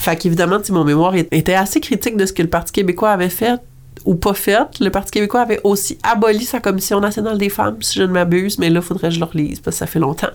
Fait 0.00 0.16
qu'évidemment, 0.16 0.58
mon 0.70 0.84
mémoire 0.84 1.14
était 1.14 1.54
assez 1.54 1.80
critique 1.80 2.16
de 2.16 2.26
ce 2.26 2.32
que 2.32 2.42
le 2.42 2.48
Parti 2.48 2.72
québécois 2.72 3.10
avait 3.10 3.28
fait 3.28 3.60
ou 4.04 4.16
pas 4.16 4.34
fait. 4.34 4.78
Le 4.80 4.90
Parti 4.90 5.12
québécois 5.12 5.42
avait 5.42 5.60
aussi 5.64 5.98
aboli 6.02 6.44
sa 6.44 6.60
Commission 6.60 7.00
nationale 7.00 7.38
des 7.38 7.48
femmes, 7.48 7.76
si 7.80 7.98
je 7.98 8.04
ne 8.04 8.12
m'abuse, 8.12 8.58
mais 8.58 8.70
là, 8.70 8.80
faudrait 8.80 9.08
que 9.08 9.14
je 9.14 9.20
le 9.20 9.26
relise 9.26 9.60
parce 9.60 9.76
que 9.76 9.78
ça 9.78 9.86
fait 9.86 10.00
longtemps. 10.00 10.30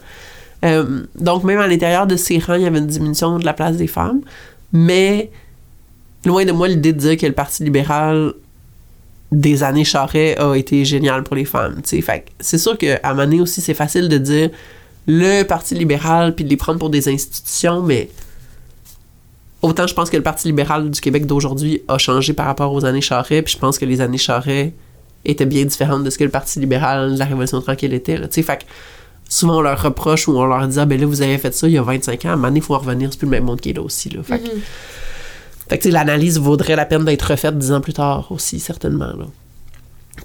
Euh, 0.65 1.04
donc, 1.15 1.43
même 1.43 1.60
à 1.60 1.67
l'intérieur 1.67 2.08
de 2.08 2.15
ces 2.15 2.39
rangs, 2.39 2.56
il 2.56 2.63
y 2.63 2.65
avait 2.65 2.80
une 2.80 2.88
diminution 2.88 3.38
de 3.38 3.45
la 3.45 3.54
place 3.54 3.78
des 3.78 3.88
femmes. 3.88 4.22
Mais, 4.72 5.30
loin 6.26 6.45
de 6.45 6.52
moi 6.52 6.67
l'idée 6.67 6.93
de 6.93 7.00
dire 7.00 7.17
que 7.17 7.26
le 7.26 7.34
Parti 7.34 7.63
libéral 7.63 8.34
des 9.32 9.63
années 9.63 9.84
Charest 9.84 10.39
a 10.39 10.56
été 10.56 10.86
génial 10.86 11.24
pour 11.24 11.36
les 11.36 11.46
femmes. 11.46 11.82
tu 11.84 11.89
sais. 11.89 12.02
Fait 12.02 12.26
c'est 12.39 12.58
sûr 12.58 12.78
qu'à 12.78 13.00
un 13.04 13.39
aussi, 13.39 13.62
c'est 13.62 13.74
facile 13.74 14.10
de 14.10 14.18
dire 14.18 14.50
le 15.08 15.44
Parti 15.44 15.76
libéral 15.76 16.36
puis 16.36 16.44
de 16.44 16.50
les 16.50 16.58
prendre 16.58 16.80
pour 16.80 16.89
des 16.89 17.08
institutions, 17.10 17.82
mais 17.82 18.10
autant 19.62 19.88
je 19.88 19.94
pense 19.94 20.10
que 20.10 20.18
le 20.18 20.24
Parti 20.24 20.48
libéral 20.48 20.89
du 20.89 21.00
Québec 21.00 21.26
d'aujourd'hui 21.26 21.82
a 21.88 21.98
changé 21.98 22.34
par 22.34 22.46
rapport 22.46 22.74
aux 22.74 22.86
années 22.86 23.02
Charest, 23.02 23.44
puis 23.44 23.54
je 23.54 23.60
pense 23.60 23.78
que 23.78 23.86
les 23.86 24.02
années 24.02 24.18
Charest 24.18 24.74
étaient 25.26 25.46
bien 25.46 25.65
différentes 25.65 26.04
de 26.04 26.10
ce 26.10 26.18
que 26.18 26.24
le 26.24 26.30
Parti 26.30 26.60
libéral 26.60 27.13
de 27.13 27.20
la 27.20 27.26
Révolution 27.26 27.62
tranquille 27.62 27.94
était. 27.94 28.18
Fait 28.32 28.58
que 28.58 28.63
souvent 29.28 29.58
on 29.58 29.62
leur 29.62 29.82
reproche 29.82 30.28
ou 30.28 30.38
on 30.38 30.46
leur 30.46 30.68
dit 30.68 30.80
ah 30.80 30.86
ben 30.86 31.00
là 31.00 31.06
vous 31.06 31.22
avez 31.22 31.38
fait 31.38 31.54
ça 31.54 31.68
il 31.68 31.74
y 31.74 31.78
a 31.78 31.84
25 31.84 32.26
ans, 32.26 32.44
à 32.44 32.48
un 32.48 32.56
il 32.56 32.62
faut 32.62 32.74
en 32.74 32.80
revenir, 32.80 33.10
c'est 33.12 33.20
plus 33.20 33.26
le 33.26 33.32
même 33.32 33.44
monde 33.44 33.62
qui 33.62 33.70
est 33.70 33.74
là 33.74 33.82
aussi. 33.84 34.10
Mhm. 34.10 34.24
Fait 35.69 35.77
que, 35.77 35.89
l'analyse 35.89 36.39
vaudrait 36.39 36.75
la 36.75 36.86
peine 36.86 37.05
d'être 37.05 37.21
refaite 37.21 37.58
dix 37.58 37.71
ans 37.71 37.82
plus 37.82 37.93
tard 37.93 38.32
aussi, 38.32 38.60
certainement. 38.60 39.13
Là. 39.15 39.25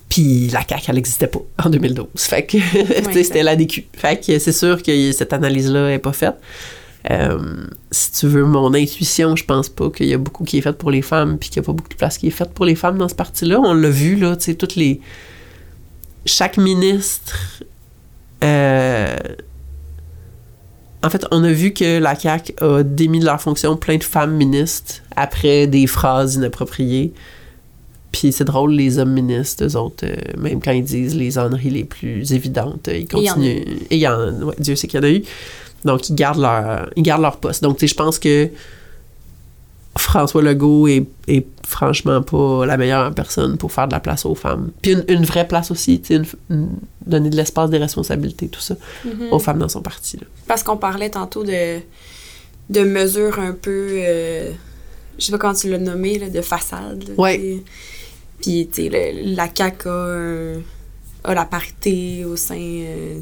Puis 0.08 0.48
la 0.48 0.66
CAQ, 0.66 0.84
elle 0.88 0.94
n'existait 0.96 1.26
pas 1.26 1.40
en 1.62 1.68
2012. 1.68 2.06
Fait 2.16 2.44
que, 2.46 2.58
c'était 3.22 3.42
l'ADQ. 3.42 3.86
Fait 3.92 4.24
que 4.24 4.38
c'est 4.38 4.52
sûr 4.52 4.82
que 4.82 5.12
cette 5.12 5.32
analyse-là 5.32 5.88
n'est 5.88 5.98
pas 5.98 6.12
faite. 6.14 6.36
Euh, 7.10 7.66
si 7.90 8.12
tu 8.12 8.26
veux 8.26 8.44
mon 8.44 8.72
intuition, 8.72 9.36
je 9.36 9.44
pense 9.44 9.68
pas 9.68 9.90
qu'il 9.90 10.06
y 10.06 10.14
a 10.14 10.18
beaucoup 10.18 10.44
qui 10.44 10.56
est 10.56 10.62
fait 10.62 10.72
pour 10.72 10.90
les 10.90 11.02
femmes, 11.02 11.38
puis 11.38 11.50
qu'il 11.50 11.60
n'y 11.60 11.66
a 11.66 11.66
pas 11.66 11.72
beaucoup 11.72 11.90
de 11.90 11.96
place 11.96 12.16
qui 12.16 12.28
est 12.28 12.30
faite 12.30 12.50
pour 12.54 12.64
les 12.64 12.74
femmes 12.74 12.96
dans 12.96 13.08
ce 13.08 13.14
parti-là. 13.14 13.60
On 13.60 13.74
l'a 13.74 13.90
vu, 13.90 14.16
là, 14.16 14.36
tu 14.36 14.44
sais, 14.44 14.54
toutes 14.54 14.76
les... 14.76 15.00
Chaque 16.24 16.56
ministre... 16.56 17.62
euh, 18.42 19.16
en 21.04 21.10
fait, 21.10 21.26
on 21.30 21.44
a 21.44 21.52
vu 21.52 21.72
que 21.72 21.98
la 21.98 22.18
CAQ 22.18 22.54
a 22.62 22.82
démis 22.82 23.20
de 23.20 23.26
leur 23.26 23.40
fonction 23.40 23.76
plein 23.76 23.98
de 23.98 24.04
femmes 24.04 24.34
ministres 24.34 25.02
après 25.14 25.66
des 25.66 25.86
phrases 25.86 26.36
inappropriées. 26.36 27.12
Puis 28.10 28.32
c'est 28.32 28.44
drôle, 28.44 28.72
les 28.72 28.98
hommes 28.98 29.12
ministres, 29.12 29.64
eux 29.64 29.76
autres, 29.76 30.06
euh, 30.06 30.16
même 30.38 30.62
quand 30.62 30.70
ils 30.70 30.84
disent 30.84 31.14
les 31.14 31.36
âneries 31.36 31.70
les 31.70 31.84
plus 31.84 32.32
évidentes, 32.32 32.88
euh, 32.88 32.96
ils 32.96 33.04
a 33.04 33.06
continuent. 33.06 33.64
Et 33.90 33.96
il 33.96 33.98
y 33.98 34.08
en 34.08 34.42
ouais, 34.42 34.54
Dieu 34.58 34.76
sait 34.76 34.86
qu'il 34.86 34.98
y 34.98 35.02
en 35.02 35.06
a 35.06 35.10
eu. 35.10 35.22
Donc, 35.84 36.08
ils 36.08 36.14
gardent 36.14 36.40
leur, 36.40 36.88
ils 36.96 37.02
gardent 37.02 37.22
leur 37.22 37.36
poste. 37.36 37.62
Donc, 37.62 37.76
tu 37.76 37.86
sais, 37.86 37.92
je 37.92 37.96
pense 37.96 38.18
que 38.18 38.48
François 39.96 40.42
Legault 40.42 40.88
est, 40.88 41.06
est 41.28 41.46
franchement 41.66 42.20
pas 42.22 42.66
la 42.66 42.76
meilleure 42.76 43.14
personne 43.14 43.56
pour 43.56 43.70
faire 43.72 43.86
de 43.88 43.92
la 43.92 44.00
place 44.00 44.24
aux 44.26 44.34
femmes. 44.34 44.70
Puis 44.82 44.92
une, 44.92 45.04
une 45.08 45.24
vraie 45.24 45.46
place 45.46 45.70
aussi, 45.70 46.02
une- 46.10 46.26
une- 46.50 46.68
donner 47.06 47.30
de 47.30 47.36
l'espace, 47.36 47.70
des 47.70 47.78
responsabilités, 47.78 48.48
tout 48.48 48.60
ça, 48.60 48.76
Mhm. 49.04 49.28
aux 49.32 49.38
femmes 49.38 49.58
dans 49.58 49.68
son 49.68 49.82
parti. 49.82 50.16
là. 50.16 50.24
Parce 50.46 50.62
qu'on 50.62 50.76
parlait 50.76 51.10
tantôt 51.10 51.44
de, 51.44 51.78
de 52.70 52.80
mesures 52.80 53.38
un 53.38 53.52
peu, 53.52 53.88
euh, 53.92 54.50
je 55.18 55.24
sais 55.24 55.32
pas 55.32 55.38
comment 55.38 55.54
tu 55.54 55.70
l'as 55.70 55.78
nommé, 55.78 56.18
là, 56.18 56.28
de 56.28 56.40
façade. 56.40 57.04
sais. 57.16 57.62
Puis, 58.40 58.68
tu 58.72 58.90
sais, 58.90 59.12
la 59.24 59.48
CAQ 59.54 59.88
a, 59.88 60.56
a 61.24 61.34
la 61.34 61.44
parité 61.44 62.24
au 62.24 62.36
sein... 62.36 62.56
euh, 62.58 63.20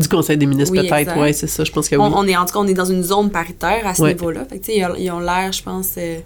Du 0.00 0.08
Conseil 0.08 0.36
des 0.38 0.46
ministres, 0.46 0.72
Oui, 0.76 0.88
peut-être, 0.88 1.16
ouais, 1.18 1.32
c'est 1.32 1.46
ça, 1.46 1.62
je 1.64 1.70
pense 1.72 1.88
que 1.88 1.96
oui. 1.96 2.02
on, 2.02 2.16
on 2.16 2.26
est, 2.26 2.36
en 2.36 2.44
tout 2.46 2.52
cas, 2.54 2.58
on 2.60 2.66
est 2.66 2.74
dans 2.74 2.84
une 2.84 3.02
zone 3.02 3.30
paritaire 3.30 3.86
à 3.86 3.94
ce 3.94 4.02
Ouais. 4.02 4.12
niveau-là. 4.14 4.44
Fait 4.48 4.58
que, 4.58 4.70
ils 4.72 4.84
ont- 4.84 4.94
ils 4.96 5.10
ont 5.10 5.20
l'air, 5.20 5.52
je 5.52 5.62
pense, 5.62 5.90
euh, 5.98 6.18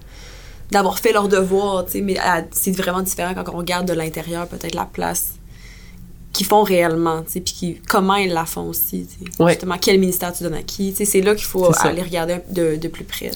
d'avoir 0.70 0.98
fait 0.98 1.12
leur 1.12 1.28
devoir, 1.28 1.84
mais 2.02 2.18
à- 2.18 2.44
c'est 2.52 2.72
vraiment 2.72 3.02
différent 3.02 3.32
quand 3.34 3.52
on 3.52 3.58
regarde 3.58 3.86
de 3.86 3.92
l'intérieur, 3.92 4.46
peut-être 4.46 4.74
la 4.74 4.84
place 4.86 5.32
qu'ils 6.32 6.46
font 6.46 6.62
réellement, 6.64 7.22
puis 7.30 7.40
qui- 7.42 7.80
comment 7.88 8.16
ils 8.16 8.32
la 8.32 8.44
font 8.44 8.68
aussi. 8.68 9.06
Ouais. 9.38 9.52
Justement, 9.52 9.76
quel 9.80 10.00
ministère 10.00 10.32
tu 10.32 10.42
donnes 10.42 10.54
à 10.54 10.62
qui, 10.62 10.92
c'est 10.94 11.20
là 11.20 11.34
qu'il 11.34 11.44
faut 11.44 11.70
aller 11.82 12.02
regarder 12.02 12.38
de, 12.50 12.76
de 12.76 12.88
plus 12.88 13.04
près. 13.04 13.30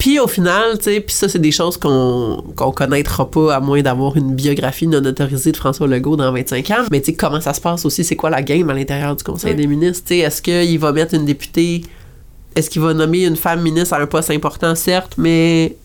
Puis 0.00 0.18
au 0.18 0.26
final, 0.26 0.78
tu 0.78 0.84
sais, 0.84 1.00
puis 1.00 1.14
ça, 1.14 1.28
c'est 1.28 1.38
des 1.38 1.52
choses 1.52 1.76
qu'on 1.76 2.42
qu'on 2.56 2.72
connaîtra 2.72 3.30
pas 3.30 3.54
à 3.54 3.60
moins 3.60 3.82
d'avoir 3.82 4.16
une 4.16 4.34
biographie 4.34 4.86
non 4.86 5.04
autorisée 5.04 5.52
de 5.52 5.58
François 5.58 5.86
Legault 5.86 6.16
dans 6.16 6.32
25 6.32 6.70
ans. 6.70 6.84
Mais 6.90 7.00
tu 7.00 7.10
sais, 7.10 7.14
comment 7.14 7.40
ça 7.40 7.52
se 7.52 7.60
passe 7.60 7.84
aussi, 7.84 8.02
c'est 8.02 8.16
quoi 8.16 8.30
la 8.30 8.40
game 8.40 8.68
à 8.70 8.72
l'intérieur 8.72 9.14
du 9.14 9.22
Conseil 9.22 9.54
des 9.54 9.66
ministres? 9.66 10.04
Tu 10.08 10.14
sais, 10.14 10.20
est-ce 10.20 10.40
qu'il 10.40 10.78
va 10.78 10.92
mettre 10.92 11.12
une 11.12 11.26
députée, 11.26 11.82
est-ce 12.56 12.70
qu'il 12.70 12.80
va 12.80 12.94
nommer 12.94 13.26
une 13.26 13.36
femme 13.36 13.60
ministre 13.60 13.92
à 13.92 14.00
un 14.00 14.06
poste 14.06 14.30
important, 14.30 14.74
certes, 14.74 15.12
mais 15.18 15.76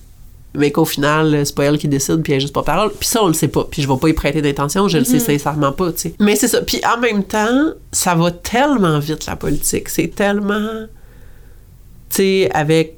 mais 0.54 0.72
qu'au 0.72 0.86
final, 0.86 1.46
c'est 1.46 1.54
pas 1.54 1.66
elle 1.66 1.78
qui 1.78 1.90
décide, 1.90 2.22
puis 2.22 2.32
elle 2.32 2.38
a 2.38 2.40
juste 2.40 2.54
pas 2.54 2.64
parole. 2.64 2.92
Puis 2.98 3.10
ça, 3.10 3.22
on 3.22 3.28
le 3.28 3.34
sait 3.34 3.50
pas. 3.50 3.68
Puis 3.70 3.82
je 3.82 3.90
vais 3.90 3.98
pas 3.98 4.08
y 4.08 4.14
prêter 4.14 4.42
d'intention, 4.42 4.88
je 4.88 4.98
le 4.98 5.04
sais 5.04 5.20
sincèrement 5.20 5.74
pas, 5.74 5.92
tu 5.92 6.04
sais. 6.04 6.14
Mais 6.22 6.38
c'est 6.38 6.48
ça. 6.48 6.62
Puis 6.62 6.80
en 6.86 7.02
même 7.02 7.26
temps, 7.26 7.74
ça 7.92 8.16
va 8.16 8.32
tellement 8.32 9.00
vite, 9.00 9.26
la 9.26 9.36
politique. 9.36 9.90
C'est 9.90 10.16
tellement... 10.16 10.86
Tu 12.10 12.16
sais, 12.16 12.50
avec 12.54 12.98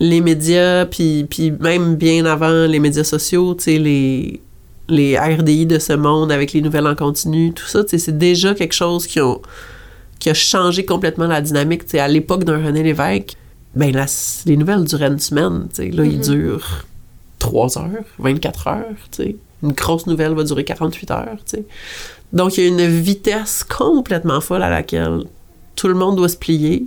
les 0.00 0.20
médias, 0.20 0.86
puis, 0.86 1.26
puis 1.28 1.52
même 1.52 1.94
bien 1.96 2.24
avant 2.24 2.66
les 2.66 2.78
médias 2.78 3.04
sociaux, 3.04 3.54
tu 3.54 3.64
sais, 3.64 3.78
les, 3.78 4.40
les 4.88 5.18
RDI 5.18 5.66
de 5.66 5.78
ce 5.78 5.92
monde 5.92 6.32
avec 6.32 6.52
les 6.52 6.62
nouvelles 6.62 6.86
en 6.86 6.96
continu, 6.96 7.52
tout 7.52 7.66
ça, 7.66 7.84
tu 7.84 7.90
sais, 7.90 7.98
c'est 7.98 8.18
déjà 8.18 8.54
quelque 8.54 8.74
chose 8.74 9.06
qui 9.06 9.20
ont 9.20 9.40
qui 10.18 10.28
a 10.30 10.34
changé 10.34 10.84
complètement 10.84 11.26
la 11.26 11.40
dynamique. 11.40 11.84
Tu 11.84 11.92
sais, 11.92 11.98
à 11.98 12.06
l'époque 12.06 12.44
d'un 12.44 12.62
René 12.62 12.82
Lévesque, 12.82 13.36
ben 13.74 13.90
les 14.46 14.56
nouvelles 14.56 14.84
duraient 14.84 15.08
une 15.08 15.18
semaine. 15.18 15.66
Tu 15.70 15.76
sais, 15.76 15.90
là, 15.90 16.04
ils 16.04 16.20
durent 16.20 16.84
3 17.38 17.78
heures, 17.78 18.04
24 18.18 18.66
heures. 18.68 18.84
Tu 19.10 19.22
sais. 19.22 19.36
Une 19.62 19.72
grosse 19.72 20.06
nouvelle 20.06 20.34
va 20.34 20.44
durer 20.44 20.64
48 20.64 21.10
heures. 21.10 21.36
Tu 21.46 21.56
sais. 21.56 21.64
Donc, 22.32 22.56
il 22.56 22.64
y 22.64 22.66
a 22.66 22.68
une 22.68 22.86
vitesse 22.86 23.64
complètement 23.64 24.40
folle 24.40 24.62
à 24.62 24.70
laquelle 24.70 25.24
tout 25.74 25.88
le 25.88 25.94
monde 25.94 26.16
doit 26.16 26.28
se 26.28 26.36
plier. 26.36 26.86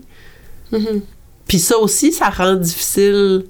Puis 1.47 1.59
ça 1.59 1.77
aussi, 1.77 2.11
ça 2.11 2.29
rend 2.29 2.55
difficile 2.55 3.45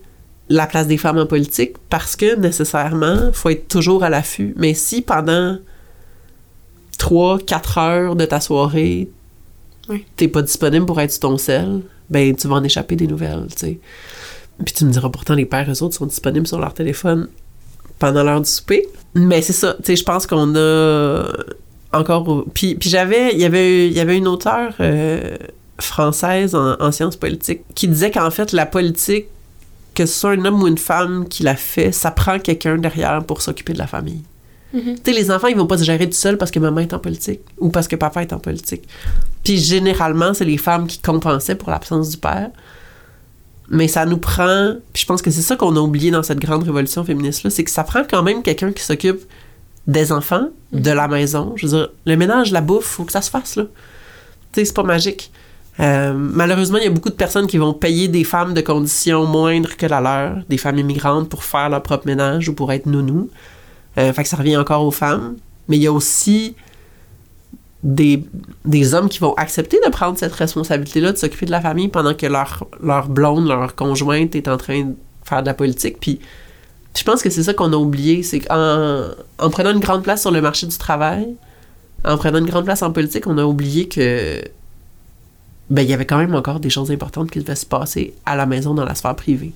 la 0.49 0.67
place 0.67 0.87
des 0.87 0.97
femmes 0.97 1.17
en 1.19 1.25
politique 1.25 1.75
parce 1.89 2.15
que 2.15 2.35
nécessairement, 2.35 3.31
faut 3.31 3.49
être 3.49 3.67
toujours 3.67 4.03
à 4.03 4.09
l'affût. 4.09 4.53
Mais 4.57 4.73
si 4.73 5.01
pendant 5.01 5.57
3, 6.97 7.39
4 7.39 7.77
heures 7.77 8.15
de 8.15 8.25
ta 8.25 8.39
soirée, 8.39 9.09
Oui. 9.89 10.05
t'es 10.15 10.27
pas 10.27 10.41
disponible 10.41 10.85
pour 10.85 10.99
être 11.01 11.11
sur 11.11 11.21
ton 11.21 11.37
sel, 11.37 11.81
ben 12.09 12.35
tu 12.35 12.47
vas 12.47 12.55
en 12.55 12.63
échapper 12.63 12.95
des 12.95 13.07
nouvelles, 13.07 13.47
tu 13.51 13.57
sais. 13.57 13.79
Puis 14.63 14.73
tu 14.73 14.85
me 14.85 14.91
diras 14.91 15.09
pourtant 15.09 15.33
les 15.33 15.45
pères, 15.45 15.69
eux 15.69 15.83
autres, 15.83 15.95
sont 15.95 16.05
disponibles 16.05 16.47
sur 16.47 16.59
leur 16.59 16.73
téléphone 16.73 17.27
pendant 17.99 18.23
l'heure 18.23 18.41
du 18.41 18.49
souper. 18.49 18.87
Mais 19.15 19.41
c'est 19.41 19.53
ça, 19.53 19.73
tu 19.77 19.83
sais, 19.85 19.95
je 19.95 20.03
pense 20.03 20.27
qu'on 20.27 20.55
a 20.55 21.25
encore... 21.91 22.45
Puis, 22.53 22.75
puis 22.75 22.89
j'avais... 22.89 23.33
Il 23.33 23.39
y 23.39 23.45
avait, 23.45 23.87
il 23.87 23.93
y 23.93 23.99
avait 23.99 24.17
une 24.17 24.27
auteure 24.27 24.73
euh, 24.79 25.35
française 25.79 26.55
en, 26.55 26.75
en 26.79 26.91
sciences 26.91 27.15
politiques 27.15 27.61
qui 27.75 27.87
disait 27.87 28.11
qu'en 28.11 28.31
fait, 28.31 28.51
la 28.51 28.65
politique, 28.65 29.25
que 29.95 30.05
ce 30.05 30.19
soit 30.19 30.31
un 30.31 30.45
homme 30.45 30.61
ou 30.61 30.67
une 30.67 30.77
femme 30.77 31.27
qui 31.27 31.43
la 31.43 31.55
fait, 31.55 31.91
ça 31.91 32.11
prend 32.11 32.39
quelqu'un 32.39 32.77
derrière 32.77 33.23
pour 33.23 33.41
s'occuper 33.41 33.73
de 33.73 33.79
la 33.79 33.87
famille. 33.87 34.23
Mhm. 34.73 34.95
Tu 34.95 35.01
sais, 35.05 35.19
les 35.19 35.31
enfants, 35.31 35.47
ils 35.47 35.55
vont 35.55 35.67
pas 35.67 35.77
se 35.77 35.83
gérer 35.83 36.09
tout 36.09 36.15
seuls 36.15 36.37
parce 36.37 36.51
que 36.51 36.59
maman 36.59 36.81
est 36.81 36.93
en 36.93 36.99
politique 36.99 37.41
ou 37.59 37.69
parce 37.69 37.87
que 37.87 37.95
papa 37.95 38.23
est 38.23 38.33
en 38.33 38.39
politique. 38.39 38.83
Puis 39.43 39.57
généralement, 39.57 40.33
c'est 40.33 40.45
les 40.45 40.57
femmes 40.57 40.87
qui 40.87 40.99
compensaient 40.99 41.55
pour 41.55 41.69
l'absence 41.69 42.09
du 42.09 42.17
père. 42.17 42.49
Mais 43.69 43.87
ça 43.87 44.05
nous 44.05 44.17
prend, 44.17 44.75
puis 44.91 45.01
je 45.01 45.07
pense 45.07 45.21
que 45.21 45.31
c'est 45.31 45.41
ça 45.41 45.55
qu'on 45.55 45.75
a 45.77 45.79
oublié 45.79 46.11
dans 46.11 46.21
cette 46.21 46.39
grande 46.39 46.63
révolution 46.63 47.03
féministe-là, 47.05 47.49
c'est 47.49 47.63
que 47.63 47.71
ça 47.71 47.83
prend 47.83 48.03
quand 48.07 48.21
même 48.21 48.43
quelqu'un 48.43 48.71
qui 48.71 48.83
s'occupe 48.83 49.21
des 49.87 50.11
enfants, 50.11 50.49
de 50.73 50.91
la 50.91 51.07
maison. 51.07 51.53
Je 51.55 51.67
veux 51.67 51.77
dire, 51.77 51.89
le 52.05 52.15
ménage, 52.17 52.51
la 52.51 52.61
bouffe, 52.61 52.85
faut 52.85 53.03
que 53.05 53.11
ça 53.11 53.21
se 53.21 53.29
fasse, 53.29 53.55
là. 53.55 53.63
Tu 54.51 54.59
sais, 54.59 54.65
c'est 54.65 54.73
pas 54.73 54.83
magique. 54.83 55.31
Euh, 55.79 56.13
malheureusement, 56.15 56.77
il 56.77 56.83
y 56.83 56.87
a 56.87 56.91
beaucoup 56.91 57.09
de 57.09 57.15
personnes 57.15 57.47
qui 57.47 57.57
vont 57.57 57.73
payer 57.73 58.07
des 58.07 58.23
femmes 58.23 58.53
de 58.53 58.61
conditions 58.61 59.25
moindres 59.25 59.75
que 59.75 59.85
la 59.85 60.01
leur, 60.01 60.43
des 60.47 60.57
femmes 60.57 60.77
immigrantes, 60.77 61.29
pour 61.29 61.43
faire 61.43 61.69
leur 61.69 61.81
propre 61.81 62.05
ménage 62.05 62.49
ou 62.49 62.53
pour 62.53 62.71
être 62.71 62.85
nounou. 62.85 63.29
Euh, 63.97 64.11
que 64.11 64.27
ça 64.27 64.37
revient 64.37 64.57
encore 64.57 64.85
aux 64.85 64.91
femmes. 64.91 65.35
Mais 65.67 65.77
il 65.77 65.83
y 65.83 65.87
a 65.87 65.91
aussi 65.91 66.55
des, 67.83 68.23
des 68.65 68.93
hommes 68.93 69.09
qui 69.09 69.19
vont 69.19 69.33
accepter 69.35 69.79
de 69.85 69.89
prendre 69.89 70.17
cette 70.17 70.33
responsabilité-là, 70.33 71.11
de 71.11 71.17
s'occuper 71.17 71.45
de 71.45 71.51
la 71.51 71.61
famille 71.61 71.89
pendant 71.89 72.13
que 72.13 72.25
leur, 72.25 72.65
leur 72.81 73.09
blonde, 73.09 73.47
leur 73.47 73.75
conjointe 73.75 74.35
est 74.35 74.47
en 74.47 74.57
train 74.57 74.81
de 74.81 74.95
faire 75.23 75.41
de 75.41 75.47
la 75.47 75.53
politique. 75.53 75.99
Puis 75.99 76.19
je 76.97 77.03
pense 77.03 77.21
que 77.21 77.29
c'est 77.29 77.43
ça 77.43 77.53
qu'on 77.53 77.73
a 77.73 77.75
oublié, 77.75 78.23
c'est 78.23 78.39
qu'en 78.39 79.09
en 79.39 79.49
prenant 79.49 79.71
une 79.71 79.79
grande 79.79 80.03
place 80.03 80.21
sur 80.21 80.31
le 80.31 80.41
marché 80.41 80.67
du 80.67 80.77
travail, 80.77 81.35
en 82.05 82.17
prenant 82.17 82.39
une 82.39 82.45
grande 82.45 82.65
place 82.65 82.81
en 82.83 82.91
politique, 82.91 83.27
on 83.27 83.37
a 83.37 83.43
oublié 83.43 83.87
que 83.87 84.41
ben 85.69 85.81
il 85.81 85.89
y 85.89 85.93
avait 85.93 86.05
quand 86.05 86.17
même 86.17 86.35
encore 86.35 86.59
des 86.59 86.69
choses 86.69 86.91
importantes 86.91 87.31
qui 87.31 87.39
devaient 87.39 87.55
se 87.55 87.65
passer 87.65 88.13
à 88.25 88.35
la 88.35 88.45
maison 88.45 88.73
dans 88.73 88.85
la 88.85 88.95
sphère 88.95 89.15
privée. 89.15 89.53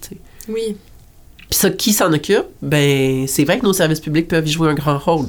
Oui. 0.48 0.78
Puis 1.50 1.60
ça, 1.60 1.70
qui 1.70 1.94
s'en 1.94 2.12
occupe? 2.12 2.46
Ben, 2.62 3.28
c'est 3.28 3.46
vrai 3.46 3.60
que 3.60 3.66
nos 3.66 3.74
services 3.74 4.00
publics 4.00 4.28
peuvent 4.28 4.48
y 4.48 4.52
jouer 4.52 4.70
un 4.70 4.74
grand 4.74 4.98
rôle. 4.98 5.28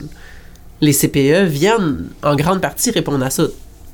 Les 0.81 0.93
CPE 0.93 1.47
viennent 1.47 2.09
en 2.22 2.37
grande 2.37 2.61
partie 2.61 2.91
répondre 2.91 3.24
à 3.24 3.31
ça. 3.31 3.45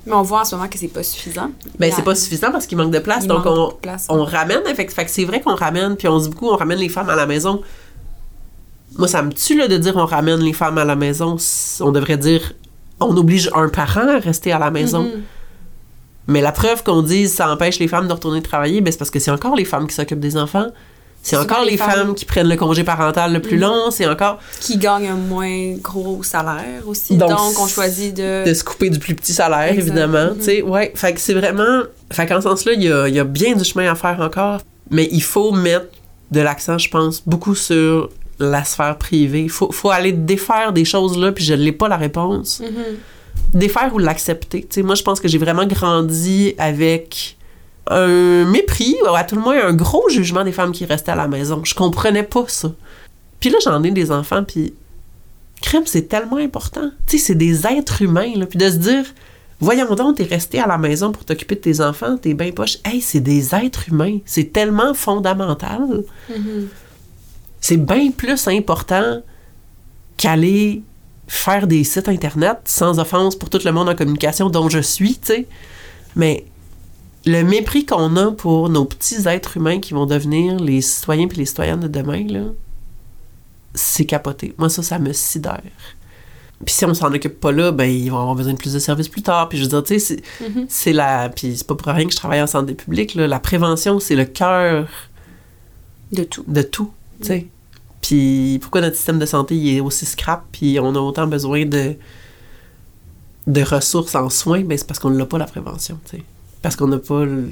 Mais 0.07 0.13
on 0.13 0.23
voit 0.23 0.43
en 0.43 0.45
ce 0.45 0.55
moment 0.55 0.69
que 0.69 0.79
c'est 0.79 0.89
pas 0.89 1.03
suffisant. 1.03 1.51
Ben, 1.79 1.91
c'est 1.95 2.05
pas 2.05 2.15
suffisant 2.15 2.53
parce 2.53 2.67
qu'il 2.67 2.77
manque 2.77 2.93
de 2.93 2.99
place. 2.99 3.27
donc, 3.27 3.47
on, 3.47 3.69
de 3.69 3.73
place, 3.75 4.07
on 4.11 4.19
ouais. 4.19 4.31
ramène, 4.31 4.63
fait, 4.75 4.91
fait 4.91 5.05
que 5.05 5.11
c'est 5.11 5.25
vrai 5.25 5.41
qu'on 5.41 5.55
ramène, 5.55 5.97
puis 5.97 6.09
on 6.09 6.19
dit 6.19 6.29
beaucoup, 6.29 6.49
on 6.49 6.57
ramène 6.57 6.79
les 6.79 6.91
femmes 6.91 7.09
à 7.09 7.17
la 7.17 7.27
maison. 7.27 7.63
Moi, 8.97 9.09
ça 9.09 9.23
me 9.23 9.33
tue, 9.33 9.57
là, 9.57 9.67
de 9.67 9.79
dire 9.79 9.97
on 9.97 10.05
ramène 10.05 10.41
les 10.41 10.53
femmes 10.53 10.77
à 10.79 10.85
la 10.85 10.95
maison. 10.95 11.37
On 11.81 11.91
devrait 11.91 12.19
dire, 12.19 12.53
on 13.01 13.17
oblige 13.17 13.51
un 13.55 13.69
parent 13.69 14.09
à 14.09 14.19
rester 14.19 14.53
à 14.53 14.59
la 14.59 14.71
maison. 14.71 15.05
Mhm. 15.05 15.23
Mais 16.27 16.41
la 16.41 16.53
preuve 16.53 16.83
qu'on 16.83 17.03
dise 17.03 17.35
ça 17.35 17.51
empêche 17.51 17.79
les 17.79 17.89
femmes 17.89 18.09
de 18.09 18.13
retourner 18.13 18.43
travailler, 18.43 18.81
ben 18.81 18.91
c'est 18.91 18.99
parce 18.99 19.11
que 19.11 19.19
c'est 19.19 19.31
encore 19.31 19.57
les 19.57 19.65
femmes 19.65 19.87
qui 19.87 19.95
s'occupent 19.95 20.21
des 20.21 20.37
enfants. 20.37 20.69
C'est 21.27 21.37
encore 21.39 21.65
les 21.65 21.71
les 21.73 21.77
femmes, 21.79 21.91
femmes- 21.91 22.15
qui 22.15 22.27
prennent 22.27 22.49
le 22.51 22.57
congé 22.57 22.85
parental 22.85 23.33
le 23.33 23.41
plus 23.41 23.55
Mhm. 23.57 23.63
long. 23.63 23.91
C'est 23.91 24.07
encore 24.07 24.39
Qui 24.61 24.77
gagnent 24.77 25.09
un 25.09 25.15
moins 25.17 25.73
gros 25.83 26.23
salaire 26.23 26.83
aussi. 26.87 27.17
Donc, 27.17 27.31
Donc, 27.31 27.59
on 27.59 27.67
choisit 27.67 28.15
de. 28.15 28.45
de 28.47 28.53
se 28.53 28.63
couper 28.63 28.91
du 28.91 28.99
plus 28.99 29.15
petit 29.15 29.33
salaire, 29.33 29.73
évidemment. 29.73 30.33
Mhm. 30.33 30.37
Tu 30.39 30.45
sais, 30.45 30.63
ouais. 30.63 30.93
Fait 30.95 31.15
que 31.15 31.21
c'est 31.21 31.33
vraiment. 31.33 31.83
Fait 32.13 32.27
qu'en 32.27 32.37
ce 32.37 32.49
sens-là, 32.49 32.73
il 32.75 32.83
y 32.83 32.93
a, 32.93 33.09
y 33.09 33.19
a 33.19 33.25
bien 33.25 33.55
du 33.55 33.65
chemin 33.65 33.91
à 33.91 33.95
faire 33.95 34.21
encore. 34.21 34.61
Mais 34.91 35.09
il 35.13 35.23
faut 35.23 35.51
mettre 35.53 35.87
de 36.31 36.41
l'accent, 36.41 36.77
je 36.77 36.91
pense, 36.91 37.23
beaucoup 37.27 37.55
sur 37.55 38.11
la 38.39 38.63
sphère 38.65 38.99
privée. 38.99 39.43
Il 39.45 39.51
faut, 39.51 39.73
faut 39.73 39.91
aller 39.91 40.13
défaire 40.13 40.75
des 40.75 40.85
choses 40.85 41.17
là, 41.17 41.33
puis 41.33 41.43
je 41.45 41.55
n'ai 41.55 41.73
pas 41.73 41.89
la 41.89 41.97
réponse. 41.97 42.61
Mhm. 42.61 42.69
Défaire 43.53 43.95
ou 43.95 43.99
l'accepter. 43.99 44.67
Moi, 44.83 44.95
je 44.95 45.03
pense 45.03 45.21
que 45.21 45.29
j'ai 45.29 45.39
vraiment 45.39 45.67
grandi 45.67 46.55
avec 46.59 47.37
un 47.89 48.45
mépris, 48.47 48.97
ou 49.05 49.15
à 49.15 49.25
tout 49.25 49.35
le 49.35 49.43
moins 49.43 49.63
un 49.67 49.75
gros 49.75 50.09
jugement 50.09 50.43
des 50.43 50.53
femmes 50.53 50.73
qui 50.73 50.87
restaient 50.87 51.13
à 51.13 51.17
la 51.17 51.29
maison. 51.29 51.63
Je 51.65 51.75
comprenais 51.75 52.23
pas 52.23 52.45
ça. 52.49 52.73
Puis 53.41 53.51
là, 53.51 53.59
j'en 53.63 53.83
ai 53.83 53.91
des 53.91 54.11
enfants, 54.11 54.43
puis 54.43 54.73
crème, 55.61 55.83
c'est 55.87 56.09
tellement 56.09 56.39
important. 56.39 56.91
Tu 57.07 57.19
sais, 57.19 57.27
c'est 57.27 57.35
des 57.35 57.67
êtres 57.67 58.01
humains, 58.01 58.33
là. 58.37 58.47
Puis 58.47 58.59
de 58.59 58.71
se 58.71 58.77
dire, 58.77 59.05
voyons 59.61 59.95
donc, 59.95 60.17
t'es 60.17 60.25
resté 60.25 60.61
à 60.61 60.67
la 60.67 60.79
maison 60.79 61.13
pour 61.13 61.25
t'occuper 61.25 61.57
de 61.57 61.61
tes 61.61 61.81
enfants, 61.81 62.17
t'es 62.17 62.33
bien 62.33 62.53
poche. 62.53 62.79
Hey, 62.85 63.03
c'est 63.03 63.21
des 63.21 63.55
êtres 63.55 63.89
humains. 63.89 64.19
C'est 64.25 64.53
tellement 64.53 64.95
fondamental. 64.95 66.05
Mhm. 66.31 66.69
C'est 67.61 67.77
bien 67.77 68.11
plus 68.11 68.49
important 68.49 69.23
qu'aller 70.17 70.83
faire 71.27 71.67
des 71.67 71.85
sites 71.85 72.09
internet 72.09 72.59
sans 72.67 72.99
offense 72.99 73.37
pour 73.37 73.51
tout 73.51 73.61
le 73.65 73.73
monde 73.73 73.89
en 73.89 73.95
communication 73.95 74.51
dont 74.51 74.69
je 74.69 74.81
suis, 74.81 75.15
tu 75.19 75.27
sais. 75.27 75.47
Mais 76.17 76.45
le 77.27 77.43
mépris 77.43 77.87
qu'on 77.87 78.17
a 78.17 78.31
pour 78.33 78.69
nos 78.69 78.85
petits 78.85 79.27
êtres 79.29 79.57
humains 79.57 79.81
qui 79.81 79.95
vont 79.95 80.07
devenir 80.07 80.57
les 80.59 80.81
citoyens 80.83 81.27
puis 81.27 81.39
les 81.39 81.47
citoyennes 81.47 81.81
de 81.81 81.89
demain, 81.89 82.27
là, 82.29 82.43
c'est 83.75 84.05
capoté. 84.05 84.55
Moi, 84.59 84.69
ça, 84.69 84.83
ça 84.83 84.99
me 84.99 85.13
sidère. 85.13 85.63
Puis 86.65 86.75
si 86.75 86.85
on 86.85 86.95
s'en 86.95 87.13
occupe 87.13 87.41
pas 87.41 87.51
là, 87.51 87.73
ben 87.73 87.85
ils 87.91 88.09
vont 88.11 88.21
avoir 88.21 88.35
besoin 88.37 88.53
de 88.53 88.59
plus 88.59 88.73
de 88.73 88.79
services 88.79 89.09
plus 89.09 89.23
tard. 89.23 89.49
Puis 89.49 89.59
je 89.59 89.65
veux 89.65 89.69
dire, 89.71 89.83
tu 89.83 89.99
sais, 89.99 90.23
c'est, 90.41 90.49
Mhm. 90.49 90.67
c'est 90.69 90.93
la... 90.93 91.29
Puis 91.29 91.57
c'est 91.57 91.67
pas 91.67 91.75
pour 91.75 91.93
rien 91.93 92.05
que 92.07 92.13
je 92.13 92.17
travaille 92.17 92.41
en 92.41 92.47
santé 92.47 92.75
publique, 92.75 93.15
là. 93.15 93.27
La 93.27 93.41
prévention, 93.41 93.99
c'est 93.99 94.15
le 94.15 94.25
cœur 94.25 94.87
De 96.13 96.23
tout. 96.23 96.45
de 96.47 96.63
tout, 96.63 96.91
tu 97.21 97.27
sais. 97.27 97.47
Puis 98.07 98.59
pourquoi 98.61 98.83
notre 98.83 98.97
système 98.97 99.19
de 99.19 99.25
santé 99.25 99.57
il 99.57 99.77
est 99.77 99.81
aussi 99.81 100.05
scrap, 100.05 100.45
puis 100.53 100.79
on 100.79 100.95
a 100.95 100.99
autant 100.99 101.27
besoin 101.27 101.65
de 101.65 101.95
de 103.47 103.63
ressources 103.63 104.15
en 104.15 104.29
soins, 104.31 104.61
ben 104.63 104.77
c'est 104.77 104.87
parce 104.87 104.99
qu'on 104.99 105.11
n'a 105.11 105.25
pas 105.27 105.39
la 105.39 105.47
prévention, 105.47 105.99
tu 106.05 106.17
sais. 106.19 106.23
Parce 106.63 106.77
qu'on 106.77 106.87
n'a 106.89 106.99
pas 106.99 107.25
le- 107.25 107.51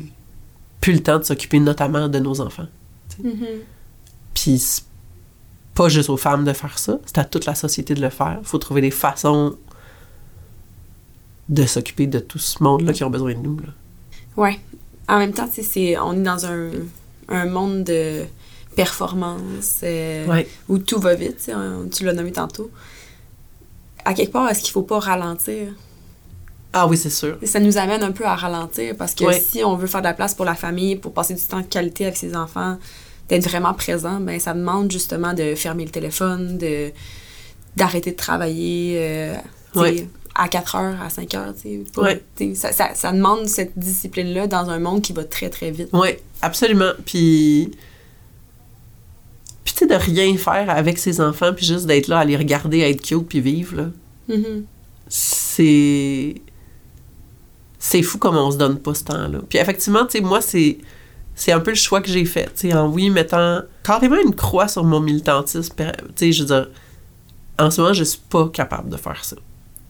plus 0.80 0.92
le 0.94 1.00
temps 1.03 1.18
de 1.18 1.24
s'occuper 1.24 1.59
notamment 1.61 2.09
de 2.09 2.18
nos 2.18 2.40
enfants. 2.42 2.66
Mhm. 3.22 3.46
Puis 4.34 4.59
c'est 4.59 4.84
pas 5.74 5.88
juste 5.88 6.11
aux 6.11 6.16
femmes 6.18 6.44
de 6.44 6.53
faire 6.53 6.78
ça, 6.78 6.98
c'est 7.07 7.18
à 7.18 7.24
toute 7.24 7.44
la 7.46 7.55
société 7.55 7.94
de 7.94 8.00
le 8.03 8.11
faire. 8.11 8.38
Il 8.40 8.46
faut 8.46 8.59
trouver 8.59 8.80
des 8.82 8.90
façons 8.90 9.57
de 11.48 11.64
s'occuper 11.66 12.07
de 12.07 12.18
tout 12.18 12.38
ce 12.38 12.62
monde-là 12.62 12.92
qui 12.92 13.05
ont 13.05 13.11
besoin 13.11 13.32
de 13.34 13.38
nous. 13.38 13.57
Là. 13.59 13.68
Ouais. 14.36 14.61
En 15.09 15.18
même 15.18 15.32
temps, 15.32 15.48
c'est- 15.50 15.98
on 15.98 16.12
est 16.14 16.22
dans 16.22 16.44
un, 16.46 16.70
un 17.28 17.46
monde 17.46 17.84
de 17.84 18.24
performance 18.74 19.80
euh, 19.82 20.26
Ouais. 20.26 20.48
où 20.68 20.78
tout 20.78 20.98
va 21.00 21.14
vite. 21.14 21.50
on- 21.54 21.88
Tu 21.88 22.04
l'as 22.04 22.12
nommé 22.12 22.32
tantôt. 22.32 22.70
À 24.04 24.14
quelque 24.14 24.32
part, 24.32 24.48
est-ce 24.50 24.60
qu'il 24.62 24.72
faut 24.72 24.82
pas 24.82 24.98
ralentir? 24.98 25.68
Ah 26.72 26.86
oui, 26.86 26.96
c'est 26.96 27.10
sûr. 27.10 27.36
Ça 27.44 27.60
nous 27.60 27.76
amène 27.78 28.02
un 28.02 28.12
peu 28.12 28.24
à 28.24 28.34
ralentir 28.34 28.96
parce 28.96 29.14
que 29.14 29.24
Ouais. 29.24 29.38
si 29.38 29.62
on 29.62 29.76
veut 29.76 29.86
faire 29.86 30.00
de 30.00 30.06
la 30.06 30.14
place 30.14 30.34
pour 30.34 30.44
la 30.46 30.54
famille, 30.54 30.96
pour 30.96 31.12
passer 31.12 31.34
du 31.34 31.42
temps 31.42 31.60
de 31.60 31.66
qualité 31.66 32.04
avec 32.06 32.16
ses 32.16 32.34
enfants, 32.34 32.78
d'être 33.28 33.46
vraiment 33.48 33.74
présent, 33.74 34.20
ben 34.20 34.40
ça 34.40 34.54
demande 34.54 34.90
justement 34.90 35.34
de 35.34 35.54
fermer 35.54 35.84
le 35.84 35.90
téléphone, 35.90 36.58
de 36.58 36.90
d'arrêter 37.76 38.10
de 38.10 38.16
travailler 38.16 38.96
euh, 38.98 39.34
Ouais. 39.76 40.06
à 40.34 40.48
4 40.48 40.74
heures, 40.76 41.00
à 41.00 41.08
5 41.08 41.34
heures. 41.34 41.54
Ouais. 41.96 42.22
ça, 42.54 42.72
ça 42.94 43.12
demande 43.12 43.46
cette 43.48 43.78
discipline-là 43.78 44.46
dans 44.46 44.68
un 44.68 44.78
monde 44.78 45.00
qui 45.02 45.12
va 45.14 45.24
très, 45.24 45.48
très 45.48 45.70
vite. 45.70 45.88
Oui, 45.94 46.08
absolument. 46.42 46.92
Puis, 47.06 47.70
puis 49.64 49.74
tu 49.74 49.80
sais, 49.80 49.86
de 49.86 49.94
rien 49.94 50.36
faire 50.36 50.68
avec 50.70 50.98
ses 50.98 51.20
enfants, 51.20 51.52
puis 51.54 51.64
juste 51.66 51.86
d'être 51.86 52.08
là 52.08 52.18
à 52.20 52.24
les 52.24 52.36
regarder, 52.36 52.82
à 52.84 52.88
être 52.88 53.02
cute, 53.02 53.26
puis 53.28 53.40
vivre, 53.40 53.76
là, 53.76 53.86
Mhm. 54.28 54.64
c'est... 55.08 56.34
C'est 57.78 58.02
fou 58.02 58.18
comme 58.18 58.36
on 58.36 58.50
se 58.50 58.56
donne 58.56 58.78
pas 58.78 58.94
ce 58.94 59.02
temps-là. 59.04 59.40
Puis 59.48 59.58
effectivement, 59.58 60.04
tu 60.06 60.18
sais, 60.18 60.20
moi, 60.20 60.40
c'est... 60.40 60.78
C'est 61.34 61.50
un 61.52 61.60
peu 61.60 61.70
le 61.70 61.76
choix 61.76 62.02
que 62.02 62.08
j'ai 62.08 62.26
fait, 62.26 62.44
tu 62.54 62.68
sais, 62.68 62.74
en 62.74 62.88
oui, 62.90 63.08
mettant 63.08 63.60
carrément 63.82 64.20
une 64.22 64.34
croix 64.34 64.68
sur 64.68 64.84
mon 64.84 65.00
militantisme. 65.00 65.74
Tu 65.76 65.84
sais, 66.14 66.30
je 66.32 66.42
veux 66.42 66.46
dire, 66.46 66.68
en 67.58 67.70
ce 67.70 67.80
moment, 67.80 67.94
je 67.94 68.04
suis 68.04 68.20
pas 68.28 68.48
capable 68.50 68.90
de 68.90 68.98
faire 68.98 69.24
ça. 69.24 69.36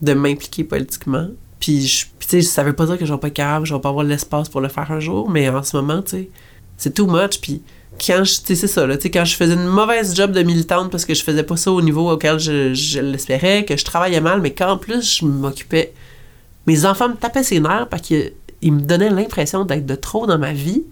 De 0.01 0.13
m'impliquer 0.13 0.63
politiquement. 0.63 1.27
Puis, 1.59 1.85
je- 1.85 2.05
puis 2.17 2.27
tu 2.29 2.41
sais, 2.41 2.41
ça 2.41 2.63
veut 2.63 2.71
pas 2.73 2.85
dire 2.85 2.97
que 2.97 3.05
je 3.05 3.13
vais 3.13 3.19
pas 3.19 3.27
être 3.27 3.33
capable, 3.33 3.65
je 3.65 3.73
vais 3.73 3.81
pas 3.81 3.89
avoir 3.89 4.05
l'espace 4.05 4.47
pour 4.47 4.61
le 4.61 4.69
faire 4.69 4.89
un 4.91 5.01
jour, 5.01 5.29
mais 5.29 5.49
en 5.49 5.61
ce 5.63 5.75
moment, 5.75 6.01
tu 6.01 6.11
sais, 6.11 6.29
c'est 6.77 6.93
too 6.93 7.07
much. 7.07 7.39
Puis 7.41 7.61
quand 7.99 8.23
je, 8.23 8.39
tu 8.39 8.47
sais, 8.47 8.55
c'est 8.55 8.67
ça, 8.67 8.85
là, 8.85 8.97
tu 8.97 9.03
sais, 9.03 9.11
quand 9.11 9.25
je 9.25 9.35
faisais 9.35 9.53
une 9.53 9.67
mauvaise 9.67 10.15
job 10.15 10.31
de 10.31 10.43
militante 10.43 10.91
parce 10.91 11.05
que 11.05 11.13
je 11.13 11.23
faisais 11.23 11.43
pas 11.43 11.57
ça 11.57 11.71
au 11.71 11.81
niveau 11.81 12.11
auquel 12.11 12.39
je, 12.39 12.73
je 12.73 12.99
l'espérais, 12.99 13.65
que 13.65 13.77
je 13.77 13.85
travaillais 13.85 14.21
mal, 14.21 14.41
mais 14.41 14.51
qu'en 14.51 14.77
plus, 14.77 15.19
je 15.19 15.25
m'occupais. 15.25 15.93
Mes 16.65 16.85
enfants 16.85 17.09
me 17.09 17.15
tapaient 17.15 17.43
ses 17.43 17.59
nerfs 17.59 17.87
parce 17.89 18.01
qu'ils 18.01 18.33
me 18.63 18.81
donnaient 18.81 19.09
l'impression 19.09 19.65
d'être 19.65 19.85
de 19.85 19.95
trop 19.95 20.25
dans 20.27 20.37
ma 20.37 20.53
vie 20.53 20.83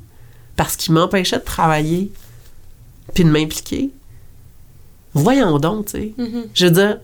parce 0.55 0.75
qu'ils 0.75 0.93
m'empêchaient 0.93 1.39
de 1.39 1.43
travailler 1.43 2.11
puis 3.13 3.23
de 3.23 3.29
m'impliquer. 3.29 3.89
Voyons 5.13 5.59
donc, 5.59 5.87
tu 5.87 5.91
sais. 5.91 6.13
Mhm. 6.17 6.43
Je 6.53 6.65
veux 6.65 6.71
dire, 6.71 6.99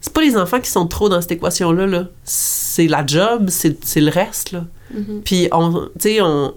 c'est 0.00 0.12
pas 0.12 0.22
les 0.22 0.36
enfants 0.36 0.60
qui 0.60 0.70
sont 0.70 0.86
trop 0.86 1.08
dans 1.08 1.20
cette 1.20 1.32
équation-là, 1.32 1.86
là. 1.86 2.08
C'est 2.24 2.86
la 2.86 3.04
job, 3.06 3.48
c'est 3.50 3.84
c'est 3.84 4.00
le 4.00 4.10
reste, 4.10 4.52
là. 4.52 4.64
Mhm. 4.92 5.22
Puis, 5.24 5.48
on, 5.52 5.72
tu 5.72 6.00
sais, 6.00 6.20
on, 6.20 6.54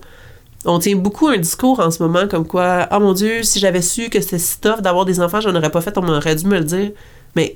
on 0.65 0.79
tient 0.79 0.95
beaucoup 0.95 1.27
un 1.27 1.37
discours 1.37 1.79
en 1.79 1.91
ce 1.91 2.03
moment 2.03 2.27
comme 2.27 2.45
quoi, 2.45 2.87
ah 2.89 2.99
mon 2.99 3.13
Dieu, 3.13 3.43
si 3.43 3.59
j'avais 3.59 3.81
su 3.81 4.09
que 4.09 4.21
c'était 4.21 4.39
si 4.39 4.59
tough 4.59 4.81
d'avoir 4.81 5.05
des 5.05 5.19
enfants, 5.19 5.41
j'en 5.41 5.55
aurais 5.55 5.71
pas 5.71 5.81
fait, 5.81 5.97
on 5.97 6.01
m'aurait 6.01 6.35
dû 6.35 6.45
me 6.45 6.59
le 6.59 6.65
dire. 6.65 6.91
Mais 7.35 7.55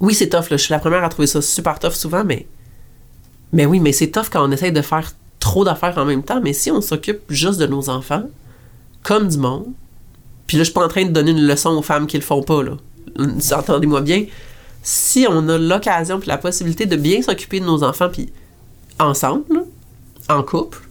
oui, 0.00 0.14
c'est 0.14 0.28
tough, 0.28 0.50
là. 0.50 0.56
Je 0.56 0.62
suis 0.62 0.72
la 0.72 0.80
première 0.80 1.04
à 1.04 1.08
trouver 1.08 1.26
ça 1.26 1.40
super 1.40 1.78
tough 1.78 1.92
souvent, 1.92 2.24
mais. 2.24 2.46
Mais 3.52 3.66
oui, 3.66 3.78
mais 3.78 3.92
c'est 3.92 4.10
tough 4.10 4.26
quand 4.32 4.46
on 4.46 4.50
essaye 4.50 4.72
de 4.72 4.82
faire 4.82 5.12
trop 5.38 5.64
d'affaires 5.64 5.96
en 5.96 6.04
même 6.04 6.24
temps. 6.24 6.40
Mais 6.42 6.52
si 6.52 6.70
on 6.70 6.80
s'occupe 6.80 7.20
juste 7.28 7.60
de 7.60 7.66
nos 7.66 7.88
enfants, 7.88 8.24
comme 9.02 9.28
du 9.28 9.38
monde, 9.38 9.66
puis 10.46 10.56
là, 10.56 10.64
je 10.64 10.70
suis 10.70 10.74
pas 10.74 10.84
en 10.84 10.88
train 10.88 11.04
de 11.04 11.10
donner 11.10 11.30
une 11.30 11.46
leçon 11.46 11.70
aux 11.70 11.82
femmes 11.82 12.06
qui 12.06 12.16
le 12.16 12.22
font 12.22 12.42
pas, 12.42 12.62
là. 12.62 12.72
Entendez-moi 13.52 14.00
bien? 14.00 14.26
Si 14.82 15.26
on 15.28 15.48
a 15.48 15.56
l'occasion 15.56 16.18
puis 16.18 16.28
la 16.28 16.36
possibilité 16.36 16.84
de 16.86 16.96
bien 16.96 17.22
s'occuper 17.22 17.60
de 17.60 17.64
nos 17.64 17.84
enfants, 17.84 18.08
puis 18.12 18.30
ensemble, 18.98 19.64
en 20.28 20.42
couple, 20.42 20.82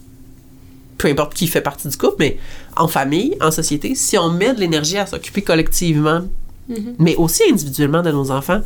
peu 1.04 1.10
importe 1.10 1.34
qui 1.34 1.48
fait 1.48 1.60
partie 1.62 1.90
du 1.90 1.98
couple, 1.98 2.16
mais 2.20 2.38
en 2.78 2.88
famille, 2.88 3.36
en 3.42 3.52
société, 3.52 3.94
si 3.94 4.18
on 4.18 4.30
met 4.30 4.54
de 4.54 4.60
l'énergie 4.62 4.98
à 4.98 5.06
s'occuper 5.06 5.42
collectivement, 5.42 6.22
Mhm. 6.70 6.96
mais 6.98 7.16
aussi 7.18 7.44
individuellement 7.52 8.02
de 8.02 8.10
nos 8.12 8.32
enfants, 8.32 8.62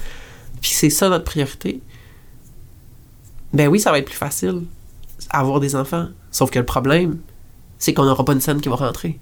puis 0.61 0.69
c'est 0.71 0.91
ça 0.91 1.09
notre 1.09 1.23
priorité, 1.23 1.79
ben 3.53 3.67
oui, 3.69 3.79
ça 3.79 3.89
va 3.91 3.97
être 3.97 4.05
plus 4.05 4.15
facile 4.15 4.61
avoir 5.31 5.59
des 5.59 5.75
enfants. 5.75 6.07
Sauf 6.31 6.51
que 6.51 6.59
le 6.59 6.65
problème, 6.65 7.17
c'est 7.79 7.93
qu'on 7.93 8.05
n'aura 8.05 8.23
pas 8.23 8.33
une 8.33 8.39
scène 8.41 8.61
qui 8.61 8.69
va 8.69 8.75
rentrer. 8.75 9.19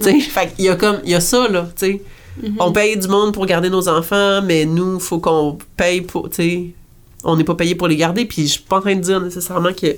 Sais, 0.00 0.18
fait 0.20 0.54
qu'il 0.54 0.64
y 0.64 0.68
a 0.70 0.76
comme, 0.76 0.98
il 1.04 1.10
y 1.10 1.14
a 1.14 1.20
ça, 1.20 1.46
là, 1.48 1.68
tu 1.78 1.86
sais. 1.86 2.02
Mhm. 2.42 2.56
On 2.58 2.72
paye 2.72 2.96
du 2.96 3.06
monde 3.08 3.32
pour 3.34 3.44
garder 3.46 3.68
nos 3.70 3.86
enfants, 3.88 4.40
mais 4.42 4.64
nous, 4.64 4.98
faut 4.98 5.18
qu'on 5.20 5.58
paye 5.76 6.00
pour, 6.00 6.30
tu 6.30 6.36
sais, 6.36 6.66
on 7.22 7.36
n'est 7.36 7.44
pas 7.44 7.54
payé 7.54 7.74
pour 7.74 7.86
les 7.88 7.96
garder, 7.96 8.24
puis 8.24 8.46
je 8.46 8.52
suis 8.52 8.62
pas 8.62 8.78
en 8.78 8.80
train 8.80 8.94
de 8.96 9.00
dire 9.00 9.20
nécessairement 9.20 9.72
que 9.74 9.94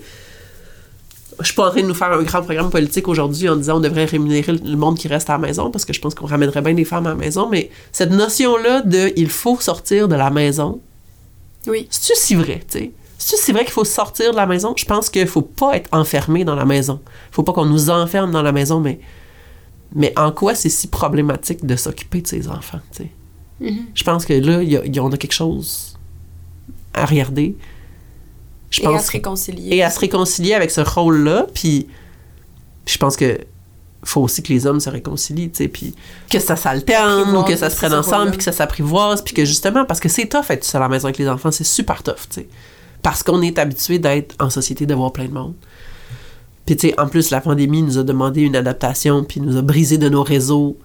je 1.41 1.47
suis 1.47 1.55
pas 1.55 1.68
en 1.68 1.70
train 1.70 1.82
de 1.82 1.86
nous 1.86 1.95
faire 1.95 2.12
un 2.12 2.22
grand 2.22 2.43
programme 2.43 2.70
politique 2.70 3.07
aujourd'hui 3.09 3.49
en 3.49 3.57
disant 3.57 3.76
on 3.76 3.80
devrait 3.80 4.07
rémunérer 4.07 4.53
le 4.53 4.76
monde 4.76 4.99
qui 4.99 5.07
reste 5.09 5.30
à 5.30 5.34
la 5.34 5.39
maison 5.39 5.70
parce 5.70 5.84
que 5.84 5.93
je 5.93 6.01
pense 6.01 6.14
qu'on 6.14 6.26
ramènerait 6.26 6.62
bien 6.62 6.74
des 6.74 6.84
femmes 6.84 7.07
à 7.07 7.11
la 7.11 7.14
maison, 7.14 7.49
mais 7.49 7.70
cette 7.93 8.11
notion-là 8.11 8.82
de 8.82 9.12
il 9.16 9.28
faut 9.28 9.59
sortir 9.61 10.09
de 10.09 10.14
la 10.16 10.30
maison, 10.30 10.80
Oui. 11.66 11.86
c'est-tu 11.91 12.12
si 12.18 12.34
vrai, 12.34 12.62
tu 12.70 12.78
sais? 12.78 12.91
C'est-tu 13.18 13.43
si 13.43 13.53
vrai 13.53 13.64
qu'il 13.64 13.72
faut 13.72 13.84
sortir 13.84 14.30
de 14.32 14.36
la 14.36 14.47
maison? 14.47 14.74
Je 14.76 14.84
pense 14.84 15.11
qu'il 15.11 15.26
faut 15.26 15.43
pas 15.43 15.76
être 15.76 15.89
enfermé 15.93 16.45
dans 16.45 16.55
la 16.55 16.64
maison. 16.64 17.01
faut 17.30 17.43
pas 17.43 17.53
qu'on 17.53 17.66
nous 17.66 17.91
enferme 17.91 18.30
dans 18.32 18.43
la 18.43 18.53
maison, 18.53 18.80
mais, 18.80 19.01
mais 19.95 20.12
en 20.16 20.30
quoi 20.32 20.55
c'est 20.55 20.68
si 20.68 20.86
problématique 20.89 21.64
de 21.66 21.76
s'occuper 21.76 22.20
de 22.22 22.26
ses 22.28 22.49
enfants, 22.49 22.80
tu 22.93 23.05
sais? 23.05 23.11
Mhm. 23.61 23.86
Je 23.95 24.05
pense 24.05 24.24
que 24.24 24.32
là, 24.34 24.62
il 24.62 24.70
y 24.70 24.76
a, 24.76 24.84
il 24.84 24.95
y 24.95 24.99
a- 24.99 25.03
on 25.05 25.11
a 25.11 25.16
quelque 25.16 25.32
chose 25.34 25.97
à 26.95 27.05
regarder. 27.07 27.57
Je 28.71 28.83
Et 28.83 28.87
à 28.87 28.99
se 28.99 29.11
réconcilier. 29.11 29.77
et 29.77 29.83
à 29.83 29.91
se 29.91 29.99
réconcilier 29.99 30.55
avec 30.55 30.71
ce 30.71 30.81
rôle-là. 30.81 31.47
Puis 31.55 31.87
je 32.87 32.99
pense 32.99 33.16
que 33.16 33.39
faut 34.05 34.23
aussi 34.23 34.43
que 34.43 34.53
les 34.53 34.66
hommes 34.66 34.81
se 34.81 34.91
réconcilient, 34.91 35.51
tu 35.51 35.57
sais, 35.59 35.69
puis 35.69 35.95
que 36.31 36.39
ça 36.39 36.57
s'alterne 36.57 37.37
ou 37.37 37.43
que 37.43 37.57
ça 37.57 37.69
se 37.69 37.77
prenne 37.77 37.93
ensemble, 37.93 38.31
puis 38.31 38.39
que 38.39 38.45
ça 38.45 38.53
s'apprivoise, 38.53 39.23
puis 39.23 39.35
que 39.35 39.45
justement, 39.45 39.85
parce 39.85 40.01
que 40.01 40.09
c'est 40.09 40.27
tough 40.27 40.51
être 40.51 40.64
seul 40.64 40.81
à 40.81 40.85
la 40.85 40.89
maison 40.89 41.07
avec 41.07 41.19
les 41.19 41.29
enfants, 41.29 41.51
c'est 41.51 41.64
super 41.64 42.03
tough, 42.03 42.29
tu 42.31 42.41
sais. 42.41 42.49
Parce 43.03 43.23
qu'on 43.23 43.43
est 43.43 43.59
habitué 43.59 43.99
d'être 43.99 44.35
en 44.41 44.51
société, 44.51 44.87
de 44.87 44.95
voir 44.95 45.12
plein 45.12 45.27
de 45.27 45.33
monde. 45.33 45.55
Puis 46.64 46.77
tu 46.77 46.89
sais, 46.89 47.01
en 47.01 47.09
plus, 47.09 47.31
la 47.31 47.41
pandémie 47.41 47.83
nous 47.83 47.99
a 47.99 48.03
demandé 48.03 48.43
une 48.43 48.57
adaptation, 48.57 49.25
puis 49.25 49.41
nous 49.41 49.57
a 49.57 49.62
brisé 49.62 49.99
de 49.99 50.09
nos 50.09 50.23
réseaux 50.23 50.77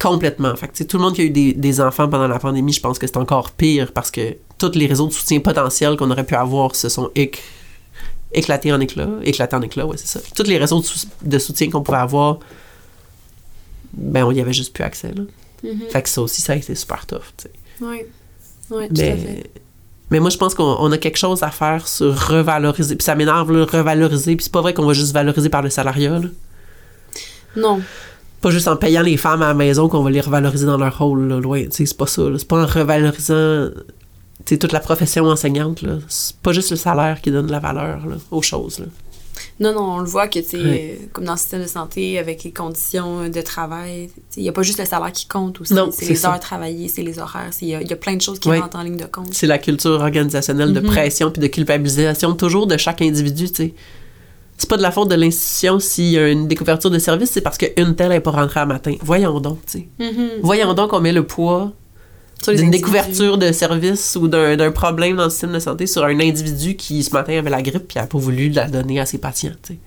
complètement. 0.00 0.54
Fait 0.56 0.68
que 0.68 0.72
tu 0.72 0.78
sais, 0.78 0.84
tout 0.84 0.98
le 0.98 1.04
monde 1.04 1.14
qui 1.14 1.22
a 1.22 1.24
eu 1.24 1.30
des, 1.30 1.52
des 1.52 1.80
enfants 1.80 2.08
pendant 2.08 2.28
la 2.28 2.38
pandémie, 2.38 2.72
je 2.72 2.80
pense 2.80 2.98
que 2.98 3.06
c'est 3.06 3.16
encore 3.16 3.52
pire 3.52 3.92
parce 3.92 4.10
que 4.10 4.36
tous 4.58 4.72
les 4.74 4.86
réseaux 4.86 5.06
de 5.08 5.12
soutien 5.12 5.40
potentiels 5.40 5.96
qu'on 5.96 6.10
aurait 6.10 6.24
pu 6.24 6.34
avoir 6.34 6.74
se 6.74 6.88
sont 6.88 7.10
éc- 7.14 7.40
éclatés 8.32 8.72
en 8.72 8.80
éclats. 8.80 9.08
Éclatés 9.22 9.56
en 9.56 9.62
éclats, 9.62 9.86
ouais, 9.86 9.96
c'est 9.96 10.06
ça. 10.06 10.20
Tous 10.34 10.44
les 10.44 10.58
réseaux 10.58 10.80
de, 10.80 10.84
sou- 10.86 11.06
de 11.22 11.38
soutien 11.38 11.70
qu'on 11.70 11.82
pouvait 11.82 11.98
avoir, 11.98 12.38
ben, 13.92 14.24
on 14.24 14.30
y 14.32 14.40
avait 14.40 14.52
juste 14.52 14.72
plus 14.72 14.84
accès, 14.84 15.12
là. 15.14 15.22
Mhm. 15.64 15.80
Fait 15.90 16.02
que 16.02 16.08
ça 16.08 16.20
aussi, 16.20 16.40
ça 16.42 16.52
a 16.52 16.56
été 16.56 16.74
super 16.74 17.06
tough, 17.06 17.18
tu 17.36 17.44
sais. 17.44 17.50
Oui. 17.80 18.02
Oui, 18.70 18.88
tout 18.88 18.94
à 19.00 19.04
fait. 19.04 19.14
Mais, 19.16 19.42
mais 20.10 20.20
moi, 20.20 20.30
je 20.30 20.36
pense 20.36 20.54
qu'on 20.54 20.76
on 20.80 20.90
a 20.92 20.98
quelque 20.98 21.18
chose 21.18 21.42
à 21.42 21.50
faire 21.50 21.86
sur 21.88 22.14
revaloriser. 22.28 22.96
Puis 22.96 23.04
ça 23.04 23.14
m'énerve, 23.14 23.52
là, 23.52 23.64
revaloriser. 23.64 24.36
Puis 24.36 24.44
c'est 24.44 24.52
pas 24.52 24.60
vrai 24.60 24.74
qu'on 24.74 24.84
va 24.86 24.92
juste 24.92 25.12
valoriser 25.12 25.48
par 25.48 25.62
le 25.62 25.70
salariat, 25.70 26.18
là. 26.18 26.28
Non. 27.56 27.80
Pas 28.40 28.50
juste 28.50 28.68
en 28.68 28.76
payant 28.76 29.02
les 29.02 29.16
femmes 29.16 29.42
à 29.42 29.48
la 29.48 29.54
maison 29.54 29.88
qu'on 29.88 30.02
va 30.02 30.10
les 30.10 30.20
revaloriser 30.20 30.66
dans 30.66 30.76
leur 30.76 30.98
rôle, 30.98 31.26
là, 31.28 31.40
loin. 31.40 31.62
Tu 31.64 31.70
sais, 31.72 31.86
c'est 31.86 31.96
pas 31.96 32.06
ça. 32.06 32.22
C'est 32.36 32.46
pas 32.48 32.62
en 32.62 32.66
revalorisant, 32.66 33.70
sais, 34.46 34.58
toute 34.58 34.72
la 34.72 34.80
profession 34.80 35.24
enseignante, 35.26 35.82
là. 35.82 35.98
C'est 36.08 36.36
pas 36.36 36.52
juste 36.52 36.70
le 36.70 36.76
salaire 36.76 37.20
qui 37.22 37.30
donne 37.30 37.46
de 37.46 37.52
la 37.52 37.60
valeur, 37.60 38.06
là, 38.06 38.16
aux 38.30 38.42
choses, 38.42 38.78
là. 38.80 38.86
Non, 39.60 39.72
non, 39.74 39.82
on 39.96 39.98
le 40.00 40.06
voit 40.06 40.28
que, 40.28 40.38
tu 40.38 40.56
Ouais. 40.56 40.98
euh, 41.00 41.06
comme 41.12 41.24
dans 41.24 41.32
le 41.32 41.38
système 41.38 41.62
de 41.62 41.66
santé, 41.66 42.18
avec 42.18 42.42
les 42.44 42.52
conditions 42.52 43.28
de 43.28 43.40
travail, 43.42 44.10
il 44.36 44.42
n'y 44.42 44.48
a 44.48 44.52
pas 44.52 44.62
juste 44.62 44.78
le 44.78 44.84
salaire 44.86 45.12
qui 45.12 45.26
compte 45.26 45.60
aussi. 45.60 45.74
Non, 45.74 45.90
c'est 45.90 46.04
c'est 46.04 46.10
les 46.12 46.16
ça. 46.16 46.32
heures 46.32 46.40
travaillées, 46.40 46.88
c'est 46.88 47.02
les 47.02 47.18
horaires. 47.18 47.50
Il 47.60 47.68
y, 47.68 47.74
a- 47.74 47.82
y 47.82 47.92
a 47.92 47.96
plein 47.96 48.16
de 48.16 48.20
choses 48.22 48.38
qui 48.38 48.48
Ouais. 48.48 48.58
rentrent 48.60 48.78
en 48.78 48.82
ligne 48.82 48.96
de 48.96 49.04
compte. 49.04 49.32
C'est 49.32 49.46
la 49.46 49.58
culture 49.58 49.92
organisationnelle 50.00 50.72
de 50.72 50.80
Mhm. 50.80 50.86
pression 50.86 51.30
puis 51.30 51.40
de 51.42 51.46
culpabilisation 51.48 52.34
toujours 52.34 52.66
de 52.66 52.76
chaque 52.76 53.02
individu, 53.02 53.48
tu 53.48 53.54
sais. 53.54 53.74
C'est 54.58 54.70
pas 54.70 54.78
de 54.78 54.82
la 54.82 54.90
faute 54.90 55.10
de 55.10 55.16
l'institution 55.16 55.78
s'il 55.80 56.12
y 56.12 56.18
a 56.18 56.28
une 56.30 56.48
découverture 56.48 56.90
de 56.90 56.98
service, 56.98 57.30
c'est 57.30 57.42
parce 57.42 57.58
qu'une 57.58 57.94
telle 57.94 58.08
n'est 58.08 58.20
pas 58.20 58.30
rentrée 58.30 58.60
à 58.60 58.66
matin. 58.66 58.94
Voyons 59.02 59.38
donc, 59.40 59.58
tu 59.66 59.80
sais. 59.80 59.88
Mhm. 59.98 60.28
Voyons 60.42 60.72
donc 60.72 60.90
qu'on 60.90 61.00
met 61.00 61.12
le 61.12 61.26
poids 61.26 61.72
d'une 62.54 62.70
découverture 62.70 63.38
de 63.38 63.52
service 63.52 64.16
ou 64.20 64.28
d'un 64.28 64.56
d'un 64.56 64.70
problème 64.72 65.16
dans 65.16 65.24
le 65.24 65.30
système 65.30 65.52
de 65.52 65.58
santé 65.58 65.86
sur 65.86 66.04
un 66.04 66.18
individu 66.20 66.76
qui, 66.76 67.02
ce 67.02 67.10
matin, 67.10 67.38
avait 67.38 67.50
la 67.50 67.62
grippe 67.62 67.88
puis 67.88 67.98
n'a 67.98 68.06
pas 68.06 68.18
voulu 68.18 68.48
la 68.50 68.68
donner 68.68 69.00
à 69.00 69.06
ses 69.06 69.18
patients, 69.18 69.52
sais. 69.66 69.78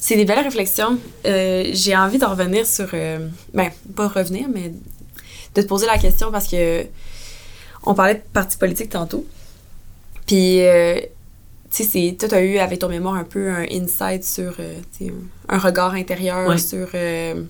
C'est 0.00 0.14
des 0.16 0.24
belles 0.24 0.44
réflexions. 0.44 0.96
Euh, 1.26 1.70
J'ai 1.72 1.96
envie 1.96 2.18
de 2.18 2.24
revenir 2.24 2.64
sur. 2.66 2.88
euh, 2.94 3.26
ben, 3.52 3.70
pas 3.96 4.06
revenir, 4.08 4.46
mais 4.52 4.72
de 5.54 5.62
te 5.62 5.66
poser 5.66 5.86
la 5.86 5.98
question 5.98 6.30
parce 6.30 6.46
que 6.46 6.86
on 7.84 7.94
parlait 7.94 8.14
de 8.14 8.20
parti 8.32 8.56
politique 8.56 8.90
tantôt. 8.90 9.26
Puis, 10.26 10.60
euh, 10.60 11.00
tu 11.70 11.82
sais, 11.82 11.84
c'est- 11.84 12.16
toi, 12.18 12.28
tu 12.28 12.34
as 12.36 12.42
eu 12.42 12.58
avec 12.58 12.78
ton 12.78 12.88
mémoire 12.88 13.14
un 13.16 13.24
peu 13.24 13.50
un 13.50 13.64
insight 13.72 14.22
sur. 14.24 14.54
euh, 14.60 14.74
un, 15.48 15.56
un 15.56 15.58
regard 15.58 15.94
intérieur 15.94 16.48
Ouais. 16.48 16.58
sur 16.58 16.86
euh, 16.94 17.42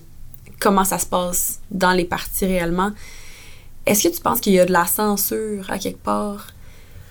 comment 0.59 0.83
ça 0.85 0.97
se 0.97 1.05
passe 1.05 1.59
dans 1.69 1.91
les 1.91 2.05
partis 2.05 2.45
réellement. 2.45 2.91
Est-ce 3.89 4.07
que 4.07 4.13
tu 4.15 4.21
penses 4.21 4.39
qu'il 4.39 4.53
y 4.53 4.59
a 4.59 4.65
de 4.65 4.71
la 4.71 4.85
censure 4.85 5.65
à 5.69 5.77
quelque 5.79 6.01
part 6.03 6.47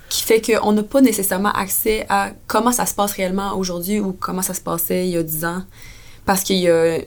qui 0.09 0.23
fait 0.23 0.41
qu'on 0.41 0.73
n'a 0.73 0.83
pas 0.83 1.01
nécessairement 1.03 1.53
accès 1.53 2.07
à 2.09 2.31
comment 2.47 2.73
ça 2.73 2.87
se 2.87 2.95
passe 2.95 3.13
réellement 3.13 3.57
aujourd'hui 3.59 4.01
ou 4.01 4.13
comment 4.19 4.41
ça 4.43 4.55
se 4.55 4.61
passait 4.61 5.07
il 5.07 5.11
y 5.13 5.17
a 5.19 5.23
10 5.23 5.45
ans? 5.45 5.63
Parce 6.25 6.43
qu'il 6.43 6.57
y 6.59 6.69
a 6.71 6.99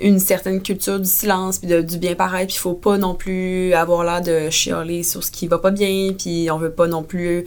une 0.00 0.18
certaine 0.20 0.60
culture 0.62 1.00
du 1.00 1.08
silence 1.08 1.58
puis 1.58 1.68
de- 1.68 1.80
du 1.80 1.98
bien 1.98 2.14
paraître 2.14 2.48
puis 2.48 2.56
il 2.56 2.60
faut 2.60 2.74
pas 2.74 2.98
non 2.98 3.14
plus 3.14 3.72
avoir 3.74 4.04
l'air 4.04 4.20
de 4.20 4.50
chialer 4.50 5.02
sur 5.02 5.24
ce 5.24 5.30
qui 5.30 5.46
va 5.48 5.58
pas 5.58 5.70
bien 5.70 6.12
puis 6.12 6.50
on 6.50 6.58
veut 6.58 6.70
pas 6.70 6.86
non 6.86 7.02
plus 7.02 7.44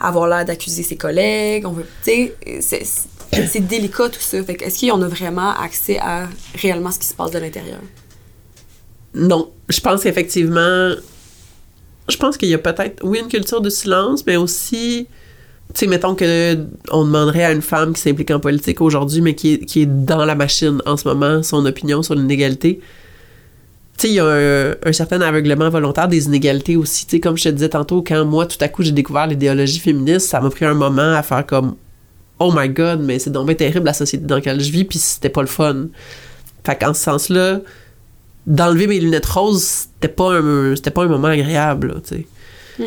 avoir 0.00 0.26
l'air 0.28 0.44
d'accuser 0.44 0.82
ses 0.82 0.96
collègues 0.96 1.64
on 1.66 1.72
veut 1.72 1.86
tu 2.04 2.30
sais 2.60 2.84
c'est- 2.84 3.60
délicat 3.60 4.08
tout 4.08 4.20
ça. 4.20 4.42
Fait 4.42 4.60
est-ce 4.62 4.86
qu'on 4.88 5.02
a 5.02 5.08
vraiment 5.08 5.50
accès 5.50 5.98
à 5.98 6.28
réellement 6.54 6.90
ce 6.92 6.98
qui 6.98 7.06
se 7.06 7.14
passe 7.14 7.30
de 7.32 7.38
l'intérieur? 7.38 7.80
Non, 9.14 9.50
je 9.68 9.80
pense 9.80 10.02
qu'effectivement, 10.02 10.90
je 12.08 12.16
pense 12.16 12.36
qu'il 12.36 12.48
y 12.48 12.54
a 12.54 12.58
peut-être, 12.58 13.02
oui, 13.04 13.18
une 13.20 13.28
culture 13.28 13.60
de 13.60 13.70
silence, 13.70 14.24
mais 14.26 14.36
aussi, 14.36 15.06
tu 15.74 15.80
sais, 15.80 15.86
mettons 15.86 16.14
que 16.14 16.58
on 16.90 17.04
demanderait 17.04 17.44
à 17.44 17.52
une 17.52 17.62
femme 17.62 17.92
qui 17.92 18.00
s'implique 18.00 18.30
en 18.30 18.40
politique 18.40 18.80
aujourd'hui, 18.80 19.20
mais 19.20 19.34
qui 19.34 19.54
est, 19.54 19.58
qui 19.64 19.82
est 19.82 19.86
dans 19.86 20.24
la 20.24 20.34
machine 20.34 20.80
en 20.86 20.96
ce 20.96 21.08
moment, 21.08 21.42
son 21.42 21.64
opinion 21.66 22.02
sur 22.02 22.14
l'inégalité. 22.14 22.80
Tu 23.98 24.02
sais, 24.02 24.08
il 24.08 24.14
y 24.14 24.20
a 24.20 24.26
un, 24.26 24.74
un 24.84 24.92
certain 24.92 25.20
aveuglement 25.22 25.70
volontaire 25.70 26.06
des 26.06 26.26
inégalités 26.26 26.76
aussi. 26.76 27.06
Tu 27.06 27.16
sais, 27.16 27.20
comme 27.20 27.36
je 27.36 27.44
te 27.44 27.48
disais 27.48 27.70
tantôt, 27.70 28.02
quand 28.02 28.24
moi, 28.24 28.46
tout 28.46 28.58
à 28.60 28.68
coup, 28.68 28.82
j'ai 28.82 28.92
découvert 28.92 29.26
l'idéologie 29.26 29.78
féministe, 29.78 30.28
ça 30.28 30.40
m'a 30.40 30.50
pris 30.50 30.66
un 30.66 30.74
moment 30.74 31.14
à 31.14 31.22
faire 31.22 31.46
comme 31.46 31.76
Oh 32.38 32.52
my 32.54 32.68
god, 32.68 33.00
mais 33.00 33.18
c'est 33.18 33.30
donc 33.30 33.46
bien 33.46 33.54
terrible 33.54 33.86
la 33.86 33.94
société 33.94 34.24
dans 34.26 34.34
laquelle 34.36 34.60
je 34.60 34.70
vis, 34.70 34.84
puis 34.84 34.98
c'était 34.98 35.30
pas 35.30 35.40
le 35.40 35.46
fun. 35.46 35.86
Fait 36.64 36.76
qu'en 36.76 36.92
ce 36.92 37.02
sens-là, 37.02 37.60
d'enlever 38.46 38.86
mes 38.86 39.00
lunettes 39.00 39.26
roses, 39.26 39.62
c'était 39.62 40.12
pas 40.12 40.32
un, 40.32 40.76
c'était 40.76 40.90
pas 40.90 41.04
un 41.04 41.08
moment 41.08 41.28
agréable, 41.28 41.88
là, 41.88 41.94
tu 42.06 42.26
sais. 42.78 42.86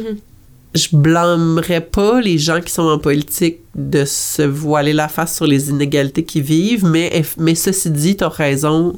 je 0.76 0.96
blâmerais 0.96 1.82
pas 1.82 2.22
les 2.22 2.38
gens 2.38 2.62
qui 2.62 2.72
sont 2.72 2.84
en 2.84 3.00
politique 3.00 3.60
de 3.76 4.06
se 4.06 4.42
voiler 4.42 4.94
la 4.94 5.08
face 5.08 5.36
sur 5.36 5.48
les 5.48 5.70
inégalités 5.70 6.24
qu'ils 6.24 6.44
vivent, 6.44 6.86
mais, 6.86 7.24
mais 7.38 7.56
ceci 7.56 7.90
dit, 7.90 8.16
t'as 8.16 8.30
raison 8.30 8.98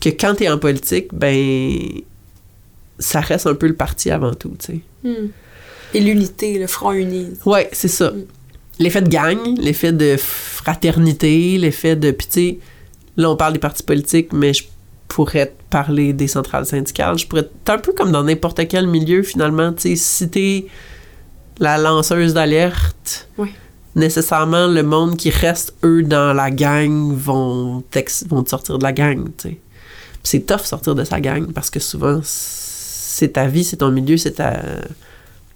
que 0.00 0.08
quand 0.08 0.34
t'es 0.34 0.48
en 0.48 0.58
politique, 0.58 1.08
ben, 1.12 1.78
ça 2.98 3.20
reste 3.20 3.46
un 3.46 3.54
peu 3.54 3.68
le 3.68 3.74
parti 3.74 4.10
avant 4.10 4.34
tout, 4.34 4.56
tu 4.58 4.66
sais. 4.66 4.80
Hmm. 5.04 5.28
Et 5.94 6.00
l'unité, 6.00 6.58
le 6.58 6.66
front 6.66 6.92
uni. 6.92 7.28
Ouais, 7.44 7.68
c'est 7.72 7.88
ça. 7.88 8.10
Mm. 8.10 8.24
L'effet 8.78 9.02
de 9.02 9.08
gang, 9.08 9.38
l'effet 9.58 9.92
de 9.92 10.16
fraternité, 10.16 11.58
l'effet 11.58 11.96
de. 11.96 12.10
Puis, 12.10 12.26
tu 12.26 12.32
sais, 12.32 12.58
là, 13.16 13.30
on 13.30 13.36
parle 13.36 13.52
des 13.52 13.58
partis 13.58 13.82
politiques, 13.82 14.32
mais 14.32 14.54
je 14.54 14.64
pourrais 15.14 15.46
te 15.46 15.52
parler 15.70 16.12
des 16.12 16.28
centrales 16.28 16.66
syndicales. 16.66 17.18
Je 17.18 17.26
pourrais. 17.26 17.48
T'es 17.64 17.72
un 17.72 17.78
peu 17.78 17.92
comme 17.92 18.12
dans 18.12 18.22
n'importe 18.24 18.66
quel 18.68 18.86
milieu, 18.86 19.22
finalement. 19.22 19.72
Tu 19.72 19.82
sais, 19.82 19.96
si 19.96 20.28
t'es 20.28 20.66
la 21.58 21.78
lanceuse 21.78 22.34
d'alerte, 22.34 23.28
Oui. 23.38 23.50
nécessairement, 23.94 24.66
le 24.66 24.82
monde 24.82 25.16
qui 25.16 25.30
reste, 25.30 25.74
eux, 25.84 26.02
dans 26.02 26.32
la 26.32 26.50
gang, 26.50 27.12
vont, 27.14 27.82
vont 28.28 28.42
te 28.42 28.50
sortir 28.50 28.78
de 28.78 28.82
la 28.84 28.92
gang, 28.92 29.24
tu 29.36 29.48
sais. 29.50 29.58
Puis 30.22 30.30
c'est 30.30 30.40
tough 30.46 30.60
sortir 30.64 30.94
de 30.94 31.04
sa 31.04 31.20
gang 31.20 31.52
parce 31.52 31.68
que 31.70 31.80
souvent, 31.80 32.20
c'est 32.24 33.32
ta 33.34 33.46
vie, 33.46 33.64
c'est 33.64 33.76
ton 33.78 33.90
milieu, 33.90 34.16
c'est 34.16 34.32
ta. 34.32 34.60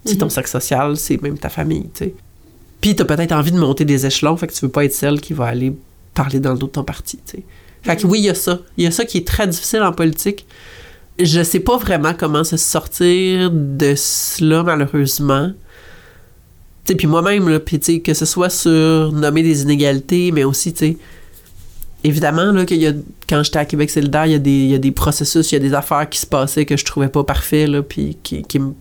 C'est 0.05 0.15
ton 0.17 0.25
Mhm. 0.25 0.31
cercle 0.31 0.49
social, 0.49 0.95
c'est 0.97 1.21
même 1.21 1.37
ta 1.37 1.49
famille, 1.49 1.89
tu 1.93 2.05
sais. 2.05 2.13
Puis 2.79 2.95
t'as 2.95 3.05
peut-être 3.05 3.31
envie 3.33 3.51
de 3.51 3.57
monter 3.59 3.83
des 3.85 4.05
échelons, 4.05 4.37
fait 4.37 4.47
que 4.47 4.53
tu 4.53 4.63
veux 4.65 4.71
pas 4.71 4.85
être 4.85 4.93
celle 4.93 5.19
qui 5.19 5.33
va 5.33 5.45
aller 5.47 5.75
parler 6.13 6.39
dans 6.39 6.53
le 6.53 6.57
dos 6.59 6.67
de 6.67 6.71
ton 6.71 6.83
parti, 6.83 7.17
tu 7.25 7.37
sais. 7.37 7.43
Fait 7.87 7.95
que 7.95 8.05
oui, 8.05 8.19
il 8.19 8.25
y 8.25 8.29
a 8.29 8.35
ça. 8.35 8.59
Il 8.75 8.83
y 8.83 8.87
a 8.87 8.91
ça 8.91 9.05
qui 9.05 9.17
est 9.17 9.25
très 9.25 9.47
difficile 9.47 9.81
en 9.81 9.93
politique. 9.93 10.45
Je 11.17 11.41
sais 11.41 11.61
pas 11.61 11.77
vraiment 11.77 12.13
comment 12.13 12.43
se 12.43 12.57
sortir 12.57 13.49
de 13.49 13.93
cela, 13.95 14.61
malheureusement. 14.61 15.53
Tu 16.85 16.97
puis 16.97 17.07
moi-même, 17.07 17.47
là, 17.47 17.59
sais, 17.81 18.01
que 18.01 18.13
ce 18.13 18.25
soit 18.25 18.49
sur 18.49 19.13
nommer 19.13 19.41
des 19.41 19.61
inégalités, 19.61 20.33
mais 20.33 20.43
aussi, 20.43 20.73
tu 20.73 20.79
sais, 20.79 20.97
évidemment, 22.03 22.51
là, 22.51 22.65
qu'il 22.65 22.81
y 22.81 22.87
a, 22.87 22.93
quand 23.29 23.41
j'étais 23.41 23.59
à 23.59 23.65
Québec 23.65 23.89
solidaire, 23.89 24.25
il 24.25 24.33
y, 24.33 24.35
a 24.35 24.39
des, 24.39 24.51
il 24.51 24.69
y 24.69 24.75
a 24.75 24.79
des 24.79 24.91
processus, 24.91 25.49
il 25.53 25.55
y 25.55 25.57
a 25.57 25.61
des 25.61 25.73
affaires 25.73 26.09
qui 26.09 26.19
se 26.19 26.25
passaient 26.25 26.65
que 26.65 26.75
je 26.75 26.83
trouvais 26.83 27.07
pas 27.07 27.23
parfaits, 27.23 27.69
là, 27.69 27.81
puis 27.83 28.17
qui, 28.21 28.43
qui 28.43 28.59
me 28.59 28.73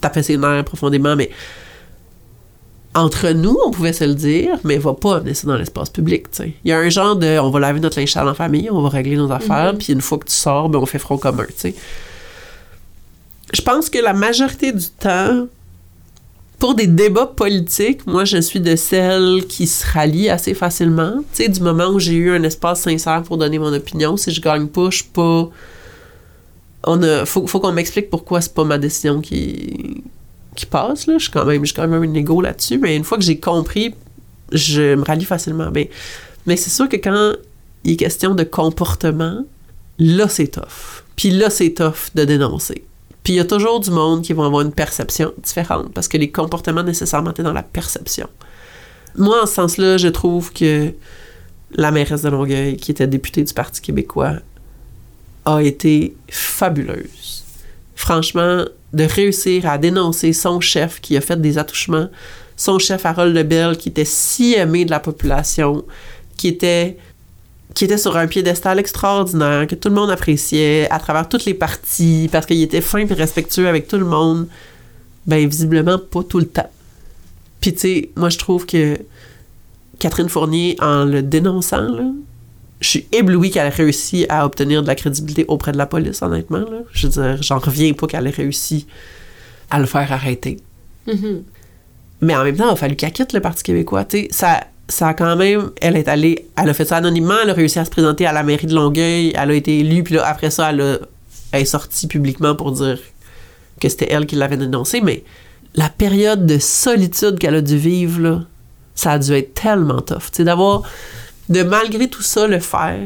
tapaient 0.00 0.22
ses 0.22 0.36
nerfs 0.36 0.64
profondément, 0.64 1.16
mais 1.16 1.30
entre 2.96 3.30
nous, 3.30 3.56
on 3.64 3.70
pouvait 3.70 3.92
se 3.92 4.04
le 4.04 4.14
dire, 4.14 4.58
mais 4.64 4.78
va 4.78 4.94
pas 4.94 5.16
amener 5.18 5.34
ça 5.34 5.46
dans 5.46 5.56
l'espace 5.56 5.90
public, 5.90 6.30
tu 6.30 6.36
sais. 6.38 6.52
Il 6.64 6.70
y 6.70 6.72
a 6.72 6.78
un 6.78 6.88
genre 6.88 7.14
de, 7.14 7.38
on 7.38 7.50
va 7.50 7.60
laver 7.60 7.78
notre 7.78 7.98
linge 8.00 8.10
sale 8.12 8.26
en 8.28 8.34
famille, 8.34 8.68
on 8.70 8.80
va 8.82 8.88
régler 8.88 9.16
nos 9.16 9.30
affaires, 9.30 9.72
Mhm. 9.74 9.78
puis 9.78 9.92
une 9.92 10.00
fois 10.00 10.18
que 10.18 10.24
tu 10.26 10.34
sors, 10.34 10.68
ben, 10.68 10.78
on 10.78 10.86
fait 10.86 10.98
front 10.98 11.18
commun, 11.18 11.44
tu 11.48 11.54
sais. 11.56 11.74
Je 13.52 13.60
pense 13.62 13.90
que 13.90 13.98
la 13.98 14.12
majorité 14.12 14.72
du 14.72 14.86
temps, 14.88 15.46
pour 16.58 16.74
des 16.74 16.86
débats 16.86 17.26
politiques, 17.26 18.06
moi, 18.06 18.24
je 18.24 18.38
suis 18.40 18.60
de 18.60 18.74
celles 18.76 19.44
qui 19.46 19.66
se 19.66 19.84
rallient 19.86 20.30
assez 20.30 20.54
facilement. 20.54 21.16
Tu 21.34 21.42
sais, 21.44 21.48
du 21.50 21.60
moment 21.60 21.88
où 21.88 22.00
j'ai 22.00 22.14
eu 22.14 22.30
un 22.30 22.42
espace 22.42 22.80
sincère 22.80 23.22
pour 23.22 23.36
donner 23.36 23.58
mon 23.58 23.72
opinion, 23.74 24.16
si 24.16 24.30
je 24.32 24.40
gagne 24.40 24.66
pas, 24.66 24.88
je 24.90 24.96
suis 24.96 25.10
pas... 25.12 25.48
On 26.88 27.02
a, 27.02 27.26
faut, 27.26 27.46
faut 27.46 27.60
qu'on 27.60 27.72
m'explique 27.72 28.08
pourquoi 28.10 28.40
c'est 28.40 28.54
pas 28.54 28.64
ma 28.64 28.78
décision 28.78 29.20
qui, 29.20 30.02
qui 30.56 30.66
passe, 30.66 31.06
là. 31.06 31.18
Je 31.18 31.24
suis 31.24 31.32
quand 31.32 31.44
même, 31.44 31.64
j'ai 31.64 31.74
quand 31.74 31.86
même 31.86 32.02
un 32.02 32.14
égo 32.14 32.40
là-dessus, 32.40 32.78
mais 32.78 32.96
une 32.96 33.04
fois 33.04 33.18
que 33.18 33.24
j'ai 33.24 33.38
compris, 33.38 33.94
je 34.52 34.94
me 34.94 35.04
rallie 35.04 35.24
facilement. 35.24 35.70
Mais, 35.72 35.90
mais 36.46 36.56
c'est 36.56 36.70
sûr 36.70 36.88
que 36.88 36.96
quand 36.96 37.34
il 37.84 37.92
est 37.92 37.96
question 37.96 38.34
de 38.34 38.42
comportement, 38.42 39.44
là, 39.98 40.28
c'est 40.28 40.48
tough. 40.48 41.04
Puis 41.14 41.30
là, 41.30 41.50
c'est 41.50 41.70
tough 41.70 42.10
de 42.14 42.24
dénoncer. 42.24 42.84
Puis 43.22 43.32
il 43.32 43.36
y 43.36 43.40
a 43.40 43.44
toujours 43.44 43.80
du 43.80 43.90
monde 43.90 44.22
qui 44.22 44.32
va 44.32 44.46
avoir 44.46 44.62
une 44.62 44.72
perception 44.72 45.32
différente 45.42 45.92
parce 45.92 46.06
que 46.06 46.16
les 46.16 46.30
comportements 46.30 46.84
nécessairement 46.84 47.32
étaient 47.32 47.42
dans 47.42 47.52
la 47.52 47.64
perception. 47.64 48.28
Moi, 49.16 49.42
en 49.42 49.46
ce 49.46 49.54
sens-là, 49.54 49.96
je 49.96 50.08
trouve 50.08 50.52
que 50.52 50.92
la 51.72 51.90
mairesse 51.90 52.22
de 52.22 52.28
Longueuil, 52.28 52.76
qui 52.76 52.92
était 52.92 53.06
députée 53.06 53.42
du 53.42 53.52
Parti 53.52 53.80
québécois, 53.80 54.34
a 55.44 55.62
été 55.62 56.14
fabuleuse. 56.28 57.44
Franchement, 58.06 58.64
de 58.92 59.02
réussir 59.02 59.66
à 59.66 59.78
dénoncer 59.78 60.32
son 60.32 60.60
chef 60.60 61.00
qui 61.00 61.16
a 61.16 61.20
fait 61.20 61.40
des 61.40 61.58
attouchements, 61.58 62.08
son 62.56 62.78
chef 62.78 63.04
Harold 63.04 63.34
Lebel 63.34 63.76
qui 63.76 63.88
était 63.88 64.04
si 64.04 64.54
aimé 64.54 64.84
de 64.84 64.92
la 64.92 65.00
population, 65.00 65.84
qui 66.36 66.46
était 66.46 66.96
sur 67.96 68.16
un 68.16 68.28
piédestal 68.28 68.78
extraordinaire, 68.78 69.66
que 69.66 69.74
tout 69.74 69.88
le 69.88 69.96
monde 69.96 70.12
appréciait 70.12 70.88
à 70.88 71.00
travers 71.00 71.28
toutes 71.28 71.46
les 71.46 71.54
parties, 71.54 72.28
parce 72.30 72.46
qu'il 72.46 72.62
était 72.62 72.80
fin 72.80 73.00
et 73.00 73.12
respectueux 73.12 73.66
avec 73.66 73.88
tout 73.88 73.98
le 73.98 74.04
monde, 74.04 74.46
ben 75.26 75.44
visiblement 75.48 75.98
pas 75.98 76.22
tout 76.22 76.38
le 76.38 76.46
temps. 76.46 76.70
Puis 77.60 77.72
tu 77.72 77.80
sais, 77.80 78.10
moi 78.14 78.28
je 78.28 78.38
trouve 78.38 78.66
que 78.66 78.98
Catherine 79.98 80.28
Fournier, 80.28 80.76
en 80.80 81.04
le 81.06 81.22
dénonçant, 81.22 81.88
là, 81.88 82.04
je 82.80 82.88
suis 82.88 83.06
éblouie 83.12 83.50
qu'elle 83.50 83.66
ait 83.66 83.70
réussi 83.70 84.26
à 84.28 84.44
obtenir 84.44 84.82
de 84.82 84.86
la 84.86 84.94
crédibilité 84.94 85.44
auprès 85.48 85.72
de 85.72 85.78
la 85.78 85.86
police, 85.86 86.20
honnêtement. 86.22 86.58
Là. 86.58 86.78
Je 86.92 87.06
veux 87.06 87.12
dire, 87.12 87.42
j'en 87.42 87.58
reviens 87.58 87.92
pas 87.94 88.06
qu'elle 88.06 88.26
ait 88.26 88.30
réussi 88.30 88.86
à 89.70 89.78
le 89.78 89.86
faire 89.86 90.12
arrêter. 90.12 90.58
Mhm. 91.06 91.42
Mais 92.20 92.36
en 92.36 92.44
même 92.44 92.56
temps, 92.56 92.68
il 92.68 92.72
a 92.72 92.76
fallu 92.76 92.96
qu'elle 92.96 93.12
quitte 93.12 93.32
le 93.32 93.40
Parti 93.40 93.62
québécois. 93.62 94.04
Ça, 94.30 94.60
ça 94.88 95.08
a 95.08 95.14
quand 95.14 95.36
même. 95.36 95.70
Elle 95.80 95.96
est 95.96 96.08
allée. 96.08 96.46
Elle 96.56 96.68
a 96.70 96.74
fait 96.74 96.84
ça 96.84 96.96
anonymement. 96.98 97.34
Elle 97.42 97.50
a 97.50 97.54
réussi 97.54 97.78
à 97.78 97.84
se 97.84 97.90
présenter 97.90 98.26
à 98.26 98.32
la 98.32 98.42
mairie 98.42 98.66
de 98.66 98.74
Longueuil. 98.74 99.32
Elle 99.36 99.50
a 99.50 99.54
été 99.54 99.78
élue. 99.80 100.02
Puis 100.02 100.14
là, 100.14 100.26
après 100.26 100.50
ça, 100.50 100.70
elle, 100.70 100.80
a- 100.80 100.98
elle 101.52 101.62
est 101.62 101.66
sortie 101.66 102.06
publiquement 102.06 102.54
pour 102.54 102.72
dire 102.72 102.98
que 103.80 103.88
c'était 103.88 104.10
elle 104.10 104.26
qui 104.26 104.36
l'avait 104.36 104.56
dénoncé. 104.56 105.00
Mais 105.02 105.24
la 105.74 105.88
période 105.90 106.46
de 106.46 106.58
solitude 106.58 107.38
qu'elle 107.38 107.54
a 107.56 107.60
dû 107.60 107.76
vivre, 107.76 108.20
là, 108.20 108.40
ça 108.94 109.12
a 109.12 109.18
dû 109.18 109.32
être 109.32 109.52
tellement 109.54 110.00
tough. 110.00 110.30
Tu 110.30 110.36
sais, 110.38 110.44
d'avoir. 110.44 110.82
De 111.48 111.62
malgré 111.62 112.08
tout 112.08 112.22
ça, 112.22 112.46
le 112.46 112.58
faire, 112.60 112.98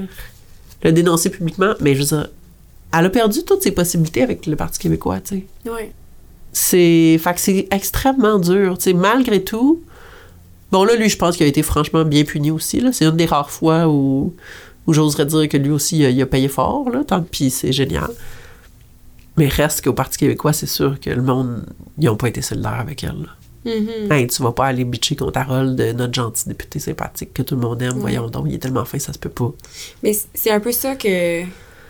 le 0.82 0.92
dénoncer 0.92 1.30
publiquement. 1.30 1.74
Mais 1.80 1.94
je 1.94 2.00
veux 2.00 2.06
dire, 2.06 2.28
elle 2.92 3.06
a 3.06 3.10
perdu 3.10 3.42
toutes 3.44 3.62
ses 3.62 3.72
possibilités 3.72 4.22
avec 4.22 4.46
le 4.46 4.56
Parti 4.56 4.78
québécois, 4.78 5.20
tu 5.20 5.44
sais 5.64 5.70
Ouais. 5.70 5.92
c'est 6.52 7.18
fait 7.22 7.34
que 7.34 7.40
c'est 7.40 7.68
extrêmement 7.70 8.38
dur 8.40 8.76
tu 8.76 8.84
sais 8.84 8.92
malgré 8.92 9.44
tout 9.44 9.80
bon 10.72 10.82
là 10.82 10.96
lui 10.96 11.08
je 11.08 11.16
pense 11.16 11.36
qu'il 11.36 11.46
a 11.46 11.48
été 11.48 11.62
franchement 11.62 12.04
bien 12.04 12.24
puni 12.24 12.50
aussi 12.50 12.80
là 12.80 12.90
c'est 12.92 13.04
une 13.04 13.16
des 13.16 13.26
rares 13.26 13.52
fois 13.52 13.86
où 13.86 14.34
où 14.86 14.92
j'oserais 14.92 15.26
dire 15.26 15.48
que 15.48 15.56
lui 15.56 15.70
aussi 15.70 15.98
il 15.98 16.06
a, 16.06 16.10
il 16.10 16.20
a 16.20 16.26
payé 16.26 16.48
fort 16.48 16.90
là 16.90 17.04
tant 17.04 17.22
pis 17.22 17.50
c'est 17.50 17.70
génial 17.72 18.10
mais 19.36 19.46
reste 19.46 19.84
qu'au 19.84 19.92
Parti 19.92 20.18
québécois 20.18 20.52
c'est 20.52 20.66
sûr 20.66 20.98
que 20.98 21.10
le 21.10 21.22
monde 21.22 21.64
ils 21.98 22.08
ont 22.08 22.16
pas 22.16 22.28
été 22.28 22.42
solidaires 22.42 22.80
avec 22.80 23.04
elle 23.04 23.10
là. 23.22 23.36
Mhm. 23.64 24.10
Hey, 24.10 24.26
tu 24.26 24.42
vas 24.42 24.52
pas 24.52 24.66
aller 24.68 24.84
bitcher 24.84 25.16
contre 25.16 25.38
Harold 25.38 25.76
de 25.76 25.92
notre 25.92 26.14
gentil 26.14 26.48
député 26.48 26.78
sympathique 26.78 27.34
que 27.34 27.42
tout 27.42 27.54
le 27.56 27.60
monde 27.60 27.82
aime 27.82 27.94
Ouais. 27.96 28.00
voyons 28.00 28.28
donc 28.28 28.46
il 28.48 28.54
est 28.54 28.58
tellement 28.58 28.84
fin 28.86 28.98
ça 28.98 29.12
se 29.12 29.18
peut 29.18 29.28
pas 29.28 29.52
Mais 30.02 30.16
c'est 30.34 30.50
un 30.50 30.60
peu 30.60 30.72
ça 30.72 30.96
que, 30.96 31.42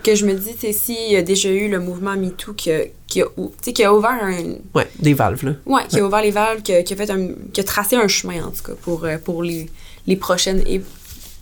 que 0.02 0.14
je 0.16 0.26
me 0.26 0.34
dis, 0.34 0.52
sais, 0.58 0.72
s'il 0.72 1.12
y 1.12 1.16
a 1.16 1.22
déjà 1.22 1.48
eu 1.50 1.68
le 1.68 1.78
mouvement 1.78 2.16
MeToo 2.16 2.54
qui 2.54 2.72
a, 2.72 2.80
qui 3.06 3.22
a, 3.22 3.26
qui 3.62 3.84
a 3.84 3.94
ouvert 3.94 4.18
un... 4.20 4.54
ouais 4.74 4.88
des 4.98 5.14
valves 5.14 5.44
là 5.44 5.52
Ouais, 5.66 5.82
qui 5.88 6.00
a 6.00 6.04
ouvert 6.04 6.22
les 6.22 6.30
valves, 6.32 6.62
qui 6.62 6.72
a, 6.74 6.82
qui 6.82 6.92
a 6.92 6.96
fait 6.96 7.10
un... 7.10 7.28
qui 7.52 7.60
a 7.60 7.64
tracé 7.64 7.94
un 7.96 8.08
chemin, 8.08 8.44
en 8.44 8.50
tout 8.50 8.62
cas, 8.64 8.72
pour, 8.82 9.04
euh, 9.04 9.18
pour 9.18 9.42
les, 9.44 9.70
les 10.08 10.16
prochaines 10.16 10.62
et 10.66 10.80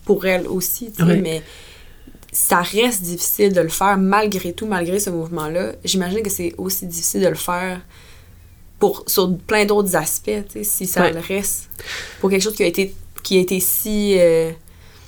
pour 0.04 0.26
elle 0.26 0.46
aussi, 0.46 0.90
tu 0.90 0.96
sais, 0.98 1.02
Ouais. 1.08 1.20
mais 1.22 1.42
ça 2.32 2.60
reste 2.60 3.02
difficile 3.02 3.52
de 3.54 3.60
le 3.62 3.68
faire 3.70 3.96
malgré 3.96 4.52
tout, 4.52 4.66
malgré 4.66 4.98
ce 5.00 5.08
mouvement-là. 5.10 5.72
J'imagine 5.84 6.20
que 6.22 6.30
c'est 6.30 6.52
aussi 6.58 6.86
difficile 6.86 7.22
de 7.22 7.28
le 7.28 7.34
faire 7.34 7.80
pour, 8.78 9.04
sur 9.06 9.36
plein 9.36 9.64
d'autres 9.64 9.96
aspects, 9.96 10.30
si 10.62 10.86
ça 10.86 11.02
Ouais. 11.02 11.12
le 11.12 11.20
reste, 11.20 11.68
pour 12.20 12.30
quelque 12.30 12.42
chose 12.42 12.54
qui 12.54 12.62
a 12.62 12.66
été, 12.66 12.94
qui 13.22 13.36
a 13.36 13.40
été 13.40 13.60
si 13.60 14.14
euh, 14.18 14.50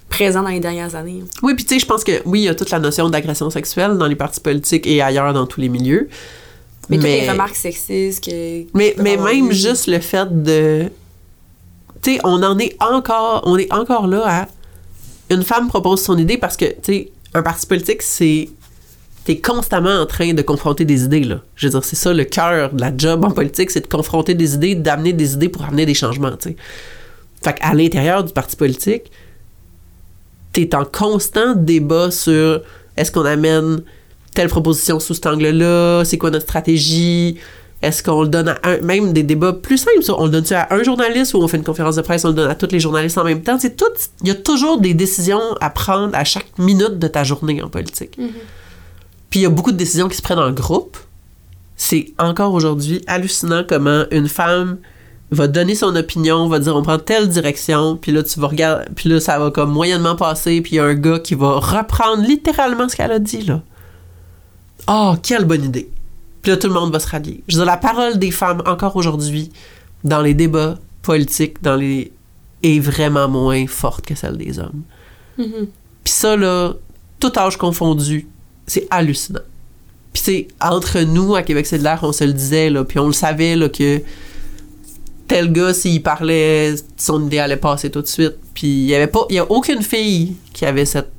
présent 0.09 0.43
dans 0.43 0.49
les 0.49 0.61
dernières 0.61 0.95
années. 0.97 1.23
Oui, 1.43 1.55
puis 1.55 1.65
tu 1.65 1.75
sais, 1.75 1.81
je 1.81 1.87
pense 1.87 2.05
que 2.05 2.21
oui, 2.25 2.41
il 2.41 2.45
y 2.45 2.49
a 2.49 2.55
toute 2.55 2.71
la 2.71 2.81
notion 2.81 3.09
d'agression 3.09 3.49
sexuelle 3.51 3.97
dans 3.97 4.07
les 4.07 4.17
partis 4.17 4.41
politiques 4.41 4.87
et 4.87 5.01
ailleurs 5.01 5.33
dans 5.33 5.47
tous 5.47 5.61
les 5.61 5.69
milieux. 5.69 6.09
Mais, 6.89 6.97
toutes 6.97 7.07
les 7.07 7.31
remarques 7.31 7.55
sexistes 7.55 8.25
que... 8.25 8.65
mais, 8.77 8.97
mais 8.99 9.17
même 9.17 9.53
juste 9.53 9.87
le 9.87 10.01
fait 10.01 10.43
de. 10.43 10.91
Tu 12.03 12.15
sais, 12.15 12.21
on 12.25 12.43
en 12.43 12.59
est 12.59 12.77
encore. 12.81 13.43
On 13.45 13.57
est 13.57 13.73
encore 13.73 14.09
là 14.09 14.23
à. 14.27 14.49
Une 15.33 15.45
femme 15.45 15.69
propose 15.69 16.03
son 16.03 16.19
idée 16.19 16.37
parce 16.39 16.57
que, 16.57 16.65
tu 16.65 16.75
sais, 16.83 17.13
un 17.35 17.43
parti 17.43 17.67
politique, 17.67 18.03
c'est. 18.03 18.49
T'es 19.25 19.39
constamment 19.39 20.01
en 20.01 20.07
train 20.07 20.33
de 20.33 20.43
confronter 20.43 20.85
des 20.85 21.05
idées, 21.05 21.25
là. 21.25 21.41
Je 21.55 21.67
veux 21.67 21.71
dire, 21.73 21.85
c'est 21.85 21.97
ça 21.97 22.13
le 22.13 22.25
cœur 22.25 22.73
de 22.73 22.81
la 22.81 22.97
job 22.97 23.25
en 23.25 23.31
politique, 23.31 23.71
c'est 23.71 23.83
de 23.83 23.87
confronter 23.87 24.35
des 24.35 24.55
idées, 24.55 24.75
d'amener 24.75 25.13
des 25.13 25.35
idées 25.35 25.49
pour 25.49 25.65
amener 25.65 25.87
des 25.87 25.95
changements, 25.95 26.37
tu. 26.37 26.57
Fait 27.43 27.55
qu'à 27.55 27.75
l'intérieur 27.75 28.25
du 28.25 28.33
parti 28.33 28.57
politique, 28.57 29.11
t'es 30.53 30.75
en 30.75 30.85
constant 30.85 31.55
débat 31.55 32.11
sur 32.11 32.63
est-ce 32.97 33.13
qu'on 33.13 33.25
amène 33.25 33.83
telle 34.35 34.49
proposition 34.49 35.01
sous 35.01 35.15
cet 35.15 35.27
angle-là, 35.27 36.05
c'est 36.05 36.19
quoi 36.19 36.31
notre 36.31 36.45
stratégie, 36.45 37.39
est-ce 37.83 38.03
qu'on 38.03 38.23
le 38.23 38.29
donne 38.29 38.49
à 38.49 38.59
un, 38.65 38.79
même 38.81 39.13
des 39.13 39.23
débats 39.23 39.55
plus 39.55 39.79
simples, 39.79 39.99
on 40.17 40.25
le 40.25 40.31
donne 40.31 40.45
à 40.53 40.75
un 40.75 40.83
journaliste 40.83 41.35
ou 41.35 41.39
on 41.39 41.49
fait 41.49 41.57
une 41.57 41.65
conférence 41.65 41.97
de 41.97 42.03
presse, 42.03 42.25
on 42.25 42.29
le 42.29 42.35
donne 42.35 42.51
à 42.51 42.55
tous 42.55 42.71
les 42.71 42.81
journalistes 42.81 43.17
en 43.17 43.25
même 43.25 43.43
temps, 43.43 43.59
il 43.63 44.29
y 44.29 44.31
a 44.31 44.35
toujours 44.35 44.81
des 44.81 44.95
décisions 44.95 45.41
à 45.61 45.71
prendre 45.71 46.15
à 46.15 46.25
chaque 46.25 46.59
minute 46.59 46.99
de 46.99 47.09
ta 47.09 47.25
journée 47.25 47.63
en 47.63 47.69
politique. 47.69 48.19
Mhm. 48.19 48.29
Puis 49.31 49.41
il 49.41 49.43
y 49.45 49.47
a 49.47 49.51
beaucoup 49.51 49.73
de 49.73 49.77
décisions 49.77 50.09
qui 50.09 50.17
se 50.17 50.23
prennent 50.23 50.39
en 50.39 50.51
groupe, 50.51 50.99
c'est 51.77 52.13
encore 52.19 52.53
aujourd'hui 52.53 53.01
hallucinant 53.07 53.65
comment 53.67 54.05
une 54.11 54.29
femme 54.29 54.79
va 55.31 55.47
donner 55.47 55.75
son 55.77 55.95
opinion, 55.95 56.49
va 56.49 56.59
dire 56.59 56.75
on 56.77 56.83
prend 56.83 56.99
telle 56.99 57.29
direction, 57.29 57.97
puis 57.97 58.11
là 58.13 58.23
tu 58.23 58.41
vas 58.41 58.49
regarder, 58.49 58.87
puis 58.97 59.09
là 59.09 59.21
ça 59.21 59.39
va 59.39 59.51
comme 59.51 59.71
moyennement 59.71 60.17
passer, 60.17 60.61
puis 60.61 60.73
il 60.73 60.77
y 60.77 60.79
a 60.81 60.85
un 60.85 60.95
gars 60.95 61.21
qui 61.21 61.35
va 61.35 61.61
reprendre 61.61 62.23
littéralement 62.23 62.89
ce 62.89 62.97
qu'elle 62.97 63.13
a 63.13 63.21
dit 63.21 63.43
là. 63.43 63.63
Oh, 64.89 65.15
quelle 65.23 65.45
bonne 65.45 65.65
idée. 65.65 65.89
Puis 66.43 66.51
là 66.51 66.57
tout 66.57 66.67
le 66.67 66.75
monde 66.75 66.93
va 66.93 66.99
se 66.99 67.09
rallier. 67.09 67.45
Je 67.47 67.57
veux 67.57 67.63
dire 67.63 67.71
la 67.71 67.77
parole 67.77 68.19
des 68.19 68.33
femmes 68.33 68.63
encore 68.67 68.97
aujourd'hui 68.97 69.53
dans 70.03 70.21
les 70.21 70.35
débats 70.35 70.79
politiques, 71.03 71.63
dans 71.63 71.77
les 71.77 72.13
est 72.63 72.81
vraiment 72.81 73.29
moins 73.29 73.67
forte 73.67 74.05
que 74.05 74.15
celle 74.15 74.37
des 74.37 74.59
hommes. 74.59 74.83
Mhm. 75.39 75.69
Puis 76.05 76.13
ça 76.13 76.37
là, 76.37 76.75
tout 77.19 77.33
âge 77.39 77.57
confondu, 77.57 78.27
c'est 78.71 78.87
hallucinant. 78.91 79.41
Puis 80.13 80.23
c'est 80.25 80.49
entre 80.61 81.01
nous 81.01 81.35
à 81.35 81.43
Québec 81.43 81.67
c'est 81.67 81.81
on 82.03 82.13
se 82.13 82.25
le 82.25 82.33
disait 82.33 82.71
là, 82.71 82.85
puis 82.85 82.99
on 82.99 83.07
le 83.07 83.13
savait 83.13 83.57
là 83.57 83.69
que 83.69 84.01
tel 85.27 85.53
gars, 85.53 85.73
s'il 85.75 86.03
parlait, 86.03 86.75
son 86.97 87.27
idée 87.27 87.39
allait 87.39 87.57
passer 87.57 87.91
tout 87.91 88.03
de 88.03 88.07
suite. 88.07 88.35
Puis 88.55 88.67
il 88.69 88.87
y 88.87 88.95
avait 88.95 89.07
pas, 89.07 89.27
il 89.31 89.37
y 89.37 89.39
a 89.39 89.51
aucune 89.51 89.83
fille 89.83 90.37
qui 90.53 90.67
avait 90.67 90.85
cette, 90.85 91.11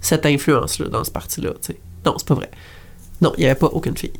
cette 0.00 0.24
influence-là 0.26 0.88
dans 0.88 1.04
ce 1.04 1.10
parti-là, 1.10 1.50
tu 1.60 1.72
sais. 1.72 1.78
Non, 2.04 2.14
c'est 2.18 2.26
pas 2.28 2.34
vrai. 2.34 2.50
Non, 3.20 3.32
il 3.36 3.42
y 3.42 3.46
avait 3.46 3.54
pas 3.54 3.66
aucune 3.68 3.96
fille. 3.96 4.12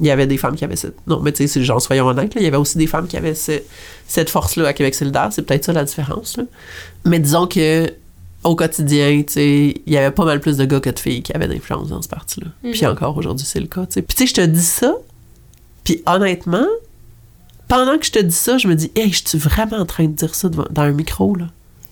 Il 0.00 0.06
y 0.06 0.10
avait 0.10 0.26
des 0.26 0.36
femmes 0.38 0.56
qui 0.56 0.64
avaient 0.64 0.76
cette. 0.76 0.96
Non, 1.06 1.20
mais 1.20 1.30
tu 1.32 1.38
sais, 1.38 1.46
c'est 1.46 1.62
genre, 1.64 1.80
soyons 1.80 2.06
honnêtes, 2.06 2.34
là, 2.34 2.40
il 2.40 2.44
y 2.44 2.48
avait 2.48 2.56
aussi 2.56 2.78
des 2.78 2.86
femmes 2.88 3.06
qui 3.06 3.16
avaient 3.16 3.34
ce- 3.36 3.62
cette 4.08 4.30
force-là 4.30 4.68
à 4.68 4.72
Québec 4.72 4.94
solidaire. 4.94 5.28
C'est 5.32 5.42
peut-être 5.42 5.64
ça 5.64 5.72
la 5.72 5.84
différence, 5.84 6.36
là. 6.36 6.44
Mais 7.04 7.18
disons 7.20 7.46
que 7.46 7.92
au 8.44 8.54
quotidien, 8.56 9.22
tu 9.26 9.32
sais, 9.32 9.74
il 9.86 9.92
y 9.92 9.96
avait 9.96 10.10
pas 10.10 10.24
mal 10.24 10.40
plus 10.40 10.56
de 10.56 10.64
gars 10.64 10.80
que 10.80 10.90
de 10.90 10.98
filles 10.98 11.22
qui 11.22 11.32
avaient 11.32 11.48
d'influence 11.48 11.88
dans 11.88 12.02
ce 12.02 12.08
parti-là. 12.08 12.48
Puis 12.72 12.86
encore 12.86 13.16
aujourd'hui, 13.16 13.46
c'est 13.46 13.60
le 13.60 13.66
cas, 13.66 13.86
tu 13.86 13.94
sais. 13.94 14.02
Puis 14.02 14.14
tu 14.16 14.22
sais, 14.22 14.26
je 14.28 14.34
te 14.34 14.46
dis 14.46 14.62
ça, 14.62 14.94
puis 15.82 16.02
honnêtement, 16.06 16.66
pendant 17.68 17.98
que 17.98 18.04
je 18.06 18.12
te 18.12 18.18
dis 18.18 18.34
ça, 18.34 18.58
je 18.58 18.68
me 18.68 18.74
dis, 18.74 18.90
hey, 18.94 19.10
je 19.12 19.22
suis 19.26 19.38
vraiment 19.38 19.78
en 19.78 19.86
train 19.86 20.04
de 20.04 20.12
dire 20.12 20.34
ça 20.34 20.48
devant- 20.48 20.66
dans 20.70 20.82
un 20.82 20.92
micro, 20.92 21.34
là. 21.34 21.46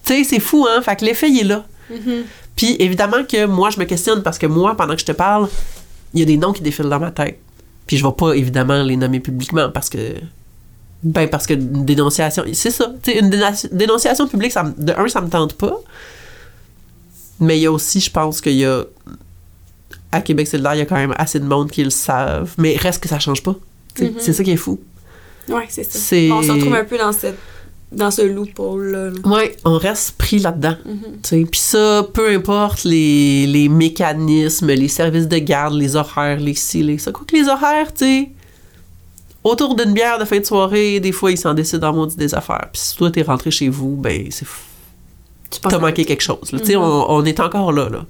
Tu 0.05 0.12
sais, 0.14 0.24
c'est 0.24 0.40
fou, 0.40 0.66
hein? 0.68 0.82
Fait 0.82 0.96
que 0.96 1.05
l'effet, 1.05 1.30
il 1.30 1.40
est 1.40 1.44
là. 1.44 1.64
Mhm. 1.90 2.24
Puis 2.57 2.76
évidemment 2.78 3.24
que 3.26 3.46
moi, 3.46 3.70
je 3.70 3.78
me 3.80 3.84
questionne 3.84 4.22
parce 4.22 4.38
que 4.38 4.46
moi, 4.46 4.76
pendant 4.76 4.94
que 4.94 5.00
je 5.00 5.07
te 5.07 5.12
parle, 5.12 5.48
il 6.12 6.20
y 6.20 6.22
a 6.22 6.26
des 6.26 6.36
noms 6.36 6.53
qui 6.53 6.62
défilent 6.62 6.88
dans 6.90 7.00
ma 7.00 7.11
tête. 7.11 7.38
Puis 7.86 7.96
je 7.96 8.05
vais 8.07 8.12
pas 8.12 8.34
évidemment 8.34 8.82
les 8.82 8.96
nommer 8.96 9.20
publiquement 9.20 9.70
parce 9.70 9.88
que. 9.88 9.98
Ben, 11.03 11.28
parce 11.28 11.46
que 11.46 11.55
une 11.55 11.84
dénonciation. 11.84 12.44
C'est 12.53 12.70
ça. 12.70 12.92
Tu 13.03 13.12
sais, 13.12 13.18
une 13.18 13.30
dénonciation 13.72 14.28
publique, 14.28 14.53
ça 14.53 14.72
de 14.76 14.92
un, 14.92 15.09
ça 15.09 15.20
me 15.20 15.28
tente 15.28 15.55
pas. 15.55 15.80
Mais 17.43 17.59
il 17.59 17.62
y 17.62 17.66
a 17.66 17.72
aussi, 17.72 18.01
je 18.01 18.11
pense 18.11 18.40
qu'il 18.40 18.55
y 18.57 18.64
a. 18.64 18.84
À 20.11 20.20
Québec 20.20 20.47
solidaire, 20.47 20.74
il 20.74 20.78
y 20.78 20.82
a 20.82 20.86
quand 20.86 20.97
même 20.97 21.14
assez 21.16 21.40
de 21.40 21.45
monde 21.47 21.70
qui 21.70 21.82
le 21.84 21.90
savent. 21.90 22.53
Mais 22.59 22.76
reste 22.76 23.03
que 23.03 23.09
ça 23.09 23.18
change 23.18 23.43
pas. 23.43 23.55
Sais, 23.97 24.05
Mhm. 24.05 24.14
C'est 24.18 24.32
ça 24.32 24.45
qui 24.45 24.51
est 24.53 24.57
fou. 24.57 24.78
Ouais, 25.49 25.66
c'est 25.68 25.84
ça. 25.84 25.99
C'est- 25.99 26.30
On 26.30 26.43
se 26.43 26.53
retrouve 26.53 26.74
un 26.74 26.84
peu 26.84 26.99
dans 26.99 27.12
cette 27.12 27.38
dans 27.90 28.11
ce 28.11 28.22
loophole-là. 28.22 29.11
là. 29.11 29.28
Ouais, 29.28 29.55
on 29.66 29.76
reste 29.76 30.12
pris 30.12 30.38
là-dedans. 30.38 30.76
Mhm. 30.86 31.47
Puis 31.51 31.61
ça, 31.61 32.07
peu 32.14 32.30
importe 32.34 32.84
les, 32.84 33.47
les 33.47 33.68
mécanismes, 33.68 34.68
les 34.68 34.88
services 34.88 35.28
de 35.28 35.36
garde, 35.36 35.74
les 35.74 35.95
horaires, 35.95 36.40
les 36.40 36.55
ci, 36.55 36.82
les 36.82 36.97
ça. 36.97 37.12
Quoi 37.12 37.26
que 37.26 37.36
les 37.36 37.49
horaires, 37.49 37.93
tu 37.93 38.05
sais, 38.07 38.30
autour 39.45 39.74
d'une 39.74 39.93
bière 39.93 40.18
de 40.18 40.24
fin 40.24 40.38
de 40.38 40.45
soirée, 40.47 41.01
des 41.01 41.12
fois, 41.12 41.32
ils 41.32 41.36
s'en 41.38 41.53
décident 41.53 41.88
en 41.90 41.93
maudit 41.95 42.16
des 42.16 42.34
affaires. 42.34 42.68
Puis 42.72 42.80
si 42.82 42.97
toi, 42.97 43.11
t'es 43.11 43.20
rentré 43.22 43.51
chez 43.51 43.68
vous, 43.68 43.97
ben, 43.97 44.26
c'est 44.30 44.47
fou. 44.47 44.62
Tu 45.53 45.61
T'as 45.61 45.78
manqué 45.78 46.05
quelque 46.05 46.22
chose. 46.22 46.50
là. 46.53 46.59
Tu 46.61 46.66
sais, 46.66 46.76
Mhm. 46.76 46.82
on, 46.82 47.07
on 47.11 47.24
est 47.24 47.38
encore 47.40 47.72
là, 47.72 47.88
là. 47.88 48.07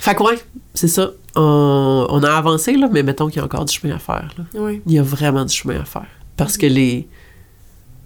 Fait 0.00 0.14
que 0.14 0.22
ouais, 0.22 0.38
c'est 0.74 0.88
ça. 0.88 1.10
On, 1.34 2.06
on 2.10 2.22
a 2.22 2.30
avancé, 2.32 2.74
là, 2.76 2.88
mais 2.90 3.02
mettons 3.02 3.28
qu'il 3.28 3.36
y 3.36 3.40
a 3.40 3.44
encore 3.44 3.64
du 3.64 3.74
chemin 3.74 3.94
à 3.96 3.98
faire, 3.98 4.30
là. 4.38 4.60
Ouais. 4.60 4.82
Il 4.86 4.92
y 4.92 4.98
a 4.98 5.02
vraiment 5.02 5.44
du 5.44 5.54
chemin 5.54 5.80
à 5.80 5.84
faire. 5.84 6.06
Parce 6.36 6.56
que 6.56 6.66
les... 6.66 7.06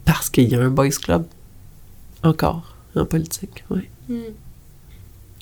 Parce 0.05 0.29
qu'il 0.31 0.49
y 0.49 0.55
a 0.55 0.61
un 0.61 0.71
boys 0.71 0.89
club. 0.91 1.25
Encore. 2.23 2.75
En 2.97 3.05
politique, 3.07 3.65
ouais. 3.71 3.89
Hmm. 4.09 4.33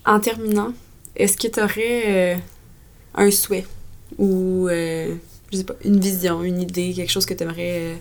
En 0.07 0.21
terminant, 0.21 0.73
est-ce 1.17 1.37
que 1.37 1.49
tu 1.49 1.61
aurais 1.63 2.41
un 3.15 3.31
souhait 3.31 3.67
ou, 4.19 4.69
euh, 4.69 5.15
je 5.53 5.57
sais 5.59 5.65
pas, 5.65 5.75
une 5.85 5.99
vision, 6.01 6.43
une 6.43 6.61
idée, 6.61 6.93
quelque 6.95 7.11
chose 7.11 7.25
que 7.27 7.35
tu 7.35 7.43
aimerais 7.43 8.01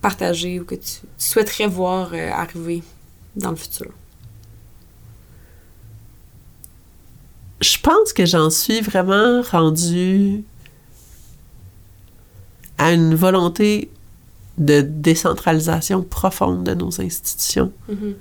partager 0.00 0.60
ou 0.60 0.64
que 0.64 0.76
tu 0.76 0.92
souhaiterais 1.18 1.66
voir 1.66 2.10
euh, 2.14 2.30
arriver? 2.30 2.82
Dans 3.36 3.50
le 3.50 3.56
futur? 3.56 3.92
je 7.60 7.78
pense 7.78 8.12
que 8.12 8.24
j'en 8.24 8.50
suis 8.50 8.80
vraiment 8.80 9.42
rendue 9.42 10.44
à 12.78 12.92
une 12.92 13.14
volonté 13.14 13.90
de 14.56 14.80
décentralisation 14.80 16.02
profonde 16.02 16.64
de 16.64 16.74
nos 16.74 17.00
institutions. 17.00 17.72
Mhm. 17.88 18.14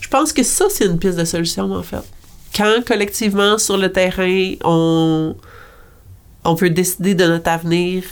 Je 0.00 0.08
pense 0.08 0.32
que 0.32 0.42
ça, 0.42 0.66
c'est 0.68 0.84
une 0.86 0.98
piste 0.98 1.18
de 1.18 1.24
solution, 1.24 1.72
en 1.72 1.82
fait. 1.82 2.02
Quand 2.54 2.84
collectivement, 2.86 3.58
sur 3.58 3.78
le 3.78 3.90
terrain, 3.90 4.54
on, 4.62 5.34
on 6.44 6.54
peut 6.54 6.70
décider 6.70 7.14
de 7.14 7.24
notre 7.24 7.48
avenir 7.48 8.04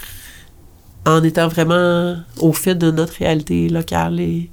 en 1.05 1.23
étant 1.23 1.49
vraiment 1.49 2.17
au 2.39 2.53
fait 2.53 2.75
de 2.75 2.91
notre 2.91 3.15
réalité 3.15 3.69
locale 3.69 4.21
et, 4.21 4.51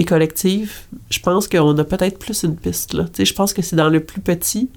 et 0.00 0.04
collective, 0.04 0.72
je 1.10 1.20
pense 1.20 1.46
qu'on 1.46 1.76
a 1.76 1.84
peut-être 1.84 2.18
plus 2.18 2.42
une 2.42 2.56
piste. 2.56 2.94
Là. 2.94 3.04
Je 3.18 3.32
pense 3.34 3.52
que 3.52 3.60
c'est 3.60 3.76
dans 3.76 3.90
le 3.90 4.00
plus 4.00 4.22
petit 4.22 4.70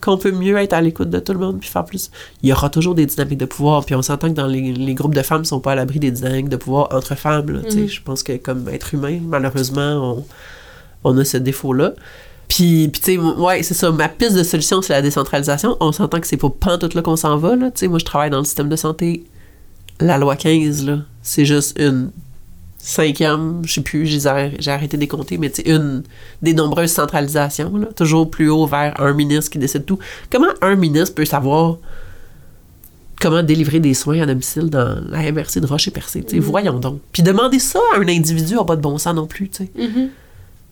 qu'on 0.00 0.16
peut 0.16 0.30
mieux 0.30 0.56
être 0.58 0.74
à 0.74 0.80
l'écoute 0.80 1.10
de 1.10 1.18
tout 1.18 1.32
le 1.32 1.40
monde 1.40 1.58
puis 1.58 1.68
faire 1.68 1.84
plus. 1.84 2.12
Il 2.44 2.48
y 2.48 2.52
aura 2.52 2.70
toujours 2.70 2.94
des 2.94 3.04
dynamiques 3.04 3.40
de 3.40 3.46
pouvoir, 3.46 3.84
puis 3.84 3.96
on 3.96 4.02
s'entend 4.02 4.28
que 4.28 4.34
dans 4.34 4.46
les, 4.46 4.72
les 4.72 4.94
groupes 4.94 5.16
de 5.16 5.22
femmes, 5.22 5.42
ils 5.42 5.46
sont 5.46 5.58
pas 5.58 5.72
à 5.72 5.74
l'abri 5.74 5.98
des 5.98 6.12
dynamiques 6.12 6.48
de 6.48 6.54
pouvoir 6.56 6.86
entre 6.92 7.16
femmes. 7.16 7.50
là. 7.50 7.62
Mhm. 7.68 7.88
Je 7.88 8.00
pense 8.00 8.22
que 8.22 8.36
comme 8.36 8.68
être 8.68 8.94
humain, 8.94 9.18
malheureusement, 9.20 10.22
on, 10.22 10.24
on 11.02 11.18
a 11.18 11.24
ce 11.24 11.36
défaut-là. 11.36 11.94
Puis, 12.46 12.88
puis 12.92 13.00
tu 13.02 13.14
sais, 13.14 13.18
ouais, 13.18 13.64
c'est 13.64 13.74
ça. 13.74 13.90
Ma 13.90 14.08
piste 14.08 14.36
de 14.36 14.44
solution, 14.44 14.82
c'est 14.82 14.92
la 14.92 15.02
décentralisation. 15.02 15.76
On 15.80 15.90
s'entend 15.90 16.20
que 16.20 16.28
c'est 16.28 16.36
pas 16.36 16.48
pantoute 16.48 16.94
là 16.94 17.02
qu'on 17.02 17.16
s'en 17.16 17.36
va. 17.38 17.56
Là. 17.56 17.72
Moi, 17.82 17.98
je 17.98 18.04
travaille 18.04 18.30
dans 18.30 18.38
le 18.38 18.44
système 18.44 18.68
de 18.68 18.76
santé. 18.76 19.24
La 19.98 20.16
loi 20.16 20.36
15, 20.36 20.86
là, 20.86 20.98
c'est 21.22 21.44
juste 21.44 21.76
une 21.76 22.12
cinquième, 22.90 23.60
je 23.66 23.74
sais 23.74 23.80
plus, 23.82 24.06
j'ai 24.06 24.26
arrêté 24.70 24.96
de 24.96 25.04
compter, 25.04 25.36
mais 25.36 25.50
sais, 25.50 25.62
une 25.68 26.02
des 26.40 26.54
nombreuses 26.54 26.90
centralisations, 26.92 27.76
là, 27.76 27.86
toujours 27.94 28.30
plus 28.30 28.48
haut 28.48 28.66
vers 28.66 28.98
un 29.00 29.12
ministre 29.12 29.50
qui 29.50 29.58
décide 29.58 29.84
tout. 29.84 29.98
Comment 30.32 30.48
un 30.62 30.74
ministre 30.74 31.14
peut 31.14 31.26
savoir 31.26 31.76
comment 33.20 33.42
délivrer 33.42 33.80
des 33.80 33.92
soins 33.94 34.22
à 34.22 34.26
domicile 34.26 34.70
dans 34.70 35.00
la 35.10 35.30
MRC 35.32 35.60
de 35.60 35.66
Rocher-Percé? 35.66 36.22
Tu 36.22 36.36
sais, 36.36 36.38
Voyons 36.38 36.78
donc. 36.78 37.00
Puis 37.12 37.22
demander 37.22 37.58
ça 37.58 37.78
à 37.94 37.98
un 37.98 38.08
individu 38.08 38.54
n'a 38.54 38.64
pas 38.64 38.76
de 38.76 38.80
bon 38.80 38.96
sens 38.96 39.14
non 39.14 39.26
plus. 39.26 39.50
Mhm. 39.76 40.08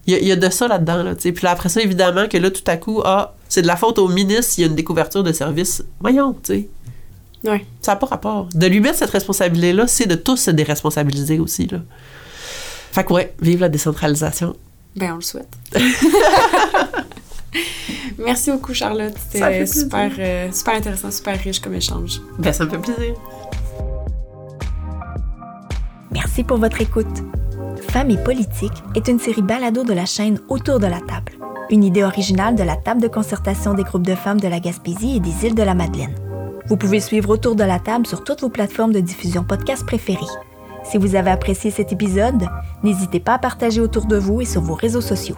Il 0.06 0.12
y, 0.12 0.16
a- 0.16 0.20
il 0.20 0.26
y 0.28 0.32
a 0.32 0.36
de 0.36 0.48
ça 0.48 0.68
là-dedans, 0.68 1.02
là. 1.02 1.14
Puis 1.16 1.34
là, 1.42 1.50
après 1.50 1.68
ça, 1.68 1.82
évidemment, 1.82 2.28
que 2.28 2.38
là, 2.38 2.50
tout 2.50 2.62
à 2.68 2.76
coup, 2.76 3.02
ah, 3.04 3.34
c'est 3.48 3.60
de 3.62 3.66
la 3.66 3.76
faute 3.76 3.98
au 3.98 4.08
ministre 4.08 4.44
s'il 4.52 4.62
y 4.62 4.66
a 4.66 4.70
une 4.70 4.76
découverture 4.76 5.22
de 5.24 5.32
service. 5.32 5.84
Voyons, 6.00 6.32
tu 6.32 6.54
sais. 6.54 6.68
Ouais. 7.44 7.64
Ça 7.82 7.92
n'a 7.92 7.96
pas 7.96 8.06
rapport. 8.06 8.48
De 8.54 8.66
lui 8.66 8.80
mettre 8.80 8.98
cette 8.98 9.10
responsabilité-là, 9.10 9.86
c'est 9.88 10.06
de 10.06 10.14
tous 10.14 10.36
se 10.36 10.50
déresponsabiliser 10.52 11.38
aussi, 11.40 11.66
là. 11.66 11.78
Fait 12.96 13.04
que 13.04 13.12
ouais, 13.12 13.34
vive 13.42 13.60
la 13.60 13.68
décentralisation. 13.68 14.56
Ben, 14.96 15.12
on 15.12 15.16
le 15.16 15.20
souhaite. 15.20 15.54
Merci 18.18 18.50
beaucoup, 18.50 18.72
Charlotte. 18.72 19.12
C'était 19.30 19.66
super, 19.66 20.10
euh, 20.18 20.50
super 20.50 20.76
intéressant, 20.76 21.10
super 21.10 21.38
riche 21.38 21.60
comme 21.60 21.74
échange. 21.74 22.22
Ben, 22.38 22.54
ça 22.54 22.64
me 22.64 22.70
fait 22.70 22.78
plaisir. 22.78 23.14
Merci 26.10 26.42
pour 26.42 26.56
votre 26.56 26.80
écoute. 26.80 27.22
Femmes 27.90 28.12
et 28.12 28.16
politique 28.16 28.72
est 28.94 29.08
une 29.08 29.18
série 29.18 29.42
balado 29.42 29.84
de 29.84 29.92
la 29.92 30.06
chaîne 30.06 30.40
Autour 30.48 30.80
de 30.80 30.86
la 30.86 31.00
table, 31.00 31.32
une 31.68 31.84
idée 31.84 32.02
originale 32.02 32.56
de 32.56 32.62
la 32.62 32.76
table 32.76 33.02
de 33.02 33.08
concertation 33.08 33.74
des 33.74 33.84
groupes 33.84 34.06
de 34.06 34.14
femmes 34.14 34.40
de 34.40 34.48
la 34.48 34.58
Gaspésie 34.58 35.16
et 35.16 35.20
des 35.20 35.44
îles 35.44 35.54
de 35.54 35.62
la 35.62 35.74
Madeleine. 35.74 36.14
Vous 36.68 36.78
pouvez 36.78 37.00
suivre 37.00 37.28
Autour 37.28 37.56
de 37.56 37.64
la 37.64 37.78
table 37.78 38.06
sur 38.06 38.24
toutes 38.24 38.40
vos 38.40 38.48
plateformes 38.48 38.94
de 38.94 39.00
diffusion 39.00 39.44
podcast 39.44 39.84
préférées. 39.84 40.24
Si 40.90 40.98
vous 40.98 41.16
avez 41.16 41.30
apprécié 41.30 41.70
cet 41.70 41.92
épisode, 41.92 42.46
n'hésitez 42.82 43.20
pas 43.20 43.34
à 43.34 43.38
partager 43.38 43.80
autour 43.80 44.06
de 44.06 44.16
vous 44.16 44.40
et 44.40 44.44
sur 44.44 44.60
vos 44.62 44.74
réseaux 44.74 45.00
sociaux. 45.00 45.36